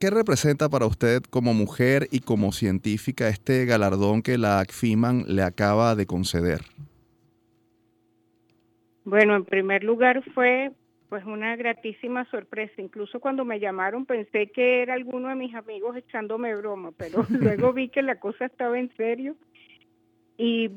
¿qué 0.00 0.08
representa 0.08 0.70
para 0.70 0.86
usted 0.86 1.22
como 1.28 1.52
mujer 1.52 2.08
y 2.10 2.20
como 2.20 2.52
científica 2.52 3.28
este 3.28 3.66
galardón 3.66 4.22
que 4.22 4.38
la 4.38 4.60
ACFIMAN 4.60 5.24
le 5.26 5.42
acaba 5.42 5.94
de 5.94 6.06
conceder? 6.06 6.62
Bueno, 9.04 9.36
en 9.36 9.44
primer 9.44 9.84
lugar 9.84 10.24
fue 10.32 10.72
pues 11.10 11.26
una 11.26 11.54
gratísima 11.56 12.24
sorpresa. 12.30 12.80
Incluso 12.80 13.20
cuando 13.20 13.44
me 13.44 13.60
llamaron 13.60 14.06
pensé 14.06 14.46
que 14.50 14.80
era 14.80 14.94
alguno 14.94 15.28
de 15.28 15.34
mis 15.34 15.54
amigos 15.54 15.94
echándome 15.94 16.56
broma, 16.56 16.92
pero 16.96 17.26
luego 17.28 17.74
vi 17.74 17.90
que 17.90 18.00
la 18.00 18.18
cosa 18.18 18.46
estaba 18.46 18.78
en 18.78 18.90
serio. 18.96 19.36
Y 20.38 20.70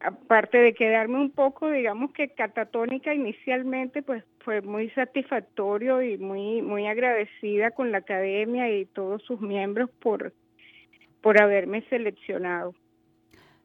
aparte 0.00 0.58
de 0.58 0.74
quedarme 0.74 1.16
un 1.18 1.30
poco, 1.30 1.70
digamos 1.70 2.12
que 2.12 2.28
catatónica 2.28 3.14
inicialmente, 3.14 4.02
pues 4.02 4.24
fue 4.40 4.62
muy 4.62 4.90
satisfactorio 4.90 6.02
y 6.02 6.18
muy 6.18 6.62
muy 6.62 6.86
agradecida 6.86 7.70
con 7.72 7.92
la 7.92 7.98
academia 7.98 8.70
y 8.70 8.86
todos 8.86 9.22
sus 9.22 9.40
miembros 9.40 9.90
por 10.00 10.32
por 11.20 11.42
haberme 11.42 11.82
seleccionado. 11.88 12.74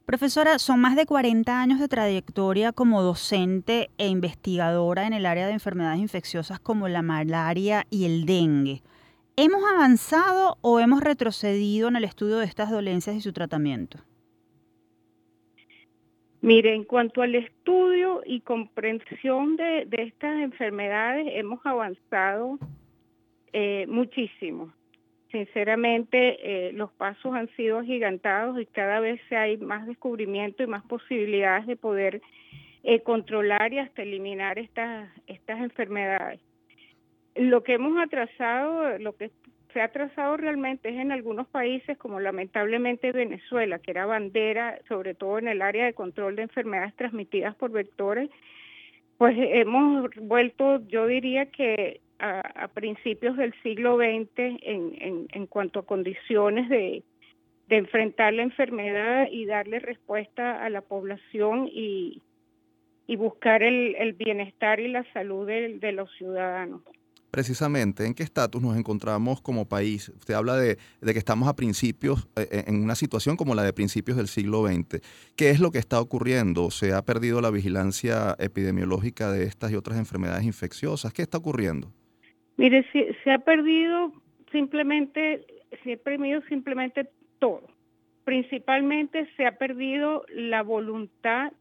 Profesora, 0.06 0.60
son 0.60 0.82
más 0.82 0.98
de 0.98 1.06
40 1.06 1.62
años 1.62 1.80
de 1.80 1.88
trayectoria 1.88 2.74
como 2.74 3.02
docente 3.02 3.90
e 3.98 4.08
investigadora 4.10 5.08
en 5.08 5.14
el 5.14 5.26
área 5.26 5.48
de 5.48 5.54
enfermedades 5.54 6.00
infecciosas 6.00 6.60
como 6.60 6.90
la 6.90 7.02
malaria 7.02 7.86
y 7.90 8.04
el 8.06 8.26
dengue. 8.26 8.82
¿Hemos 9.38 9.64
avanzado 9.64 10.58
o 10.62 10.82
hemos 10.82 11.02
retrocedido 11.02 11.88
en 11.88 11.96
el 11.96 12.04
estudio 12.04 12.38
de 12.38 12.46
estas 12.46 12.70
dolencias 12.70 13.16
y 13.16 13.22
su 13.22 13.32
tratamiento? 13.32 14.00
Mire, 16.44 16.74
en 16.74 16.84
cuanto 16.84 17.22
al 17.22 17.36
estudio 17.36 18.22
y 18.26 18.42
comprensión 18.42 19.56
de, 19.56 19.88
estas 19.92 20.42
enfermedades, 20.42 21.26
hemos 21.36 21.66
avanzado 21.66 22.60
eh, 23.54 23.86
muchísimo. 23.88 24.74
Sinceramente, 25.32 26.68
eh, 26.68 26.74
los 26.74 26.92
pasos 26.92 27.34
han 27.34 27.48
sido 27.56 27.80
agigantados 27.80 28.60
y 28.60 28.66
cada 28.66 29.00
vez 29.00 29.22
hay 29.32 29.56
más 29.56 29.88
descubrimiento 29.88 30.64
y 30.64 30.68
más 30.68 30.84
posibilidades 30.84 31.66
de 31.66 31.78
poder 31.78 32.22
eh, 32.84 33.00
controlar 33.00 33.72
y 33.72 33.80
hasta 33.80 34.02
eliminar 34.02 34.60
estas, 34.60 35.10
estas 35.28 35.62
enfermedades. 35.62 36.42
Lo 37.36 37.64
que 37.64 37.76
hemos 37.76 37.98
atrasado, 38.04 39.00
lo 39.00 39.16
que 39.16 39.32
se 39.74 39.82
ha 39.82 39.92
trazado 39.92 40.38
realmente 40.38 40.90
es 40.90 40.96
en 40.96 41.12
algunos 41.12 41.48
países 41.48 41.98
como 41.98 42.20
lamentablemente 42.20 43.12
Venezuela, 43.12 43.80
que 43.80 43.92
era 43.92 44.06
bandera, 44.06 44.80
sobre 44.88 45.16
todo 45.16 45.40
en 45.40 45.48
el 45.48 45.62
área 45.62 45.86
de 45.86 45.94
control 45.94 46.36
de 46.36 46.44
enfermedades 46.44 46.96
transmitidas 46.96 47.56
por 47.56 47.72
vectores, 47.72 48.30
pues 49.18 49.36
hemos 49.38 50.10
vuelto, 50.16 50.86
yo 50.88 51.08
diría 51.08 51.48
que 51.48 52.02
a, 52.20 52.68
principios 52.74 53.36
del 53.36 53.54
siglo 53.64 53.98
XX 53.98 54.30
en, 54.38 55.28
en, 55.30 55.48
cuanto 55.48 55.80
a 55.80 55.86
condiciones 55.86 56.70
de, 56.70 57.04
enfrentar 57.70 58.34
la 58.34 58.44
enfermedad 58.44 59.28
y 59.32 59.46
darle 59.46 59.80
respuesta 59.80 60.64
a 60.64 60.70
la 60.70 60.82
población 60.82 61.68
y, 61.72 62.22
buscar 63.18 63.64
el, 63.64 64.14
bienestar 64.14 64.80
y 64.80 64.88
la 64.88 65.04
salud 65.12 65.48
de 65.48 65.92
los 65.92 66.12
ciudadanos. 66.18 66.82
Precisamente 67.34 68.06
en 68.06 68.14
qué 68.14 68.22
estatus 68.22 68.62
nos 68.62 68.78
encontramos 68.78 69.42
como 69.42 69.68
país. 69.68 70.10
Usted 70.10 70.36
habla 70.36 70.56
de, 70.56 70.78
que 71.02 71.18
estamos 71.18 71.50
a 71.50 71.56
principios, 71.56 72.28
eh, 72.36 72.48
eh, 72.52 72.64
en 72.68 72.84
una 72.84 72.94
situación 72.94 73.38
como 73.38 73.56
la 73.56 73.64
de 73.64 73.74
principios 73.74 74.18
del 74.18 74.28
siglo 74.28 74.68
XX. 74.68 75.02
¿Qué 75.36 75.50
es 75.50 75.60
lo 75.60 75.72
que 75.72 75.80
está 75.80 76.00
ocurriendo? 76.00 76.70
¿Se 76.70 76.94
ha 76.94 77.02
perdido 77.02 77.42
la 77.42 77.50
vigilancia 77.50 78.36
epidemiológica 78.38 79.32
de 79.32 79.46
estas 79.46 79.72
y 79.72 79.76
otras 79.76 79.98
enfermedades 79.98 80.44
infecciosas? 80.44 81.12
¿Qué 81.12 81.24
está 81.24 81.40
ocurriendo? 81.40 81.92
Mire, 82.58 82.86
se, 82.92 83.16
se 83.24 83.32
ha 83.32 83.40
perdido 83.40 84.14
simplemente, 84.52 85.44
se 85.84 85.94
ha 85.94 85.98
perdido 85.98 86.40
simplemente 86.48 87.10
todo. 87.40 87.64
Principalmente 88.26 89.28
se 89.38 89.48
ha 89.48 89.58
perdido 89.58 90.24
la 90.30 90.62
voluntad 90.62 91.52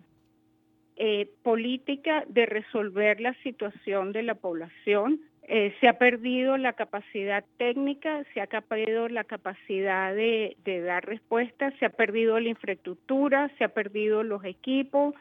eh, 0.96 1.30
política 1.42 2.24
de 2.28 2.44
resolver 2.44 3.22
la 3.22 3.32
situación 3.42 4.12
de 4.12 4.22
la 4.22 4.35
población. 4.35 5.22
Eh, 5.48 5.74
se 5.81 5.88
ha 5.88 5.98
perdido 5.98 6.57
la 6.57 6.74
capacidad 6.74 7.44
técnica, 7.57 8.24
se 8.33 8.40
ha 8.40 8.46
perdido 8.46 9.09
la 9.09 9.24
capacidad 9.24 10.14
de, 10.14 10.57
dar 10.64 11.05
respuestas, 11.05 11.74
se 11.81 11.87
ha 11.87 11.90
perdido 11.90 12.38
la 12.38 12.48
infraestructura, 12.48 13.50
se 13.59 13.64
ha 13.64 13.68
perdido 13.68 14.22
los 14.22 14.44
equipos, 14.44 15.14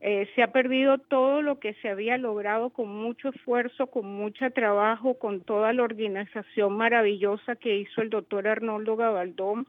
eh, 0.00 0.28
se 0.34 0.42
ha 0.42 0.52
perdido 0.52 0.98
todo 0.98 1.42
lo 1.42 1.58
que 1.58 1.74
se 1.74 1.88
había 1.88 2.18
logrado 2.18 2.70
con 2.70 2.88
mucho 2.88 3.30
esfuerzo, 3.30 3.88
con 3.88 4.06
mucho 4.06 4.48
trabajo, 4.52 5.18
con 5.18 5.40
toda 5.40 5.72
la 5.72 5.82
organización 5.82 6.76
maravillosa 6.76 7.56
que 7.56 7.76
hizo 7.76 8.00
el 8.00 8.10
doctor 8.10 8.46
Arnoldo 8.46 8.96
Gabaldón 8.96 9.66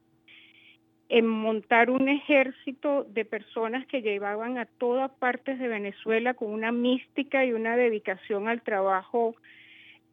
en 1.10 1.28
montar 1.28 1.90
un 1.90 2.10
ejército 2.10 3.06
de 3.10 3.26
personas 3.26 3.86
que 3.88 4.02
llevaban 4.02 4.58
a 4.58 4.66
todas 4.66 5.12
partes 5.12 5.60
de 5.60 5.68
Venezuela 5.68 6.34
con 6.34 6.52
una 6.52 6.72
mística 6.72 7.46
y 7.46 7.54
una 7.54 7.76
dedicación 7.76 8.48
al 8.48 8.62
trabajo 8.62 9.36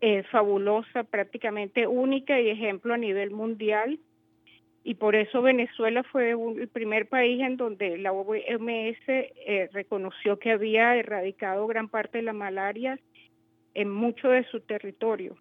eh, 0.01 0.23
fabulosa, 0.31 1.05
prácticamente 1.05 1.87
única 1.87 2.41
y 2.41 2.51
ejemplo 2.51 2.95
a 2.95 2.99
nivel 2.99 3.31
mundial. 3.31 3.99
Y 4.83 4.95
por 4.95 5.15
eso 5.15 5.43
Venezuela 5.43 6.03
fue 6.05 6.31
el 6.31 6.69
primer 6.69 7.09
país 7.09 7.41
en 7.43 7.59
donde 7.59 7.99
la 7.99 8.13
OMS 8.13 8.99
eh, 9.09 9.69
reconoció 9.73 10.39
que 10.39 10.53
había 10.53 10.97
erradicado 10.97 11.67
gran 11.67 11.89
parte 11.89 12.19
de 12.19 12.25
la 12.25 12.33
malaria 12.33 12.99
en 13.75 13.91
mucho 13.91 14.29
de 14.29 14.45
su 14.45 14.61
territorio. 14.61 15.37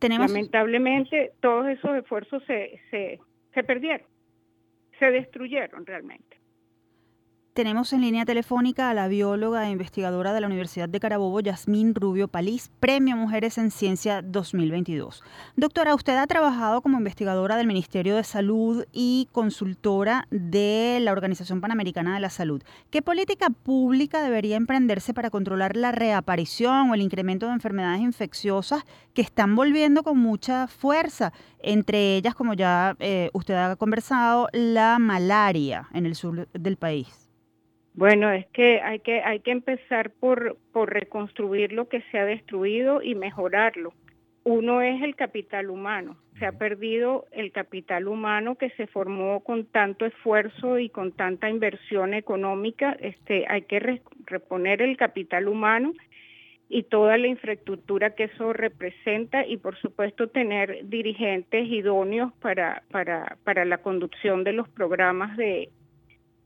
Lamentablemente, 0.00 1.32
todos 1.40 1.68
esos 1.68 1.96
esfuerzos 1.96 2.42
se, 2.46 2.80
se, 2.90 3.20
se 3.52 3.62
perdieron 3.64 4.06
se 4.98 5.10
destruyeron 5.10 5.86
realmente. 5.86 6.37
Tenemos 7.58 7.92
en 7.92 8.02
línea 8.02 8.24
telefónica 8.24 8.88
a 8.88 8.94
la 8.94 9.08
bióloga 9.08 9.66
e 9.66 9.72
investigadora 9.72 10.32
de 10.32 10.40
la 10.40 10.46
Universidad 10.46 10.88
de 10.88 11.00
Carabobo, 11.00 11.40
Yasmín 11.40 11.92
Rubio 11.92 12.28
Palís, 12.28 12.70
Premio 12.78 13.16
Mujeres 13.16 13.58
en 13.58 13.72
Ciencia 13.72 14.22
2022. 14.22 15.24
Doctora, 15.56 15.96
usted 15.96 16.16
ha 16.18 16.28
trabajado 16.28 16.82
como 16.82 16.98
investigadora 16.98 17.56
del 17.56 17.66
Ministerio 17.66 18.14
de 18.14 18.22
Salud 18.22 18.84
y 18.92 19.26
consultora 19.32 20.28
de 20.30 21.00
la 21.02 21.10
Organización 21.10 21.60
Panamericana 21.60 22.14
de 22.14 22.20
la 22.20 22.30
Salud. 22.30 22.62
¿Qué 22.90 23.02
política 23.02 23.50
pública 23.50 24.22
debería 24.22 24.54
emprenderse 24.54 25.12
para 25.12 25.30
controlar 25.30 25.74
la 25.74 25.90
reaparición 25.90 26.90
o 26.90 26.94
el 26.94 27.02
incremento 27.02 27.46
de 27.46 27.54
enfermedades 27.54 28.02
infecciosas 28.02 28.84
que 29.14 29.22
están 29.22 29.56
volviendo 29.56 30.04
con 30.04 30.16
mucha 30.16 30.68
fuerza? 30.68 31.32
Entre 31.58 32.14
ellas, 32.14 32.36
como 32.36 32.54
ya 32.54 32.94
eh, 33.00 33.30
usted 33.32 33.54
ha 33.54 33.74
conversado, 33.74 34.46
la 34.52 35.00
malaria 35.00 35.88
en 35.92 36.06
el 36.06 36.14
sur 36.14 36.46
del 36.52 36.76
país. 36.76 37.27
Bueno, 37.98 38.30
es 38.30 38.46
que 38.52 38.80
hay 38.80 39.00
que 39.00 39.22
hay 39.22 39.40
que 39.40 39.50
empezar 39.50 40.12
por 40.20 40.56
por 40.72 40.88
reconstruir 40.88 41.72
lo 41.72 41.88
que 41.88 42.00
se 42.12 42.18
ha 42.20 42.24
destruido 42.24 43.02
y 43.02 43.16
mejorarlo. 43.16 43.92
Uno 44.44 44.82
es 44.82 45.02
el 45.02 45.16
capital 45.16 45.68
humano. 45.68 46.16
Se 46.38 46.46
ha 46.46 46.52
perdido 46.52 47.26
el 47.32 47.50
capital 47.50 48.06
humano 48.06 48.54
que 48.54 48.70
se 48.76 48.86
formó 48.86 49.40
con 49.40 49.64
tanto 49.64 50.06
esfuerzo 50.06 50.78
y 50.78 50.90
con 50.90 51.10
tanta 51.10 51.50
inversión 51.50 52.14
económica. 52.14 52.96
Este, 53.00 53.46
hay 53.48 53.62
que 53.62 54.00
reponer 54.26 54.80
el 54.80 54.96
capital 54.96 55.48
humano 55.48 55.92
y 56.68 56.84
toda 56.84 57.18
la 57.18 57.26
infraestructura 57.26 58.14
que 58.14 58.24
eso 58.24 58.52
representa 58.52 59.44
y 59.44 59.56
por 59.56 59.76
supuesto 59.76 60.28
tener 60.28 60.88
dirigentes 60.88 61.66
idóneos 61.66 62.32
para, 62.34 62.84
para, 62.92 63.38
para 63.42 63.64
la 63.64 63.78
conducción 63.78 64.44
de 64.44 64.52
los 64.52 64.68
programas 64.68 65.36
de, 65.36 65.70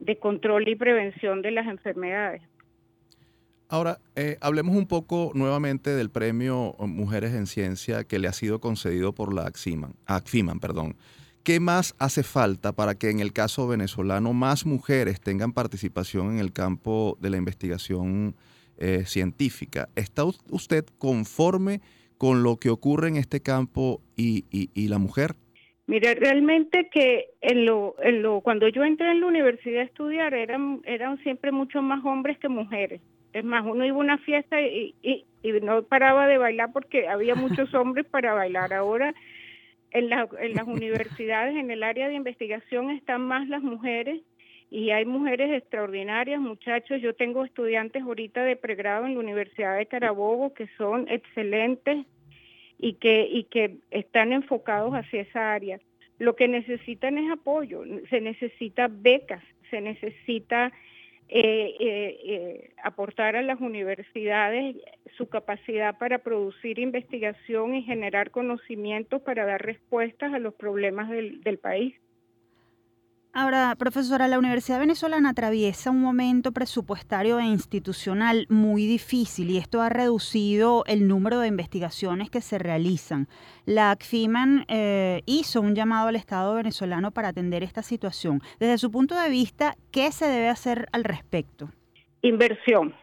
de 0.03 0.19
control 0.19 0.69
y 0.69 0.77
prevención 0.77 1.43
de 1.43 1.53
las 1.53 1.67
enfermedades. 1.67 2.43
Ahora, 3.69 3.99
eh, 4.17 4.37
hablemos 4.41 4.77
un 4.77 4.87
poco 4.87 5.31
nuevamente 5.35 5.91
del 5.91 6.11
premio 6.11 6.75
Mujeres 6.79 7.33
en 7.33 7.47
Ciencia 7.47 8.05
que 8.05 8.19
le 8.19 8.29
ha 8.29 8.33
sido 8.33 8.61
concedido 8.61 9.15
por 9.15 9.33
la 9.33 9.47
ACFIMAN. 9.47 9.95
ACFIMAN 10.07 10.61
perdón. 10.61 10.97
¿Qué 11.43 11.59
más 11.59 11.95
hace 11.99 12.23
falta 12.23 12.73
para 12.73 12.95
que 12.95 13.11
en 13.11 13.21
el 13.21 13.33
caso 13.33 13.67
venezolano 13.67 14.33
más 14.33 14.67
mujeres 14.67 15.21
tengan 15.21 15.53
participación 15.53 16.33
en 16.33 16.39
el 16.39 16.53
campo 16.53 17.17
de 17.21 17.31
la 17.31 17.39
investigación 17.39 18.37
eh, 18.77 19.05
científica? 19.07 19.89
¿Está 19.97 20.25
usted 20.25 20.85
conforme 20.99 21.81
con 22.19 22.43
lo 22.43 22.59
que 22.59 22.71
ocurre 22.71 23.09
en 23.09 23.17
este 23.17 23.41
campo 23.41 24.03
y, 24.17 24.45
y 24.51 24.89
la 24.89 24.99
mujer? 24.99 25.35
Mira, 25.87 26.15
realmente 26.15 26.89
que 26.91 27.31
en 27.41 27.67
lo, 27.67 27.97
en 28.03 28.23
lo, 28.23 28.41
cuando 28.41 28.69
yo 28.69 28.85
entré 28.85 29.11
en 29.11 29.21
la 29.21 29.27
universidad 29.27 29.81
a 29.81 29.85
estudiar 29.85 30.33
eran, 30.33 30.81
eran 30.85 31.19
siempre 31.23 31.51
mucho 31.51 31.83
más 31.83 32.05
hombres 32.05 32.39
que 32.39 32.49
mujeres. 32.49 33.01
Es 33.33 33.45
más, 33.45 33.65
uno 33.65 33.85
iba 33.85 33.97
a 33.97 34.01
una 34.01 34.19
fiesta 34.19 34.61
y, 34.61 34.95
y, 35.03 35.25
no 35.63 35.83
paraba 35.83 36.29
de 36.29 36.39
bailar 36.39 36.73
porque 36.73 37.09
había 37.09 37.35
muchos 37.35 37.75
hombres 37.75 38.07
para 38.07 38.33
bailar. 38.35 38.73
Ahora 38.73 39.15
en, 39.91 40.13
en 40.13 40.55
las 40.55 40.67
universidades, 40.67 41.57
en 41.57 41.71
el 41.71 41.83
área 41.83 42.09
de 42.09 42.15
investigación, 42.15 42.91
están 42.91 43.23
más 43.23 43.49
las 43.49 43.63
mujeres 43.63 44.21
y 44.71 44.91
hay 44.91 45.05
mujeres 45.05 45.53
extraordinarias, 45.53 46.41
muchachos. 46.41 47.03
Yo 47.03 47.15
tengo 47.15 47.45
estudiantes 47.45 48.03
ahorita 48.03 48.43
de 48.45 48.57
pregrado 48.57 49.05
en 49.05 49.15
la 49.15 49.21
Universidad 49.21 49.77
de 49.77 49.87
Carabobo 49.87 50.55
que 50.55 50.67
son 50.79 51.09
excelentes, 51.09 52.07
y 52.83 52.95
que, 52.95 53.27
y 53.31 53.45
que 53.45 53.77
están 53.93 54.33
enfocados 54.33 54.93
hacia 54.93 55.23
esa 55.23 55.55
área. 55.55 55.81
Lo 56.19 56.37
que 56.37 56.49
necesitan 56.49 57.17
es 57.17 57.31
apoyo, 57.31 57.85
se 58.11 58.21
necesita 58.21 58.89
becas, 58.91 59.43
se 59.71 59.81
necesita 59.81 60.73
eh, 61.29 61.77
eh, 61.81 62.21
eh, 62.25 62.71
aportar 62.83 63.37
a 63.37 63.43
las 63.43 63.61
universidades 63.61 64.77
su 65.17 65.29
capacidad 65.29 65.97
para 65.97 66.19
producir 66.19 66.81
investigación 66.81 67.75
y 67.75 67.83
generar 67.83 68.33
conocimientos 68.33 69.23
para 69.23 69.47
dar 69.47 69.65
respuestas 69.65 70.35
a 70.35 70.41
los 70.41 70.53
problemas 70.53 71.09
del, 71.09 71.41
del 71.43 71.59
país. 71.59 71.95
Ahora, 73.35 73.75
profesora, 73.79 74.29
la 74.29 74.39
Universidad 74.39 74.79
Venezolana 74.79 75.31
atraviesa 75.31 75.91
un 75.91 76.03
momento 76.03 76.53
presupuestario 76.53 77.39
e 77.41 77.45
institucional 77.45 78.45
muy 78.51 78.85
difícil 78.85 79.49
y 79.49 79.57
esto 79.57 79.81
ha 79.81 79.89
reducido 79.89 80.85
el 80.87 81.09
número 81.09 81.41
de 81.41 81.49
investigaciones 81.49 82.29
que 82.29 82.43
se 82.43 82.59
realizan. 82.59 83.29
La 83.65 83.91
ACFIMAN 83.91 84.67
eh, 84.69 85.23
hizo 85.25 85.63
un 85.63 85.75
llamado 85.75 86.09
al 86.09 86.17
Estado 86.17 86.55
venezolano 86.57 87.11
para 87.11 87.29
atender 87.29 87.63
esta 87.63 87.83
situación. 87.83 88.43
Desde 88.61 88.77
su 88.77 88.91
punto 88.91 89.19
de 89.19 89.31
vista, 89.31 89.77
¿qué 89.91 90.13
se 90.13 90.27
debe 90.27 90.49
hacer 90.49 90.89
al 90.93 91.03
respecto? 91.03 91.71
Inversión. 92.21 92.95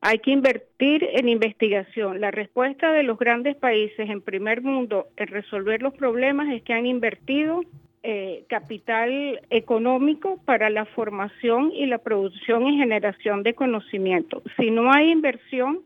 Hay 0.00 0.18
que 0.18 0.32
invertir 0.32 1.06
en 1.12 1.28
investigación. 1.28 2.20
La 2.20 2.32
respuesta 2.32 2.90
de 2.90 3.04
los 3.04 3.20
grandes 3.20 3.54
países 3.54 4.10
en 4.10 4.20
primer 4.20 4.62
mundo 4.62 5.06
en 5.16 5.28
resolver 5.28 5.80
los 5.80 5.94
problemas 5.94 6.48
es 6.52 6.62
que 6.62 6.72
han 6.72 6.86
invertido 6.86 7.60
eh, 8.08 8.44
capital 8.48 9.40
económico 9.50 10.40
para 10.44 10.70
la 10.70 10.84
formación 10.84 11.72
y 11.72 11.86
la 11.86 11.98
producción 11.98 12.64
y 12.68 12.78
generación 12.78 13.42
de 13.42 13.54
conocimiento. 13.54 14.44
Si 14.56 14.70
no 14.70 14.92
hay 14.92 15.10
inversión, 15.10 15.80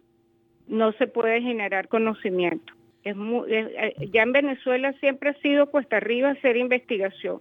no 0.68 0.92
se 0.92 1.06
puede 1.06 1.40
generar 1.40 1.88
conocimiento. 1.88 2.74
Es 3.04 3.16
eh, 3.48 3.94
ya 4.12 4.22
en 4.22 4.32
Venezuela 4.32 4.92
siempre 5.00 5.30
ha 5.30 5.34
sido 5.40 5.70
puesta 5.70 5.96
arriba 5.96 6.32
hacer 6.32 6.58
investigación 6.58 7.40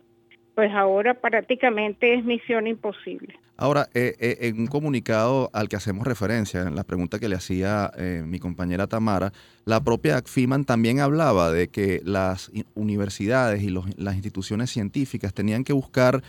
pues 0.59 0.73
ahora 0.73 1.13
prácticamente 1.13 2.15
es 2.15 2.25
misión 2.25 2.67
imposible. 2.67 3.39
Ahora, 3.55 3.87
eh, 3.93 4.13
eh, 4.19 4.37
en 4.41 4.59
un 4.59 4.67
comunicado 4.67 5.49
al 5.53 5.69
que 5.69 5.77
hacemos 5.77 6.05
referencia, 6.05 6.63
en 6.63 6.75
la 6.75 6.83
pregunta 6.83 7.17
que 7.17 7.29
le 7.29 7.37
hacía 7.37 7.89
eh, 7.97 8.23
mi 8.25 8.39
compañera 8.39 8.85
Tamara, 8.85 9.31
la 9.63 9.81
propia 9.81 10.17
ACFIMAN 10.17 10.65
también 10.65 10.99
hablaba 10.99 11.49
de 11.49 11.69
que 11.69 12.01
las 12.03 12.51
universidades 12.75 13.63
y 13.63 13.69
las 13.69 14.15
instituciones 14.15 14.69
científicas 14.69 15.33
tenían 15.33 15.63
que 15.63 15.71
buscar 15.71 16.21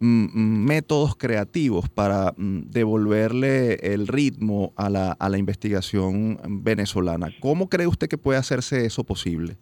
mm, 0.00 0.24
mm, 0.34 0.64
métodos 0.66 1.16
creativos 1.16 1.88
para 1.88 2.34
mm, 2.36 2.64
devolverle 2.68 3.76
el 3.76 4.06
ritmo 4.06 4.74
a 4.76 4.90
la, 4.90 5.12
a 5.12 5.30
la 5.30 5.38
investigación 5.38 6.38
venezolana. 6.46 7.30
¿Cómo 7.40 7.70
cree 7.70 7.86
usted 7.86 8.06
que 8.06 8.18
puede 8.18 8.38
hacerse 8.38 8.84
eso 8.84 9.02
posible? 9.04 9.56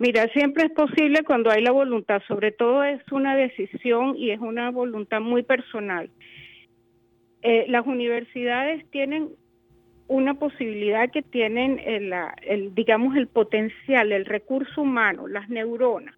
Mira, 0.00 0.28
siempre 0.28 0.64
es 0.64 0.70
posible 0.70 1.24
cuando 1.24 1.50
hay 1.50 1.60
la 1.60 1.72
voluntad, 1.72 2.22
sobre 2.26 2.52
todo 2.52 2.82
es 2.84 3.02
una 3.12 3.36
decisión 3.36 4.16
y 4.16 4.30
es 4.30 4.40
una 4.40 4.70
voluntad 4.70 5.20
muy 5.20 5.42
personal. 5.42 6.08
Eh, 7.42 7.66
las 7.68 7.86
universidades 7.86 8.90
tienen 8.90 9.28
una 10.08 10.32
posibilidad 10.32 11.10
que 11.10 11.20
tienen 11.20 11.78
el, 11.84 12.14
el, 12.40 12.74
digamos, 12.74 13.14
el 13.14 13.26
potencial, 13.26 14.10
el 14.12 14.24
recurso 14.24 14.80
humano, 14.80 15.28
las 15.28 15.50
neuronas, 15.50 16.16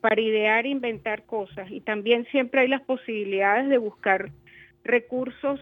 para 0.00 0.18
idear 0.18 0.64
e 0.64 0.70
inventar 0.70 1.26
cosas. 1.26 1.70
Y 1.70 1.82
también 1.82 2.24
siempre 2.30 2.62
hay 2.62 2.68
las 2.68 2.80
posibilidades 2.80 3.68
de 3.68 3.76
buscar 3.76 4.30
recursos 4.84 5.60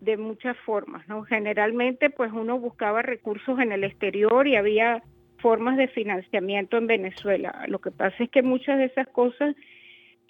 de 0.00 0.16
muchas 0.16 0.56
formas, 0.64 1.06
¿no? 1.06 1.22
Generalmente, 1.24 2.08
pues 2.08 2.32
uno 2.32 2.58
buscaba 2.58 3.02
recursos 3.02 3.60
en 3.60 3.72
el 3.72 3.84
exterior 3.84 4.48
y 4.48 4.56
había 4.56 5.02
formas 5.38 5.76
de 5.76 5.88
financiamiento 5.88 6.76
en 6.76 6.86
Venezuela. 6.86 7.64
Lo 7.68 7.80
que 7.80 7.90
pasa 7.90 8.24
es 8.24 8.30
que 8.30 8.42
muchas 8.42 8.78
de 8.78 8.86
esas 8.86 9.08
cosas 9.08 9.54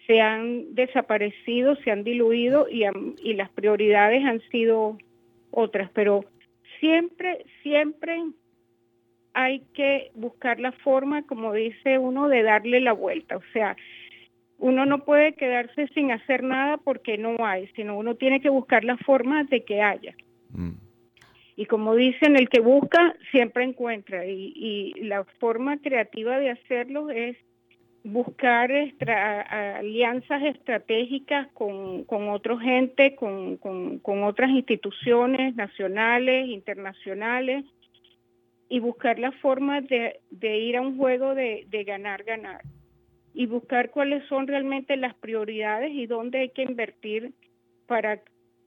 se 0.06 0.20
han 0.20 0.74
desaparecido, 0.74 1.76
se 1.76 1.90
han 1.90 2.04
diluido 2.04 2.66
y, 2.70 2.84
y 3.22 3.34
las 3.34 3.50
prioridades 3.50 4.24
han 4.24 4.40
sido 4.50 4.98
otras, 5.50 5.90
pero 5.94 6.24
siempre, 6.80 7.44
siempre 7.62 8.22
hay 9.32 9.60
que 9.74 10.10
buscar 10.14 10.60
la 10.60 10.72
forma, 10.72 11.22
como 11.22 11.52
dice 11.52 11.98
uno, 11.98 12.28
de 12.28 12.42
darle 12.42 12.80
la 12.80 12.92
vuelta. 12.92 13.36
O 13.36 13.42
sea, 13.52 13.76
uno 14.58 14.86
no 14.86 15.04
puede 15.04 15.34
quedarse 15.34 15.88
sin 15.88 16.12
hacer 16.12 16.42
nada 16.42 16.76
porque 16.76 17.18
no 17.18 17.36
hay, 17.44 17.66
sino 17.74 17.98
uno 17.98 18.14
tiene 18.14 18.40
que 18.40 18.48
buscar 18.48 18.84
la 18.84 18.96
forma 18.98 19.44
de 19.44 19.64
que 19.64 19.82
haya. 19.82 20.14
Mm. 20.50 20.83
Y 21.56 21.66
como 21.66 21.94
dicen, 21.94 22.36
el 22.36 22.48
que 22.48 22.60
busca 22.60 23.14
siempre 23.30 23.64
encuentra. 23.64 24.26
Y, 24.26 24.92
la 24.96 25.24
forma 25.38 25.78
creativa 25.78 26.38
de 26.38 26.50
hacerlo 26.50 27.10
es 27.10 27.36
buscar 28.02 28.70
alianzas 29.00 30.42
estratégicas 30.42 31.48
con, 31.52 32.04
con 32.04 32.28
otra 32.28 32.58
gente, 32.58 33.14
con, 33.14 33.56
con, 33.56 34.22
otras 34.24 34.50
instituciones 34.50 35.54
nacionales, 35.54 36.48
internacionales, 36.48 37.64
y 38.68 38.80
buscar 38.80 39.18
la 39.18 39.30
forma 39.30 39.80
de, 39.80 40.20
ir 40.58 40.76
a 40.76 40.80
un 40.80 40.96
juego 40.96 41.34
de, 41.34 41.66
de 41.68 41.84
ganar-ganar. 41.84 42.62
Y 43.32 43.46
buscar 43.46 43.90
cuáles 43.90 44.24
son 44.28 44.46
realmente 44.46 44.96
las 44.96 45.14
prioridades 45.14 45.92
y 45.92 46.06
dónde 46.06 46.40
hay 46.40 46.48
que 46.50 46.62
invertir 46.62 47.32
para 47.86 48.20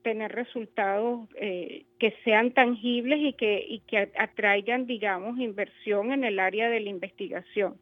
tener 0.08 0.32
resultados 0.32 1.28
eh, 1.38 1.84
que 1.98 2.14
sean 2.24 2.54
tangibles 2.54 3.18
y 3.20 3.34
que, 3.34 3.62
y 3.68 3.80
que 3.80 4.10
atraigan, 4.18 4.86
digamos, 4.86 5.38
inversión 5.38 6.12
en 6.12 6.24
el 6.24 6.38
área 6.38 6.70
de 6.70 6.80
la 6.80 6.88
investigación. 6.88 7.74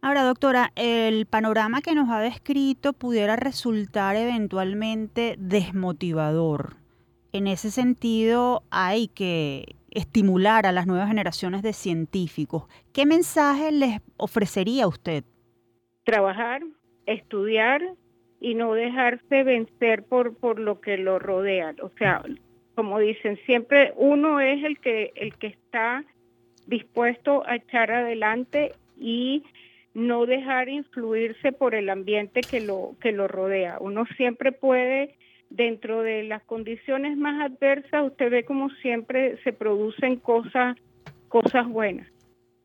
Ahora, 0.00 0.22
doctora, 0.22 0.72
el 0.76 1.26
panorama 1.26 1.82
que 1.82 1.94
nos 1.94 2.08
ha 2.08 2.20
descrito 2.20 2.94
pudiera 2.94 3.36
resultar 3.36 4.16
eventualmente 4.16 5.34
desmotivador. 5.36 6.76
En 7.34 7.46
ese 7.46 7.70
sentido, 7.70 8.62
hay 8.70 9.08
que 9.08 9.74
estimular 9.90 10.64
a 10.64 10.72
las 10.72 10.86
nuevas 10.86 11.08
generaciones 11.08 11.60
de 11.60 11.74
científicos. 11.74 12.64
¿Qué 12.94 13.04
mensaje 13.04 13.72
les 13.72 14.00
ofrecería 14.16 14.88
usted? 14.88 15.24
Trabajar, 16.04 16.62
estudiar 17.04 17.82
y 18.40 18.54
no 18.54 18.72
dejarse 18.72 19.44
vencer 19.44 20.02
por, 20.02 20.34
por 20.34 20.58
lo 20.58 20.80
que 20.80 20.96
lo 20.96 21.18
rodea. 21.18 21.74
O 21.82 21.90
sea, 21.98 22.22
como 22.74 22.98
dicen, 22.98 23.38
siempre 23.44 23.92
uno 23.96 24.40
es 24.40 24.64
el 24.64 24.78
que, 24.78 25.12
el 25.14 25.34
que 25.34 25.48
está 25.48 26.04
dispuesto 26.66 27.46
a 27.46 27.56
echar 27.56 27.90
adelante 27.90 28.72
y 28.98 29.44
no 29.92 30.24
dejar 30.24 30.68
influirse 30.68 31.52
por 31.52 31.74
el 31.74 31.90
ambiente 31.90 32.40
que 32.40 32.60
lo, 32.60 32.94
que 33.00 33.12
lo 33.12 33.28
rodea. 33.28 33.76
Uno 33.80 34.06
siempre 34.16 34.52
puede, 34.52 35.16
dentro 35.50 36.02
de 36.02 36.22
las 36.22 36.42
condiciones 36.44 37.16
más 37.16 37.50
adversas, 37.50 38.06
usted 38.06 38.30
ve 38.30 38.44
como 38.44 38.70
siempre 38.70 39.36
se 39.42 39.52
producen 39.52 40.16
cosas, 40.16 40.76
cosas 41.28 41.68
buenas. 41.68 42.06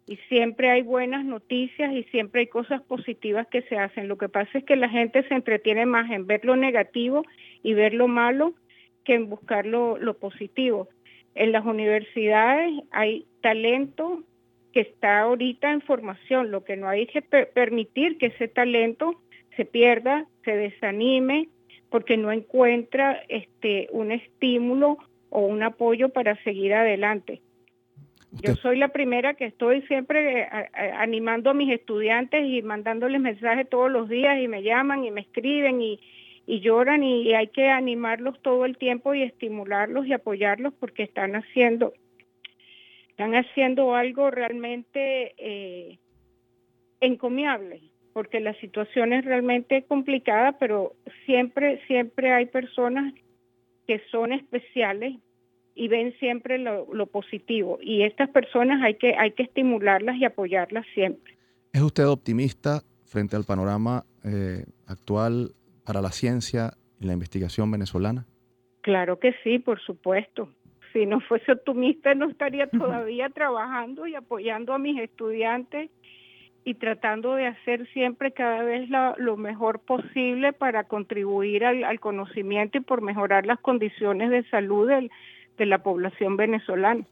Y 0.07 0.17
siempre 0.29 0.69
hay 0.69 0.83
buenas 0.83 1.25
noticias 1.25 1.91
y 1.93 2.03
siempre 2.05 2.41
hay 2.41 2.47
cosas 2.47 2.81
positivas 2.83 3.47
que 3.47 3.63
se 3.63 3.77
hacen. 3.77 4.07
Lo 4.07 4.17
que 4.17 4.29
pasa 4.29 4.59
es 4.59 4.63
que 4.63 4.75
la 4.75 4.89
gente 4.89 5.27
se 5.27 5.33
entretiene 5.33 5.85
más 5.85 6.11
en 6.11 6.27
ver 6.27 6.45
lo 6.45 6.55
negativo 6.55 7.23
y 7.63 7.73
ver 7.73 7.93
lo 7.93 8.07
malo 8.07 8.53
que 9.03 9.15
en 9.15 9.29
buscar 9.29 9.65
lo, 9.65 9.97
lo 9.97 10.15
positivo. 10.15 10.89
En 11.33 11.51
las 11.51 11.65
universidades 11.65 12.71
hay 12.91 13.25
talento 13.41 14.23
que 14.73 14.81
está 14.81 15.21
ahorita 15.21 15.71
en 15.71 15.81
formación. 15.81 16.51
Lo 16.51 16.63
que 16.63 16.77
no 16.77 16.87
hay 16.87 17.07
que 17.07 17.21
permitir 17.21 18.17
que 18.17 18.27
ese 18.27 18.47
talento 18.47 19.19
se 19.55 19.65
pierda, 19.65 20.27
se 20.43 20.55
desanime, 20.55 21.49
porque 21.89 22.17
no 22.17 22.31
encuentra 22.31 23.23
este 23.29 23.87
un 23.91 24.11
estímulo 24.11 24.97
o 25.29 25.45
un 25.45 25.63
apoyo 25.63 26.09
para 26.09 26.35
seguir 26.43 26.73
adelante. 26.73 27.41
Yo 28.41 28.55
soy 28.55 28.77
la 28.77 28.89
primera 28.89 29.33
que 29.33 29.45
estoy 29.45 29.81
siempre 29.83 30.41
eh, 30.41 30.47
animando 30.97 31.49
a 31.49 31.53
mis 31.53 31.71
estudiantes 31.71 32.45
y 32.45 32.61
mandándoles 32.61 33.21
mensajes 33.21 33.69
todos 33.69 33.91
los 33.91 34.09
días 34.09 34.39
y 34.41 34.47
me 34.47 34.61
llaman 34.63 35.03
y 35.03 35.11
me 35.11 35.21
escriben 35.21 35.81
y, 35.81 35.99
y 36.45 36.59
lloran 36.59 37.03
y 37.03 37.33
hay 37.33 37.47
que 37.47 37.69
animarlos 37.69 38.41
todo 38.41 38.65
el 38.65 38.77
tiempo 38.77 39.13
y 39.13 39.23
estimularlos 39.23 40.05
y 40.05 40.13
apoyarlos 40.13 40.73
porque 40.73 41.03
están 41.03 41.35
haciendo 41.35 41.93
están 43.15 43.33
haciendo 43.33 43.95
algo 43.95 44.29
realmente 44.29 45.35
eh, 45.37 45.99
encomiable, 46.99 47.79
porque 48.11 48.41
la 48.41 48.53
situación 48.55 49.13
es 49.13 49.23
realmente 49.23 49.83
complicada, 49.83 50.57
pero 50.59 50.97
siempre, 51.25 51.79
siempre 51.87 52.33
hay 52.33 52.47
personas 52.47 53.13
que 53.87 54.01
son 54.11 54.33
especiales 54.33 55.15
y 55.75 55.87
ven 55.87 56.13
siempre 56.19 56.57
lo, 56.57 57.05
positivo. 57.07 57.77
Y 57.81 58.03
estas 58.03 58.29
personas 58.29 58.81
hay 58.81 58.95
que, 58.95 59.15
hay 59.15 59.31
que 59.31 59.43
estimularlas 59.43 60.15
y 60.17 60.25
apoyarlas 60.25 60.85
siempre. 60.93 61.35
¿Es 61.73 61.81
usted 61.81 62.07
optimista 62.07 62.81
frente 63.05 63.35
al 63.35 63.43
panorama 63.43 64.05
eh, 64.23 64.65
actual 64.87 65.51
para 65.85 66.01
la 66.01 66.11
ciencia 66.11 66.71
y 66.99 67.05
la 67.05 67.13
investigación 67.13 67.69
venezolana? 67.69 68.25
Claro 68.81 69.19
que 69.19 69.33
sí, 69.43 69.59
por 69.59 69.79
supuesto 69.81 70.49
si 70.95 71.05
no 71.05 71.19
fuese 71.19 71.51
optimista 71.51 72.15
no 72.15 72.29
estaría 72.29 72.67
todavía 72.67 73.27
trabajando 73.27 74.07
y 74.07 74.15
apoyando 74.15 74.73
a 74.73 74.79
mis 74.79 74.97
estudiantes 74.97 75.91
y 76.63 76.75
tratando 76.75 77.35
de 77.35 77.47
hacer 77.47 77.85
siempre 77.91 78.31
cada 78.31 78.63
vez 78.63 78.89
lo 78.89 79.35
mejor 79.35 79.81
posible 79.81 80.53
para 80.53 80.85
contribuir 80.85 81.65
al, 81.65 81.99
conocimiento 81.99 82.77
y 82.77 82.81
por 82.81 83.01
mejorar 83.01 83.45
las 83.45 83.59
condiciones 83.59 84.29
de 84.29 84.43
salud 84.49 84.89
de 85.57 85.65
la 85.65 85.83
población 85.83 86.37
venezolana. 86.37 87.05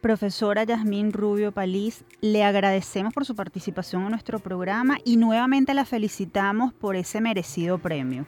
Profesora 0.00 0.62
Yasmín 0.62 1.12
Rubio 1.12 1.50
Palís, 1.50 2.04
le 2.20 2.44
agradecemos 2.44 3.12
por 3.12 3.24
su 3.24 3.34
participación 3.34 4.04
en 4.04 4.10
nuestro 4.10 4.38
programa 4.38 4.98
y 5.04 5.16
nuevamente 5.16 5.74
la 5.74 5.84
felicitamos 5.84 6.72
por 6.72 6.94
ese 6.94 7.20
merecido 7.20 7.78
premio. 7.78 8.24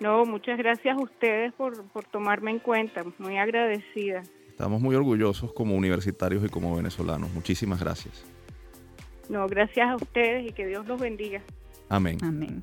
No, 0.00 0.24
muchas 0.24 0.58
gracias 0.58 0.96
a 0.96 1.00
ustedes 1.00 1.52
por, 1.54 1.84
por 1.88 2.04
tomarme 2.04 2.52
en 2.52 2.58
cuenta, 2.60 3.02
muy 3.18 3.36
agradecida. 3.36 4.22
Estamos 4.48 4.80
muy 4.80 4.94
orgullosos 4.94 5.52
como 5.52 5.74
universitarios 5.74 6.44
y 6.44 6.48
como 6.48 6.76
venezolanos. 6.76 7.32
Muchísimas 7.32 7.80
gracias. 7.80 8.24
No, 9.28 9.46
gracias 9.48 9.88
a 9.88 9.96
ustedes 9.96 10.48
y 10.48 10.52
que 10.52 10.66
Dios 10.66 10.86
los 10.86 11.00
bendiga. 11.00 11.42
Amén. 11.88 12.18
Amén. 12.22 12.62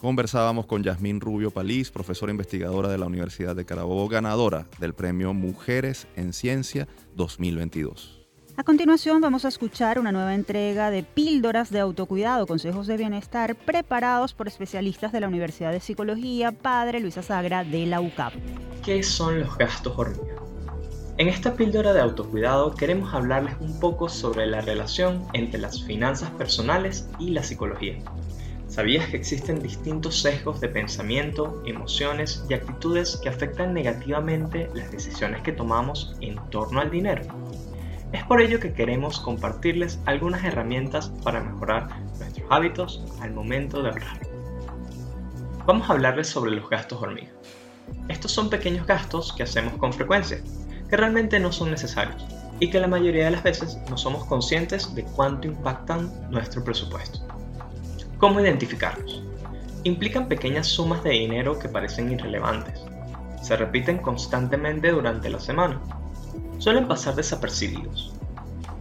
Conversábamos 0.00 0.64
con 0.64 0.82
Yasmín 0.82 1.20
Rubio 1.20 1.50
Palís, 1.50 1.90
profesora 1.90 2.32
investigadora 2.32 2.88
de 2.88 2.96
la 2.96 3.04
Universidad 3.04 3.54
de 3.54 3.66
Carabobo, 3.66 4.08
ganadora 4.08 4.66
del 4.78 4.94
premio 4.94 5.34
Mujeres 5.34 6.06
en 6.16 6.32
Ciencia 6.32 6.88
2022. 7.16 8.18
A 8.56 8.64
continuación 8.64 9.20
vamos 9.20 9.44
a 9.44 9.48
escuchar 9.48 9.98
una 9.98 10.10
nueva 10.10 10.34
entrega 10.34 10.90
de 10.90 11.02
píldoras 11.02 11.70
de 11.70 11.80
autocuidado, 11.80 12.46
consejos 12.46 12.86
de 12.86 12.96
bienestar 12.96 13.56
preparados 13.56 14.32
por 14.32 14.48
especialistas 14.48 15.12
de 15.12 15.20
la 15.20 15.28
Universidad 15.28 15.70
de 15.70 15.80
Psicología 15.80 16.52
Padre 16.52 17.00
Luisa 17.00 17.22
Sagra 17.22 17.62
de 17.62 17.84
la 17.84 18.00
UCAP. 18.00 18.32
¿Qué 18.82 19.02
son 19.02 19.40
los 19.40 19.58
gastos 19.58 19.92
hormiga? 19.98 20.36
En 21.18 21.28
esta 21.28 21.54
píldora 21.54 21.92
de 21.92 22.00
autocuidado 22.00 22.74
queremos 22.74 23.12
hablarles 23.12 23.54
un 23.60 23.78
poco 23.78 24.08
sobre 24.08 24.46
la 24.46 24.62
relación 24.62 25.26
entre 25.34 25.60
las 25.60 25.84
finanzas 25.84 26.30
personales 26.30 27.06
y 27.18 27.32
la 27.32 27.42
psicología. 27.42 27.98
¿Sabías 28.70 29.08
que 29.08 29.16
existen 29.16 29.60
distintos 29.60 30.22
sesgos 30.22 30.60
de 30.60 30.68
pensamiento, 30.68 31.60
emociones 31.66 32.44
y 32.48 32.54
actitudes 32.54 33.16
que 33.20 33.28
afectan 33.28 33.74
negativamente 33.74 34.70
las 34.74 34.92
decisiones 34.92 35.42
que 35.42 35.50
tomamos 35.50 36.14
en 36.20 36.36
torno 36.50 36.80
al 36.80 36.88
dinero? 36.88 37.22
Es 38.12 38.22
por 38.22 38.40
ello 38.40 38.60
que 38.60 38.72
queremos 38.72 39.18
compartirles 39.18 39.98
algunas 40.06 40.44
herramientas 40.44 41.08
para 41.24 41.40
mejorar 41.40 41.88
nuestros 42.20 42.46
hábitos 42.48 43.02
al 43.20 43.32
momento 43.32 43.82
de 43.82 43.88
ahorrar. 43.88 44.20
Vamos 45.66 45.90
a 45.90 45.94
hablarles 45.94 46.28
sobre 46.28 46.52
los 46.52 46.70
gastos 46.70 47.02
hormiga. 47.02 47.32
Estos 48.06 48.30
son 48.30 48.50
pequeños 48.50 48.86
gastos 48.86 49.32
que 49.32 49.42
hacemos 49.42 49.74
con 49.78 49.92
frecuencia, 49.92 50.40
que 50.88 50.96
realmente 50.96 51.40
no 51.40 51.50
son 51.50 51.72
necesarios 51.72 52.24
y 52.60 52.70
que 52.70 52.78
la 52.78 52.86
mayoría 52.86 53.24
de 53.24 53.32
las 53.32 53.42
veces 53.42 53.78
no 53.90 53.98
somos 53.98 54.26
conscientes 54.26 54.94
de 54.94 55.02
cuánto 55.02 55.48
impactan 55.48 56.30
nuestro 56.30 56.62
presupuesto. 56.62 57.29
¿Cómo 58.20 58.38
identificarlos? 58.38 59.22
Implican 59.82 60.28
pequeñas 60.28 60.66
sumas 60.66 61.02
de 61.02 61.12
dinero 61.12 61.58
que 61.58 61.70
parecen 61.70 62.12
irrelevantes, 62.12 62.78
se 63.40 63.56
repiten 63.56 63.96
constantemente 63.96 64.90
durante 64.90 65.30
la 65.30 65.40
semana. 65.40 65.80
Suelen 66.58 66.86
pasar 66.86 67.14
desapercibidos. 67.14 68.12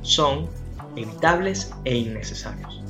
Son 0.01 0.49
evitables 0.97 1.73
e 1.85 1.95
innecesarios. 1.95 2.83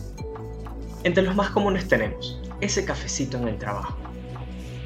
Entre 1.04 1.22
los 1.22 1.36
más 1.36 1.52
comunes 1.52 1.88
tenemos 1.88 2.42
ese 2.62 2.84
cafecito 2.84 3.38
en 3.38 3.48
el 3.48 3.60
trabajo, 3.60 4.00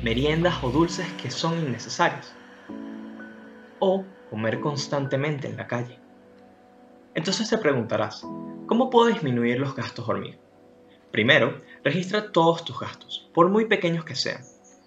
meriendas 0.03 0.61
o 0.63 0.69
dulces 0.69 1.07
que 1.13 1.31
son 1.31 1.57
innecesarios, 1.59 2.33
o 3.79 4.03
comer 4.29 4.59
constantemente 4.59 5.47
en 5.47 5.55
la 5.55 5.67
calle. 5.67 5.97
Entonces 7.15 7.49
te 7.49 7.57
preguntarás, 7.57 8.27
¿cómo 8.67 8.89
puedo 8.89 9.07
disminuir 9.07 9.61
los 9.61 9.73
gastos 9.73 10.09
hormiga? 10.09 10.42
Primero, 11.13 11.61
registra 11.83 12.31
todos 12.31 12.65
tus 12.65 12.79
gastos, 12.79 13.29
por 13.35 13.47
muy 13.47 13.65
pequeños 13.65 14.03
que 14.03 14.15
sean. 14.15 14.41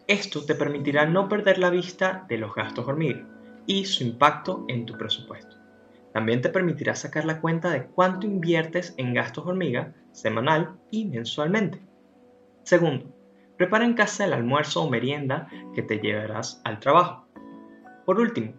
Esto 0.09 0.45
te 0.45 0.57
permitirá 0.57 1.07
no 1.07 1.29
perder 1.29 1.59
la 1.59 1.71
vista 1.71 2.27
de 2.29 2.37
los 2.37 2.53
gastos 2.53 2.89
hormiga 2.89 3.25
y 3.65 3.85
su 3.85 4.03
impacto 4.03 4.65
en 4.67 4.87
tu 4.87 4.99
presupuesto. 4.99 5.55
También 6.13 6.43
te 6.43 6.49
permitirá 6.49 6.97
sacar 6.97 7.27
la 7.27 7.41
cuenta 7.41 7.71
de 7.71 7.87
cuánto 7.87 8.27
inviertes 8.27 8.93
en 8.97 9.15
gastos 9.15 9.47
hormiga 9.47 9.95
semanal 10.11 10.81
y 10.91 11.05
mensualmente. 11.05 11.81
Segundo, 12.65 13.15
prepara 13.57 13.85
en 13.85 13.95
casa 13.95 14.25
el 14.25 14.33
almuerzo 14.33 14.83
o 14.83 14.91
merienda 14.91 15.47
que 15.77 15.83
te 15.83 16.01
llevarás 16.01 16.61
al 16.65 16.81
trabajo. 16.81 17.29
Por 18.05 18.19
último, 18.19 18.55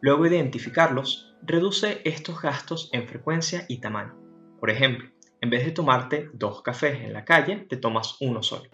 luego 0.00 0.22
de 0.24 0.36
identificarlos, 0.36 1.36
reduce 1.42 2.00
estos 2.06 2.40
gastos 2.40 2.88
en 2.94 3.06
frecuencia 3.06 3.66
y 3.68 3.82
tamaño. 3.82 4.16
Por 4.58 4.70
ejemplo, 4.70 5.10
en 5.40 5.50
vez 5.50 5.64
de 5.64 5.72
tomarte 5.72 6.30
dos 6.32 6.62
cafés 6.62 7.02
en 7.02 7.12
la 7.12 7.24
calle, 7.24 7.66
te 7.68 7.76
tomas 7.76 8.16
uno 8.20 8.42
solo. 8.42 8.64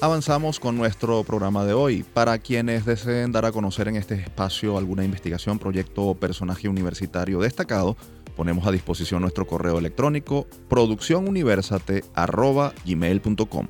Avanzamos 0.06 0.60
con 0.60 0.76
nuestro 0.76 1.24
programa 1.24 1.64
de 1.64 1.72
hoy. 1.72 2.04
Para 2.04 2.38
quienes 2.38 2.84
deseen 2.84 3.32
dar 3.32 3.44
a 3.44 3.50
conocer 3.50 3.88
en 3.88 3.96
este 3.96 4.14
espacio 4.14 4.78
alguna 4.78 5.02
investigación, 5.02 5.58
proyecto 5.58 6.04
o 6.04 6.14
personaje 6.14 6.68
universitario 6.68 7.40
destacado, 7.40 7.96
ponemos 8.36 8.68
a 8.68 8.70
disposición 8.70 9.22
nuestro 9.22 9.48
correo 9.48 9.80
electrónico 9.80 10.46
producciónuniversate.gmail.com. 10.68 13.66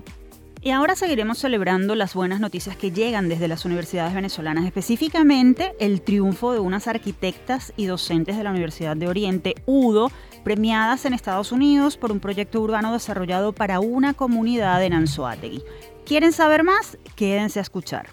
Y 0.61 0.73
ahora 0.73 0.95
seguiremos 0.95 1.39
celebrando 1.39 1.95
las 1.95 2.13
buenas 2.13 2.39
noticias 2.39 2.77
que 2.77 2.91
llegan 2.91 3.31
desde 3.31 3.49
las 3.49 3.65
universidades 3.65 4.13
venezolanas, 4.13 4.67
específicamente 4.67 5.73
el 5.81 6.03
triunfo 6.03 6.53
de 6.53 6.59
unas 6.59 6.87
arquitectas 6.87 7.73
y 7.79 7.87
docentes 7.87 8.37
de 8.37 8.45
la 8.45 8.51
Universidad 8.51 8.95
de 8.95 9.09
Oriente, 9.09 9.55
UDO, 9.65 10.11
premiadas 10.45 11.07
en 11.07 11.15
Estados 11.15 11.51
Unidos 11.51 11.97
por 11.97 12.13
un 12.13 12.21
proyecto 12.21 12.61
urbano 12.61 12.93
desarrollado 12.93 13.55
para 13.55 13.81
una 13.81 14.13
comunidad 14.13 14.85
en 14.85 14.93
Anzoátegui. 14.93 15.63
¿Quieren 16.07 16.33
saber 16.33 16.63
más? 16.63 16.97
Quédense 17.17 17.59
a 17.59 17.63
escuchar. 17.63 18.07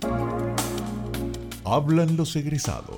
Hablan 1.64 2.18
los 2.18 2.36
egresados. 2.36 2.98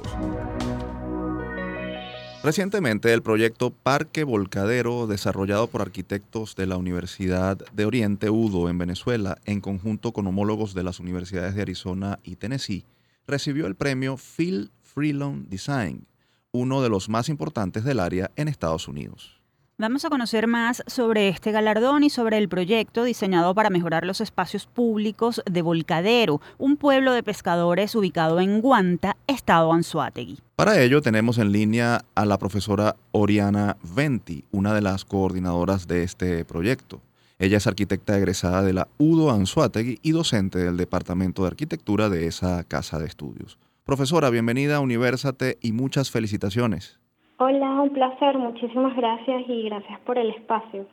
Recientemente, 2.42 3.12
el 3.12 3.22
proyecto 3.22 3.72
Parque 3.72 4.24
Volcadero, 4.24 5.06
desarrollado 5.06 5.68
por 5.68 5.82
arquitectos 5.82 6.56
de 6.56 6.68
la 6.68 6.78
Universidad 6.78 7.58
de 7.74 7.86
Oriente 7.86 8.30
UDO 8.30 8.70
en 8.70 8.78
Venezuela, 8.78 9.38
en 9.44 9.60
conjunto 9.60 10.14
con 10.14 10.28
homólogos 10.28 10.74
de 10.74 10.84
las 10.84 11.02
universidades 11.02 11.56
de 11.56 11.64
Arizona 11.64 12.20
y 12.24 12.38
Tennessee, 12.38 12.86
recibió 13.28 13.68
el 13.68 13.76
premio 13.76 14.16
Phil 14.16 14.72
Freelon 14.82 15.50
Design, 15.50 16.08
uno 16.54 16.82
de 16.82 16.88
los 16.88 17.10
más 17.10 17.28
importantes 17.28 17.84
del 17.84 18.00
área 18.00 18.32
en 18.38 18.48
Estados 18.48 18.88
Unidos. 18.88 19.35
Vamos 19.78 20.06
a 20.06 20.10
conocer 20.10 20.48
más 20.48 20.84
sobre 20.88 21.28
este 21.28 21.52
galardón 21.52 22.06
y 22.06 22.10
sobre 22.10 22.38
el 22.38 22.48
proyecto 22.48 23.04
diseñado 23.04 23.54
para 23.54 23.70
mejorar 23.70 24.06
los 24.06 24.22
espacios 24.22 24.68
públicos 24.68 25.42
de 25.52 25.62
Volcadero, 25.62 26.40
un 26.58 26.78
pueblo 26.78 27.12
de 27.12 27.24
pescadores 27.24 27.94
ubicado 27.94 28.40
en 28.40 28.62
Guanta, 28.62 29.18
estado 29.28 29.74
Anzuategui. 29.74 30.40
Para 30.56 30.82
ello 30.82 31.02
tenemos 31.02 31.40
en 31.40 31.52
línea 31.52 32.06
a 32.16 32.26
la 32.26 32.38
profesora 32.38 32.96
Oriana 33.12 33.76
Venti, 33.84 34.46
una 34.54 34.74
de 34.74 34.80
las 34.80 35.04
coordinadoras 35.04 35.90
de 35.90 36.04
este 36.04 36.46
proyecto. 36.46 37.02
Ella 37.38 37.58
es 37.58 37.68
arquitecta 37.68 38.18
egresada 38.18 38.64
de 38.64 38.72
la 38.72 38.88
UDO 38.98 39.30
Anzuategui 39.30 40.00
y 40.02 40.12
docente 40.12 40.58
del 40.58 40.78
Departamento 40.78 41.42
de 41.42 41.50
Arquitectura 41.50 42.08
de 42.08 42.28
esa 42.28 42.64
casa 42.64 42.98
de 42.98 43.08
estudios. 43.08 43.58
Profesora, 43.84 44.30
bienvenida 44.30 44.78
a 44.78 44.80
Universate 44.80 45.58
y 45.62 45.74
muchas 45.74 46.12
felicitaciones. 46.12 46.98
Hola, 47.38 47.82
un 47.82 47.90
placer, 47.90 48.38
muchísimas 48.38 48.96
gracias 48.96 49.44
y 49.50 49.64
gracias 49.64 50.00
por 50.02 50.18
el 50.18 50.30
espacio. 50.30 50.86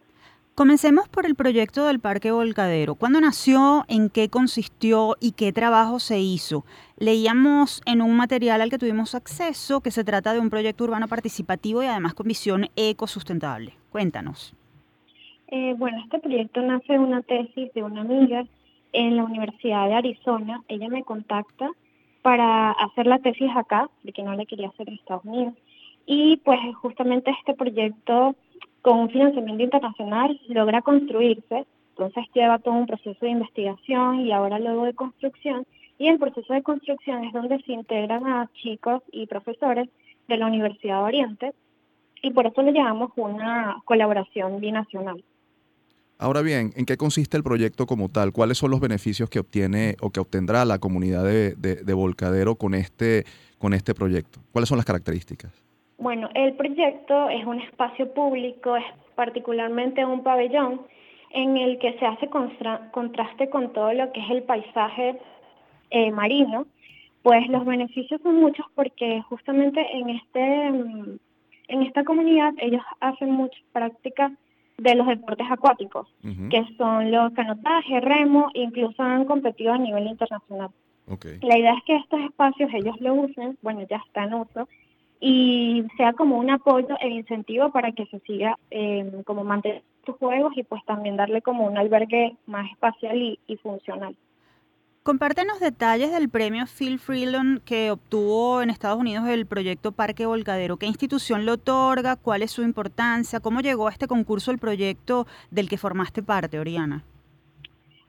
Comencemos 0.56 1.08
por 1.08 1.24
el 1.24 1.36
proyecto 1.36 1.86
del 1.86 2.00
Parque 2.00 2.32
Volcadero. 2.32 2.96
¿Cuándo 2.96 3.20
nació? 3.20 3.84
¿En 3.88 4.10
qué 4.10 4.28
consistió? 4.28 5.14
¿Y 5.20 5.32
qué 5.32 5.52
trabajo 5.52 6.00
se 6.00 6.18
hizo? 6.18 6.64
Leíamos 6.98 7.80
en 7.86 8.02
un 8.02 8.16
material 8.16 8.60
al 8.60 8.70
que 8.70 8.78
tuvimos 8.78 9.14
acceso 9.14 9.82
que 9.82 9.92
se 9.92 10.02
trata 10.02 10.34
de 10.34 10.40
un 10.40 10.50
proyecto 10.50 10.82
urbano 10.82 11.06
participativo 11.06 11.80
y 11.84 11.86
además 11.86 12.14
con 12.14 12.26
visión 12.26 12.66
ecosustentable. 12.74 13.74
Cuéntanos. 13.90 14.52
Eh, 15.46 15.74
bueno, 15.78 15.98
este 16.02 16.18
proyecto 16.18 16.60
nace 16.60 16.94
de 16.94 16.98
una 16.98 17.22
tesis 17.22 17.72
de 17.72 17.84
una 17.84 18.00
amiga 18.00 18.44
en 18.92 19.16
la 19.16 19.24
Universidad 19.24 19.86
de 19.86 19.94
Arizona. 19.94 20.60
Ella 20.66 20.88
me 20.88 21.04
contacta 21.04 21.70
para 22.22 22.72
hacer 22.72 23.06
la 23.06 23.20
tesis 23.20 23.50
acá, 23.54 23.88
porque 24.02 24.24
no 24.24 24.34
la 24.34 24.44
quería 24.44 24.68
hacer 24.68 24.88
en 24.88 24.94
Estados 24.94 25.24
Unidos. 25.24 25.54
Y 26.06 26.38
pues 26.38 26.58
justamente 26.80 27.30
este 27.30 27.54
proyecto 27.54 28.34
con 28.82 28.98
un 28.98 29.10
financiamiento 29.10 29.62
internacional 29.62 30.40
logra 30.48 30.82
construirse, 30.82 31.66
entonces 31.90 32.24
lleva 32.34 32.58
todo 32.58 32.74
un 32.74 32.86
proceso 32.86 33.18
de 33.20 33.30
investigación 33.30 34.20
y 34.20 34.32
ahora 34.32 34.58
luego 34.58 34.84
de 34.84 34.94
construcción. 34.94 35.66
Y 35.98 36.08
el 36.08 36.18
proceso 36.18 36.52
de 36.52 36.62
construcción 36.62 37.24
es 37.24 37.32
donde 37.32 37.62
se 37.62 37.72
integran 37.72 38.26
a 38.26 38.50
chicos 38.54 39.02
y 39.12 39.26
profesores 39.26 39.88
de 40.26 40.36
la 40.36 40.46
Universidad 40.46 40.98
de 40.98 41.04
Oriente 41.04 41.52
y 42.22 42.32
por 42.32 42.46
eso 42.46 42.62
le 42.62 42.72
llamamos 42.72 43.10
una 43.16 43.76
colaboración 43.84 44.60
binacional. 44.60 45.22
Ahora 46.18 46.40
bien, 46.40 46.72
¿en 46.76 46.86
qué 46.86 46.96
consiste 46.96 47.36
el 47.36 47.42
proyecto 47.42 47.86
como 47.86 48.08
tal? 48.08 48.32
¿Cuáles 48.32 48.58
son 48.58 48.70
los 48.70 48.80
beneficios 48.80 49.28
que 49.28 49.40
obtiene 49.40 49.96
o 50.00 50.10
que 50.10 50.20
obtendrá 50.20 50.64
la 50.64 50.78
comunidad 50.78 51.24
de, 51.24 51.54
de 51.56 51.94
Volcadero 51.94 52.54
con 52.54 52.74
este, 52.74 53.24
con 53.58 53.74
este 53.74 53.92
proyecto? 53.92 54.40
¿Cuáles 54.52 54.68
son 54.68 54.78
las 54.78 54.86
características? 54.86 55.61
Bueno, 56.02 56.28
el 56.34 56.54
proyecto 56.54 57.28
es 57.28 57.46
un 57.46 57.60
espacio 57.60 58.12
público, 58.12 58.74
es 58.74 58.84
particularmente 59.14 60.04
un 60.04 60.24
pabellón 60.24 60.80
en 61.30 61.56
el 61.56 61.78
que 61.78 61.96
se 61.96 62.04
hace 62.04 62.28
contraste 62.28 63.48
con 63.48 63.72
todo 63.72 63.92
lo 63.92 64.10
que 64.10 64.18
es 64.18 64.30
el 64.30 64.42
paisaje 64.42 65.20
eh, 65.90 66.10
marino, 66.10 66.66
pues 67.22 67.46
los 67.48 67.64
beneficios 67.64 68.20
son 68.20 68.34
muchos 68.34 68.66
porque 68.74 69.22
justamente 69.28 69.80
en 69.92 70.10
este 70.10 70.66
en 71.68 71.82
esta 71.82 72.02
comunidad 72.02 72.52
ellos 72.58 72.82
hacen 72.98 73.30
muchas 73.30 73.62
prácticas 73.72 74.32
de 74.78 74.96
los 74.96 75.06
deportes 75.06 75.46
acuáticos, 75.48 76.08
que 76.50 76.66
son 76.78 77.12
los 77.12 77.32
canotaje, 77.34 78.00
remo, 78.00 78.50
incluso 78.54 79.00
han 79.04 79.24
competido 79.26 79.72
a 79.72 79.78
nivel 79.78 80.08
internacional. 80.08 80.70
La 81.42 81.58
idea 81.58 81.74
es 81.74 81.84
que 81.84 81.94
estos 81.94 82.20
espacios 82.22 82.70
ellos 82.74 83.00
lo 83.00 83.14
usen, 83.14 83.56
bueno, 83.62 83.86
ya 83.88 83.98
está 83.98 84.24
en 84.24 84.34
uso, 84.34 84.66
y 85.24 85.84
sea 85.96 86.14
como 86.14 86.36
un 86.36 86.50
apoyo 86.50 86.96
e 87.00 87.08
incentivo 87.08 87.70
para 87.70 87.92
que 87.92 88.06
se 88.06 88.18
siga 88.26 88.58
eh, 88.72 89.22
como 89.24 89.44
mantener 89.44 89.84
sus 90.04 90.16
juegos 90.16 90.52
y 90.56 90.64
pues 90.64 90.84
también 90.84 91.16
darle 91.16 91.42
como 91.42 91.64
un 91.64 91.78
albergue 91.78 92.34
más 92.46 92.68
espacial 92.72 93.16
y, 93.22 93.38
y 93.46 93.56
funcional. 93.58 94.16
Compártenos 95.04 95.60
detalles 95.60 96.10
del 96.10 96.28
premio 96.28 96.64
Phil 96.66 96.98
Freeland 96.98 97.62
que 97.62 97.92
obtuvo 97.92 98.62
en 98.62 98.70
Estados 98.70 98.98
Unidos 98.98 99.28
el 99.28 99.46
proyecto 99.46 99.92
Parque 99.92 100.26
Volcadero. 100.26 100.76
¿Qué 100.76 100.86
institución 100.86 101.46
lo 101.46 101.52
otorga? 101.52 102.16
¿Cuál 102.16 102.42
es 102.42 102.50
su 102.50 102.64
importancia? 102.64 103.38
¿Cómo 103.38 103.60
llegó 103.60 103.86
a 103.86 103.92
este 103.92 104.08
concurso 104.08 104.50
el 104.50 104.58
proyecto 104.58 105.28
del 105.52 105.68
que 105.68 105.78
formaste 105.78 106.24
parte, 106.24 106.58
Oriana? 106.58 107.04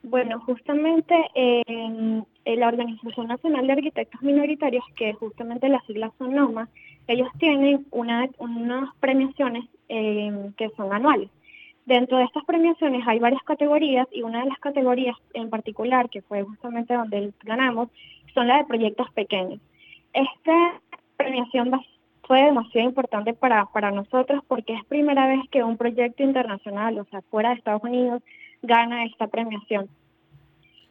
Bueno, 0.01 0.39
justamente 0.41 1.16
en 1.34 2.26
la 2.45 2.68
Organización 2.68 3.28
Nacional 3.28 3.68
de 3.68 3.74
Arquitectos 3.74 4.22
Minoritarios, 4.22 4.84
que 4.95 5.14
justamente 5.14 5.70
las 5.70 5.86
siglas 5.86 6.11
son 6.18 6.36
NOMA, 6.36 6.68
ellos 7.07 7.29
tienen 7.37 7.85
una, 7.91 8.27
unas 8.37 8.89
premiaciones 8.99 9.65
eh, 9.89 10.51
que 10.57 10.69
son 10.77 10.93
anuales. 10.93 11.29
Dentro 11.85 12.17
de 12.17 12.23
estas 12.23 12.45
premiaciones 12.45 13.05
hay 13.07 13.19
varias 13.19 13.43
categorías 13.43 14.07
y 14.11 14.21
una 14.21 14.43
de 14.43 14.49
las 14.49 14.59
categorías 14.59 15.17
en 15.33 15.49
particular, 15.49 16.09
que 16.09 16.21
fue 16.21 16.43
justamente 16.43 16.93
donde 16.93 17.33
ganamos, 17.43 17.89
son 18.33 18.47
las 18.47 18.59
de 18.59 18.65
proyectos 18.65 19.11
pequeños. 19.11 19.59
Esta 20.13 20.81
premiación 21.17 21.71
fue 22.25 22.43
demasiado 22.43 22.87
importante 22.87 23.33
para 23.33 23.91
nosotros 23.91 24.41
porque 24.47 24.73
es 24.73 24.85
primera 24.85 25.27
vez 25.27 25.41
que 25.51 25.63
un 25.63 25.75
proyecto 25.75 26.23
internacional, 26.23 26.99
o 26.99 27.05
sea, 27.05 27.21
fuera 27.29 27.49
de 27.49 27.55
Estados 27.55 27.83
Unidos, 27.83 28.23
gana 28.61 29.03
esta 29.03 29.27
premiación. 29.27 29.89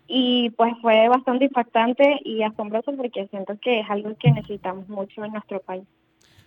Y 0.06 0.50
pues 0.50 0.74
fue 0.82 1.08
bastante 1.08 1.46
impactante 1.46 2.20
y 2.24 2.42
asombroso 2.42 2.92
porque 2.94 3.26
siento 3.28 3.58
que 3.58 3.80
es 3.80 3.90
algo 3.90 4.14
que 4.16 4.30
necesitamos 4.30 4.88
mucho 4.88 5.24
en 5.24 5.32
nuestro 5.32 5.60
país. 5.60 5.84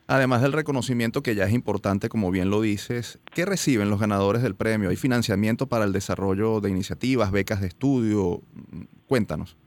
Además 0.08 0.43
del 0.43 0.53
reconocimiento 0.53 1.24
que 1.24 1.34
ya 1.34 1.45
es 1.45 1.53
importante, 1.53 2.10
como 2.10 2.30
bien 2.30 2.51
lo 2.51 2.62
dices, 2.62 3.20
¿qué 3.34 3.43
reciben 3.43 3.89
los 3.89 3.99
ganadores 3.99 4.43
del 4.43 4.56
premio? 4.56 4.89
¿Hay 4.89 4.97
financiamiento 4.97 5.66
para 5.68 5.86
el 5.86 5.93
desarrollo 5.93 6.62
de 6.62 6.70
iniciativas, 6.70 7.32
becas 7.32 7.60
de 7.60 7.68
estudio? 7.68 8.41
Cuéntanos. 9.08 9.58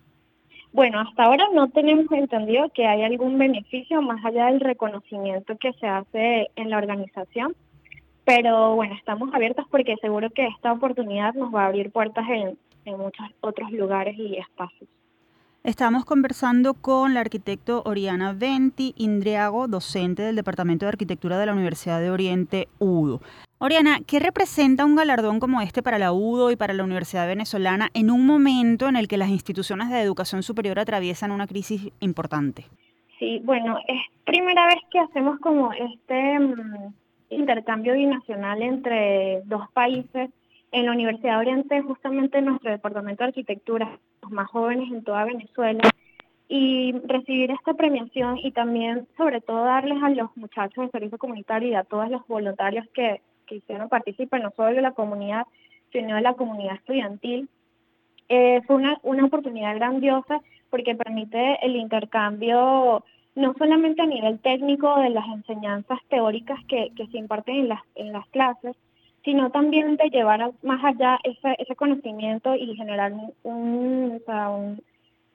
Bueno, 0.73 1.01
hasta 1.01 1.25
ahora 1.25 1.45
no 1.55 1.69
tenemos 1.71 2.07
entendido 2.13 2.69
que 2.73 2.87
hay 2.87 3.03
algún 3.03 3.37
beneficio 3.37 4.01
más 4.01 4.25
allá 4.25 4.47
del 4.47 4.61
reconocimiento 4.61 5.57
que 5.57 5.73
se 5.73 5.89
hace 5.89 6.51
en 6.55 6.71
la 6.71 6.79
organización, 6.79 7.57
pero 8.25 8.77
bueno, 8.77 8.95
estamos 8.95 9.35
abiertos 9.35 9.67
porque 9.71 9.97
seguro 9.97 10.31
que 10.31 10.47
esta 10.47 10.73
oportunidad 10.73 11.35
nos 11.35 11.53
va 11.53 11.65
a 11.65 11.67
abrir 11.67 11.91
puertas 11.91 12.29
en, 12.29 12.57
en 12.85 12.99
muchos 12.99 13.27
otros 13.41 13.73
lugares 13.73 14.17
y 14.17 14.37
espacios. 14.37 14.89
Estamos 15.65 16.05
conversando 16.05 16.75
con 16.75 17.15
la 17.15 17.21
arquitecto 17.21 17.83
Oriana 17.85 18.33
Venti 18.33 18.95
Indriago, 18.97 19.67
docente 19.67 20.23
del 20.23 20.37
Departamento 20.37 20.87
de 20.87 20.91
Arquitectura 20.91 21.37
de 21.37 21.47
la 21.47 21.53
Universidad 21.53 22.01
de 22.01 22.11
Oriente, 22.11 22.69
UDO. 22.79 23.21
Oriana, 23.59 23.99
¿qué 24.07 24.21
representa 24.21 24.85
un 24.85 24.95
galardón 24.95 25.41
como 25.41 25.61
este 25.61 25.83
para 25.83 25.99
la 25.99 26.13
UDO 26.13 26.53
y 26.53 26.57
para 26.57 26.75
la 26.75 26.85
Universidad 26.85 27.27
Venezolana 27.27 27.89
en 27.93 28.11
un 28.13 28.25
momento 28.25 28.89
en 28.89 28.95
el 28.95 29.09
que 29.09 29.17
las 29.17 29.31
instituciones 29.31 29.91
de 29.91 30.01
educación 30.01 30.45
superior 30.45 30.79
atraviesan 30.79 31.33
una 31.33 31.49
crisis 31.49 31.91
importante? 31.99 32.65
Sí, 33.19 33.41
bueno, 33.45 33.79
es 33.89 34.01
primera 34.25 34.65
vez 34.67 34.79
que 34.93 35.01
hacemos 35.01 35.41
como 35.41 35.73
este 35.73 36.39
mm, 36.39 36.95
intercambio 37.31 37.95
binacional 37.95 38.63
entre 38.63 39.43
dos 39.47 39.69
países 39.73 40.31
en 40.73 40.87
la 40.87 40.93
Universidad 40.93 41.35
de 41.35 41.39
Oriente, 41.39 41.83
justamente 41.83 42.39
en 42.39 42.47
nuestro 42.47 42.71
departamento 42.71 43.25
de 43.25 43.29
arquitectura, 43.29 43.99
los 44.23 44.31
más 44.31 44.49
jóvenes 44.49 44.91
en 44.91 45.03
toda 45.03 45.25
Venezuela, 45.25 45.83
y 46.49 46.93
recibir 47.05 47.51
esta 47.51 47.75
premiación 47.75 48.39
y 48.39 48.53
también, 48.53 49.07
sobre 49.17 49.41
todo, 49.41 49.65
darles 49.65 50.03
a 50.03 50.11
los 50.11 50.35
muchachos 50.37 50.85
de 50.85 50.91
servicio 50.91 51.19
comunitario 51.19 51.69
y 51.69 51.75
a 51.75 51.85
todos 51.85 52.11
los 52.11 52.27
voluntarios 52.27 52.87
que, 52.95 53.21
que 53.47 53.57
hicieron 53.57 53.89
participar, 53.89 54.43
no 54.43 54.53
solo 54.57 54.75
de 54.75 54.83
la 54.83 54.93
comunidad, 54.93 55.47
sino 55.93 56.17
de 56.17 56.23
la 56.23 56.35
comunidad 56.35 56.77
estudiantil, 56.77 57.49
eh, 58.29 58.63
fue 58.67 58.77
una, 58.77 58.99
una 59.03 59.25
oportunidad 59.25 59.75
grandiosa 59.75 60.41
porque 60.71 60.95
permite 60.95 61.65
el 61.65 61.77
intercambio 61.77 63.05
no 63.35 63.55
solamente 63.57 64.03
a 64.03 64.07
nivel 64.07 64.39
técnico 64.41 64.99
de 65.01 65.11
las 65.11 65.27
enseñanzas 65.29 65.99
teóricas 66.09 66.59
que, 66.67 66.91
que 66.97 67.07
se 67.07 67.19
imparten 67.19 67.57
en 67.57 67.69
las, 67.69 67.81
en 67.95 68.13
las 68.13 68.27
clases, 68.29 68.77
sino 69.25 69.51
también 69.51 69.97
de 69.97 70.11
llevar 70.11 70.53
más 70.63 70.85
allá 70.85 71.19
ese, 71.25 71.57
ese 71.59 71.77
conocimiento 71.77 72.55
y 72.55 72.75
generar 72.77 73.13
un, 73.43 74.23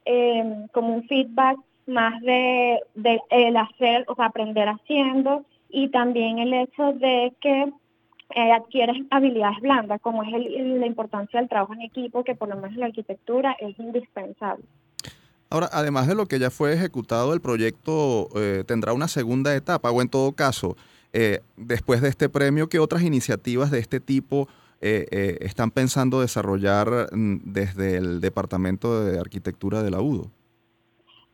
em, 0.06 0.68
como 0.70 0.96
un 0.96 1.08
feedback 1.08 1.58
más 1.86 2.22
de, 2.22 2.80
el 3.30 3.58
hacer, 3.58 4.06
o 4.08 4.16
sea, 4.16 4.26
aprender 4.26 4.68
haciendo 4.68 5.44
y 5.70 5.90
también 5.90 6.40
el 6.40 6.54
hecho 6.54 6.94
de 6.94 7.34
que 7.42 7.72
eh, 8.36 8.52
adquieres 8.52 8.98
habilidades 9.12 9.60
blandas, 9.60 10.02
como 10.02 10.24
es 10.24 10.32
la 10.32 10.86
importancia 10.86 11.40
del 11.40 11.50
trabajo 11.50 11.74
en 11.74 11.82
equipo, 11.82 12.24
que 12.24 12.36
por 12.36 12.50
lo 12.50 12.56
menos 12.56 12.72
en 12.72 12.80
la 12.80 12.86
arquitectura 12.88 13.56
es 13.60 13.78
indispensable. 13.78 14.64
Ahora, 15.50 15.70
además 15.72 16.08
de 16.08 16.16
lo 16.16 16.26
que 16.26 16.40
ya 16.40 16.50
fue 16.50 16.74
ejecutado, 16.74 17.34
el 17.34 17.42
proyecto 17.42 18.30
eh, 18.36 18.64
tendrá 18.66 18.94
una 18.94 19.08
segunda 19.08 19.56
etapa, 19.56 19.92
o 19.92 20.02
en 20.02 20.10
todo 20.10 20.32
caso, 20.32 20.76
eh, 21.14 21.42
después 21.58 22.02
de 22.02 22.10
este 22.10 22.28
premio, 22.28 22.68
¿qué 22.68 22.80
otras 22.80 23.04
iniciativas 23.04 23.70
de 23.70 23.78
este 23.78 24.00
tipo 24.00 24.48
eh, 24.82 25.06
eh, 25.12 25.38
están 25.42 25.70
pensando 25.70 26.20
desarrollar 26.20 26.88
mm, 27.12 27.54
desde 27.54 27.98
el 27.98 28.20
Departamento 28.20 29.06
de 29.06 29.20
Arquitectura 29.20 29.84
de 29.84 29.92
la 29.92 30.02
UDO? 30.02 30.32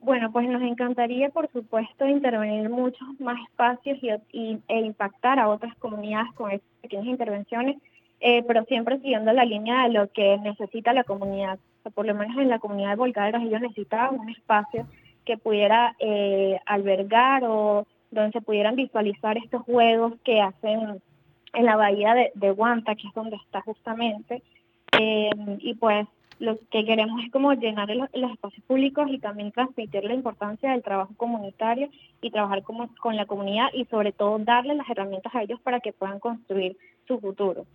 Bueno, 0.01 0.31
pues 0.33 0.49
nos 0.49 0.61
encantaría, 0.61 1.29
por 1.29 1.49
supuesto, 1.51 2.05
intervenir 2.05 2.65
en 2.65 2.71
muchos 2.71 3.07
más 3.19 3.37
espacios 3.49 3.97
y, 4.31 4.59
e 4.67 4.79
impactar 4.81 5.39
a 5.39 5.47
otras 5.47 5.75
comunidades 5.75 6.33
con 6.35 6.51
estas 6.51 6.69
pequeñas 6.81 7.07
intervenciones, 7.07 7.77
pero 8.19 8.65
siempre 8.65 8.97
siguiendo 8.97 9.31
la 9.31 9.45
línea 9.45 9.83
de 9.83 9.93
lo 9.93 10.11
que 10.11 10.37
necesita 10.39 10.93
la 10.93 11.05
comunidad. 11.05 11.57
por 11.93 12.05
lo 12.05 12.15
menos 12.15 12.37
en 12.37 12.49
la 12.49 12.59
comunidad 12.59 12.91
de 12.91 12.95
Volcaderas 12.95 13.43
ellos 13.43 13.61
necesitaban 13.61 14.19
un 14.19 14.29
espacio 14.29 14.85
que 15.25 15.37
pudiera 15.37 15.95
albergar 16.65 17.43
o 17.45 17.85
donde 18.11 18.31
se 18.31 18.41
pudieran 18.41 18.75
visualizar 18.75 19.37
estos 19.37 19.63
juegos 19.63 20.13
que 20.23 20.41
hacen 20.41 21.01
en 21.53 21.65
la 21.65 21.75
bahía 21.75 22.13
de, 22.33 22.51
Guanta, 22.51 22.95
que 22.95 23.07
es 23.07 23.13
donde 23.13 23.35
está 23.37 23.61
justamente. 23.61 24.41
Eh, 24.99 25.29
y 25.59 25.73
pues 25.75 26.07
lo 26.39 26.57
que 26.71 26.85
queremos 26.85 27.23
es 27.23 27.31
como 27.31 27.53
llenar 27.53 27.89
los, 27.89 28.09
espacios 28.13 28.65
públicos 28.65 29.07
y 29.09 29.19
también 29.19 29.51
transmitir 29.51 30.03
la 30.05 30.13
importancia 30.13 30.71
del 30.71 30.83
trabajo 30.83 31.13
comunitario 31.17 31.89
y 32.21 32.31
trabajar 32.31 32.63
como, 32.63 32.89
con 32.95 33.15
la 33.15 33.25
comunidad 33.25 33.67
y 33.73 33.85
sobre 33.85 34.13
todo 34.13 34.39
darle 34.39 34.75
las 34.75 34.89
herramientas 34.89 35.35
a 35.35 35.43
ellos 35.43 35.59
para 35.61 35.81
que 35.81 35.93
puedan 35.93 36.19
construir 36.19 36.77
su 37.07 37.19
futuro. 37.19 37.65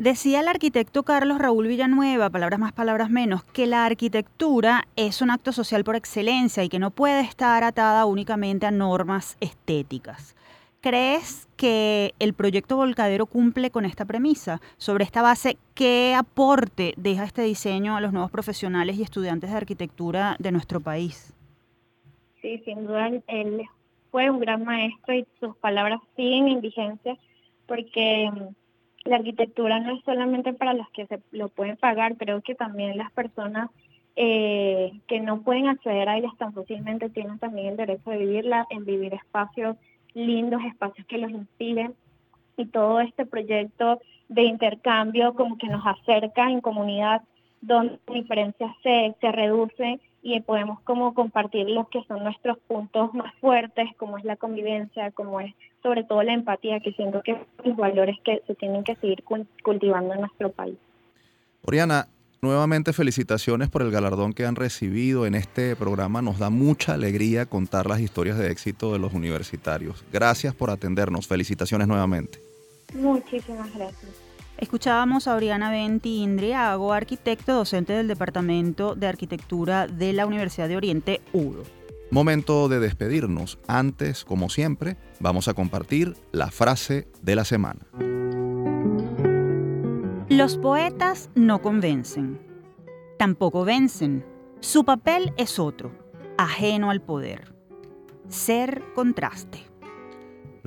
Decía 0.00 0.42
el 0.42 0.46
arquitecto 0.46 1.02
Carlos 1.02 1.38
Raúl 1.38 1.66
Villanueva, 1.66 2.30
palabras 2.30 2.60
más, 2.60 2.72
palabras 2.72 3.10
menos, 3.10 3.42
que 3.42 3.66
la 3.66 3.84
arquitectura 3.84 4.84
es 4.94 5.22
un 5.22 5.30
acto 5.32 5.50
social 5.50 5.82
por 5.82 5.96
excelencia 5.96 6.62
y 6.62 6.68
que 6.68 6.78
no 6.78 6.92
puede 6.92 7.22
estar 7.22 7.64
atada 7.64 8.04
únicamente 8.04 8.64
a 8.64 8.70
normas 8.70 9.36
estéticas. 9.40 10.36
¿Crees 10.80 11.48
que 11.56 12.14
el 12.20 12.32
proyecto 12.32 12.76
Volcadero 12.76 13.26
cumple 13.26 13.72
con 13.72 13.84
esta 13.84 14.04
premisa? 14.04 14.60
Sobre 14.76 15.02
esta 15.02 15.20
base, 15.20 15.56
¿qué 15.74 16.14
aporte 16.16 16.94
deja 16.96 17.24
este 17.24 17.42
diseño 17.42 17.96
a 17.96 18.00
los 18.00 18.12
nuevos 18.12 18.30
profesionales 18.30 18.96
y 18.98 19.02
estudiantes 19.02 19.50
de 19.50 19.56
arquitectura 19.56 20.36
de 20.38 20.52
nuestro 20.52 20.78
país? 20.78 21.34
Sí, 22.40 22.62
sin 22.64 22.86
duda, 22.86 23.08
él 23.26 23.62
fue 24.12 24.30
un 24.30 24.38
gran 24.38 24.64
maestro 24.64 25.14
y 25.14 25.26
sus 25.40 25.56
palabras 25.56 25.98
siguen 26.14 26.46
en 26.46 26.60
vigencia 26.60 27.18
porque 27.66 28.30
la 29.04 29.16
arquitectura 29.16 29.80
no 29.80 29.96
es 29.96 30.04
solamente 30.04 30.52
para 30.52 30.74
los 30.74 30.88
que 30.90 31.06
se 31.06 31.20
lo 31.30 31.48
pueden 31.48 31.76
pagar, 31.76 32.16
creo 32.16 32.42
que 32.42 32.54
también 32.54 32.96
las 32.98 33.10
personas 33.12 33.70
eh, 34.16 34.92
que 35.06 35.20
no 35.20 35.42
pueden 35.42 35.68
acceder 35.68 36.08
a 36.08 36.18
ellas 36.18 36.32
tan 36.38 36.52
fácilmente 36.52 37.08
tienen 37.08 37.38
también 37.38 37.68
el 37.68 37.76
derecho 37.76 38.10
de 38.10 38.18
vivirla, 38.18 38.66
en 38.70 38.84
vivir 38.84 39.14
espacios 39.14 39.76
lindos, 40.14 40.62
espacios 40.64 41.06
que 41.06 41.18
los 41.18 41.30
inspiren. 41.30 41.94
Y 42.56 42.66
todo 42.66 43.00
este 43.00 43.24
proyecto 43.24 44.00
de 44.28 44.42
intercambio 44.42 45.34
como 45.34 45.56
que 45.56 45.68
nos 45.68 45.86
acerca 45.86 46.50
en 46.50 46.60
comunidad 46.60 47.22
donde 47.60 48.00
las 48.06 48.14
diferencias 48.14 48.72
se, 48.82 49.14
se 49.20 49.32
reducen 49.32 50.00
y 50.34 50.40
podemos 50.40 50.80
como 50.82 51.14
compartir 51.14 51.68
los 51.68 51.88
que 51.88 52.02
son 52.08 52.24
nuestros 52.24 52.58
puntos 52.66 53.14
más 53.14 53.34
fuertes, 53.40 53.88
como 53.96 54.18
es 54.18 54.24
la 54.24 54.36
convivencia, 54.36 55.10
como 55.12 55.40
es 55.40 55.54
sobre 55.82 56.04
todo 56.04 56.22
la 56.22 56.32
empatía, 56.32 56.80
que 56.80 56.92
siento 56.92 57.22
que 57.22 57.32
son 57.32 57.46
los 57.64 57.76
valores 57.76 58.16
que 58.24 58.42
se 58.46 58.54
tienen 58.54 58.84
que 58.84 58.96
seguir 58.96 59.22
cultivando 59.62 60.14
en 60.14 60.20
nuestro 60.20 60.50
país. 60.50 60.76
Oriana, 61.62 62.06
nuevamente 62.40 62.92
felicitaciones 62.92 63.68
por 63.68 63.82
el 63.82 63.90
galardón 63.90 64.32
que 64.32 64.46
han 64.46 64.56
recibido 64.56 65.26
en 65.26 65.34
este 65.34 65.76
programa. 65.76 66.22
Nos 66.22 66.38
da 66.38 66.50
mucha 66.50 66.94
alegría 66.94 67.46
contar 67.46 67.86
las 67.86 68.00
historias 68.00 68.38
de 68.38 68.50
éxito 68.50 68.92
de 68.92 68.98
los 68.98 69.12
universitarios. 69.12 70.04
Gracias 70.12 70.54
por 70.54 70.70
atendernos. 70.70 71.26
Felicitaciones 71.26 71.88
nuevamente. 71.88 72.38
Muchísimas 72.94 73.74
gracias. 73.74 74.27
Escuchábamos 74.58 75.28
a 75.28 75.36
Oriana 75.36 75.70
Venti 75.70 76.20
Indriago, 76.20 76.92
arquitecto 76.92 77.54
docente 77.54 77.92
del 77.92 78.08
Departamento 78.08 78.96
de 78.96 79.06
Arquitectura 79.06 79.86
de 79.86 80.12
la 80.12 80.26
Universidad 80.26 80.66
de 80.66 80.76
Oriente, 80.76 81.20
UDO. 81.32 81.62
Momento 82.10 82.68
de 82.68 82.80
despedirnos. 82.80 83.60
Antes, 83.68 84.24
como 84.24 84.48
siempre, 84.50 84.96
vamos 85.20 85.46
a 85.46 85.54
compartir 85.54 86.16
la 86.32 86.50
frase 86.50 87.06
de 87.22 87.36
la 87.36 87.44
semana. 87.44 87.86
Los 90.28 90.58
poetas 90.58 91.30
no 91.36 91.62
convencen, 91.62 92.40
tampoco 93.16 93.64
vencen. 93.64 94.26
Su 94.58 94.84
papel 94.84 95.32
es 95.36 95.60
otro, 95.60 95.92
ajeno 96.36 96.90
al 96.90 97.00
poder. 97.00 97.54
Ser 98.28 98.82
contraste. 98.96 99.68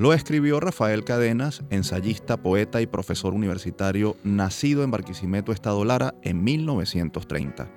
Lo 0.02 0.14
escribió 0.14 0.60
Rafael 0.60 1.04
Cadenas, 1.04 1.62
ensayista, 1.70 2.38
poeta 2.38 2.82
y 2.82 2.88
profesor 2.88 3.36
universitario, 3.36 4.18
nacido 4.24 4.84
en 4.84 4.90
Barquisimeto, 4.90 5.52
Estado 5.52 5.86
Lara, 5.86 6.16
en 6.24 6.44
1930. 6.44 7.70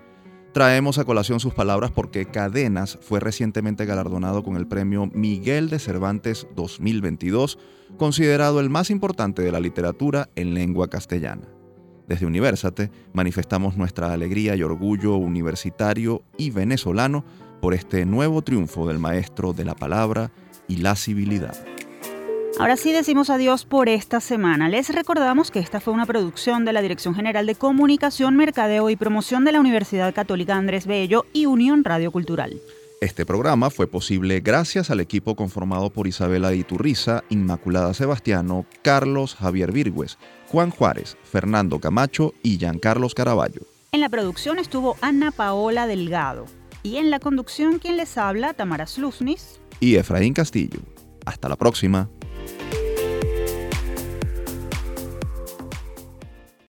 Traemos 0.55 0.97
a 0.97 1.05
colación 1.05 1.39
sus 1.39 1.53
palabras 1.53 1.91
porque 1.91 2.25
Cadenas 2.25 2.99
fue 3.03 3.21
recientemente 3.21 3.85
galardonado 3.85 4.43
con 4.43 4.57
el 4.57 4.67
premio 4.67 5.11
Miguel 5.13 5.69
de 5.69 5.79
Cervantes 5.79 6.47
2022, 6.57 7.59
considerado 7.99 8.59
el 8.61 8.71
más 8.71 8.89
importante 8.89 9.43
de 9.43 9.53
la 9.53 9.61
literatura 9.61 10.31
en 10.35 10.55
lengua 10.55 10.89
castellana. 10.89 11.47
Desde 12.09 12.25
Universate 12.25 12.91
manifestamos 13.13 13.77
nuestra 13.77 14.15
alegría 14.15 14.57
y 14.57 14.63
orgullo 14.63 15.17
universitario 15.17 16.25
y 16.39 16.49
venezolano 16.49 17.23
por 17.61 17.75
este 17.75 18.07
nuevo 18.07 18.41
triunfo 18.41 18.89
del 18.89 18.99
maestro 18.99 19.53
de 19.53 19.67
la 19.67 19.75
palabra 19.75 20.33
y 20.69 20.79
la 20.79 20.97
civilidad. 20.97 21.55
Ahora 22.57 22.77
sí 22.77 22.93
decimos 22.93 23.31
adiós 23.31 23.65
por 23.65 23.89
esta 23.89 24.21
semana. 24.21 24.69
Les 24.69 24.89
recordamos 24.95 25.51
que 25.51 25.59
esta 25.59 25.81
fue 25.81 25.93
una 25.93 26.07
producción 26.07 26.65
de 26.65 26.73
la 26.73 26.83
Dirección 26.83 27.15
General 27.15 27.45
de 27.47 27.57
Comunicación, 27.57 28.37
Mercadeo 28.37 28.91
y 28.91 28.97
Promoción 28.97 29.45
de 29.45 29.51
la 29.51 29.59
Universidad 29.59 30.15
Católica 30.15 30.55
Andrés 30.55 30.87
Bello 30.87 31.27
y 31.33 31.47
Unión 31.47 31.83
Radio 31.83 32.13
Cultural. 32.13 32.61
Este 33.01 33.27
programa 33.27 33.71
fue 33.71 33.89
posible 33.89 34.39
gracias 34.39 34.91
al 34.91 35.01
equipo 35.01 35.35
conformado 35.35 35.91
por 35.91 36.07
Isabela 36.07 36.55
Iturriza, 36.55 37.25
Inmaculada 37.29 37.93
Sebastiano, 37.93 38.67
Carlos 38.83 39.35
Javier 39.35 39.73
Virgües, 39.73 40.17
Juan 40.47 40.71
Juárez, 40.71 41.17
Fernando 41.25 41.81
Camacho 41.81 42.35
y 42.45 42.59
Giancarlos 42.59 43.15
Caraballo. 43.15 43.63
En 43.91 44.01
la 44.01 44.09
producción 44.09 44.61
estuvo 44.61 44.97
Ana 45.01 45.33
Paola 45.33 45.89
Delgado 45.89 46.47
y 46.85 46.97
en 46.97 47.11
la 47.11 47.19
conducción 47.19 47.81
quien 47.81 47.97
les 47.97 48.17
habla, 48.17 48.55
Tamara 48.55 48.87
Slusnis 48.87 49.61
y 49.81 49.97
Efraín 49.97 50.35
Castillo. 50.35 50.79
Hasta 51.27 51.49
la 51.49 51.57
próxima. 51.57 52.09
thank 52.47 52.75
you 52.75 52.84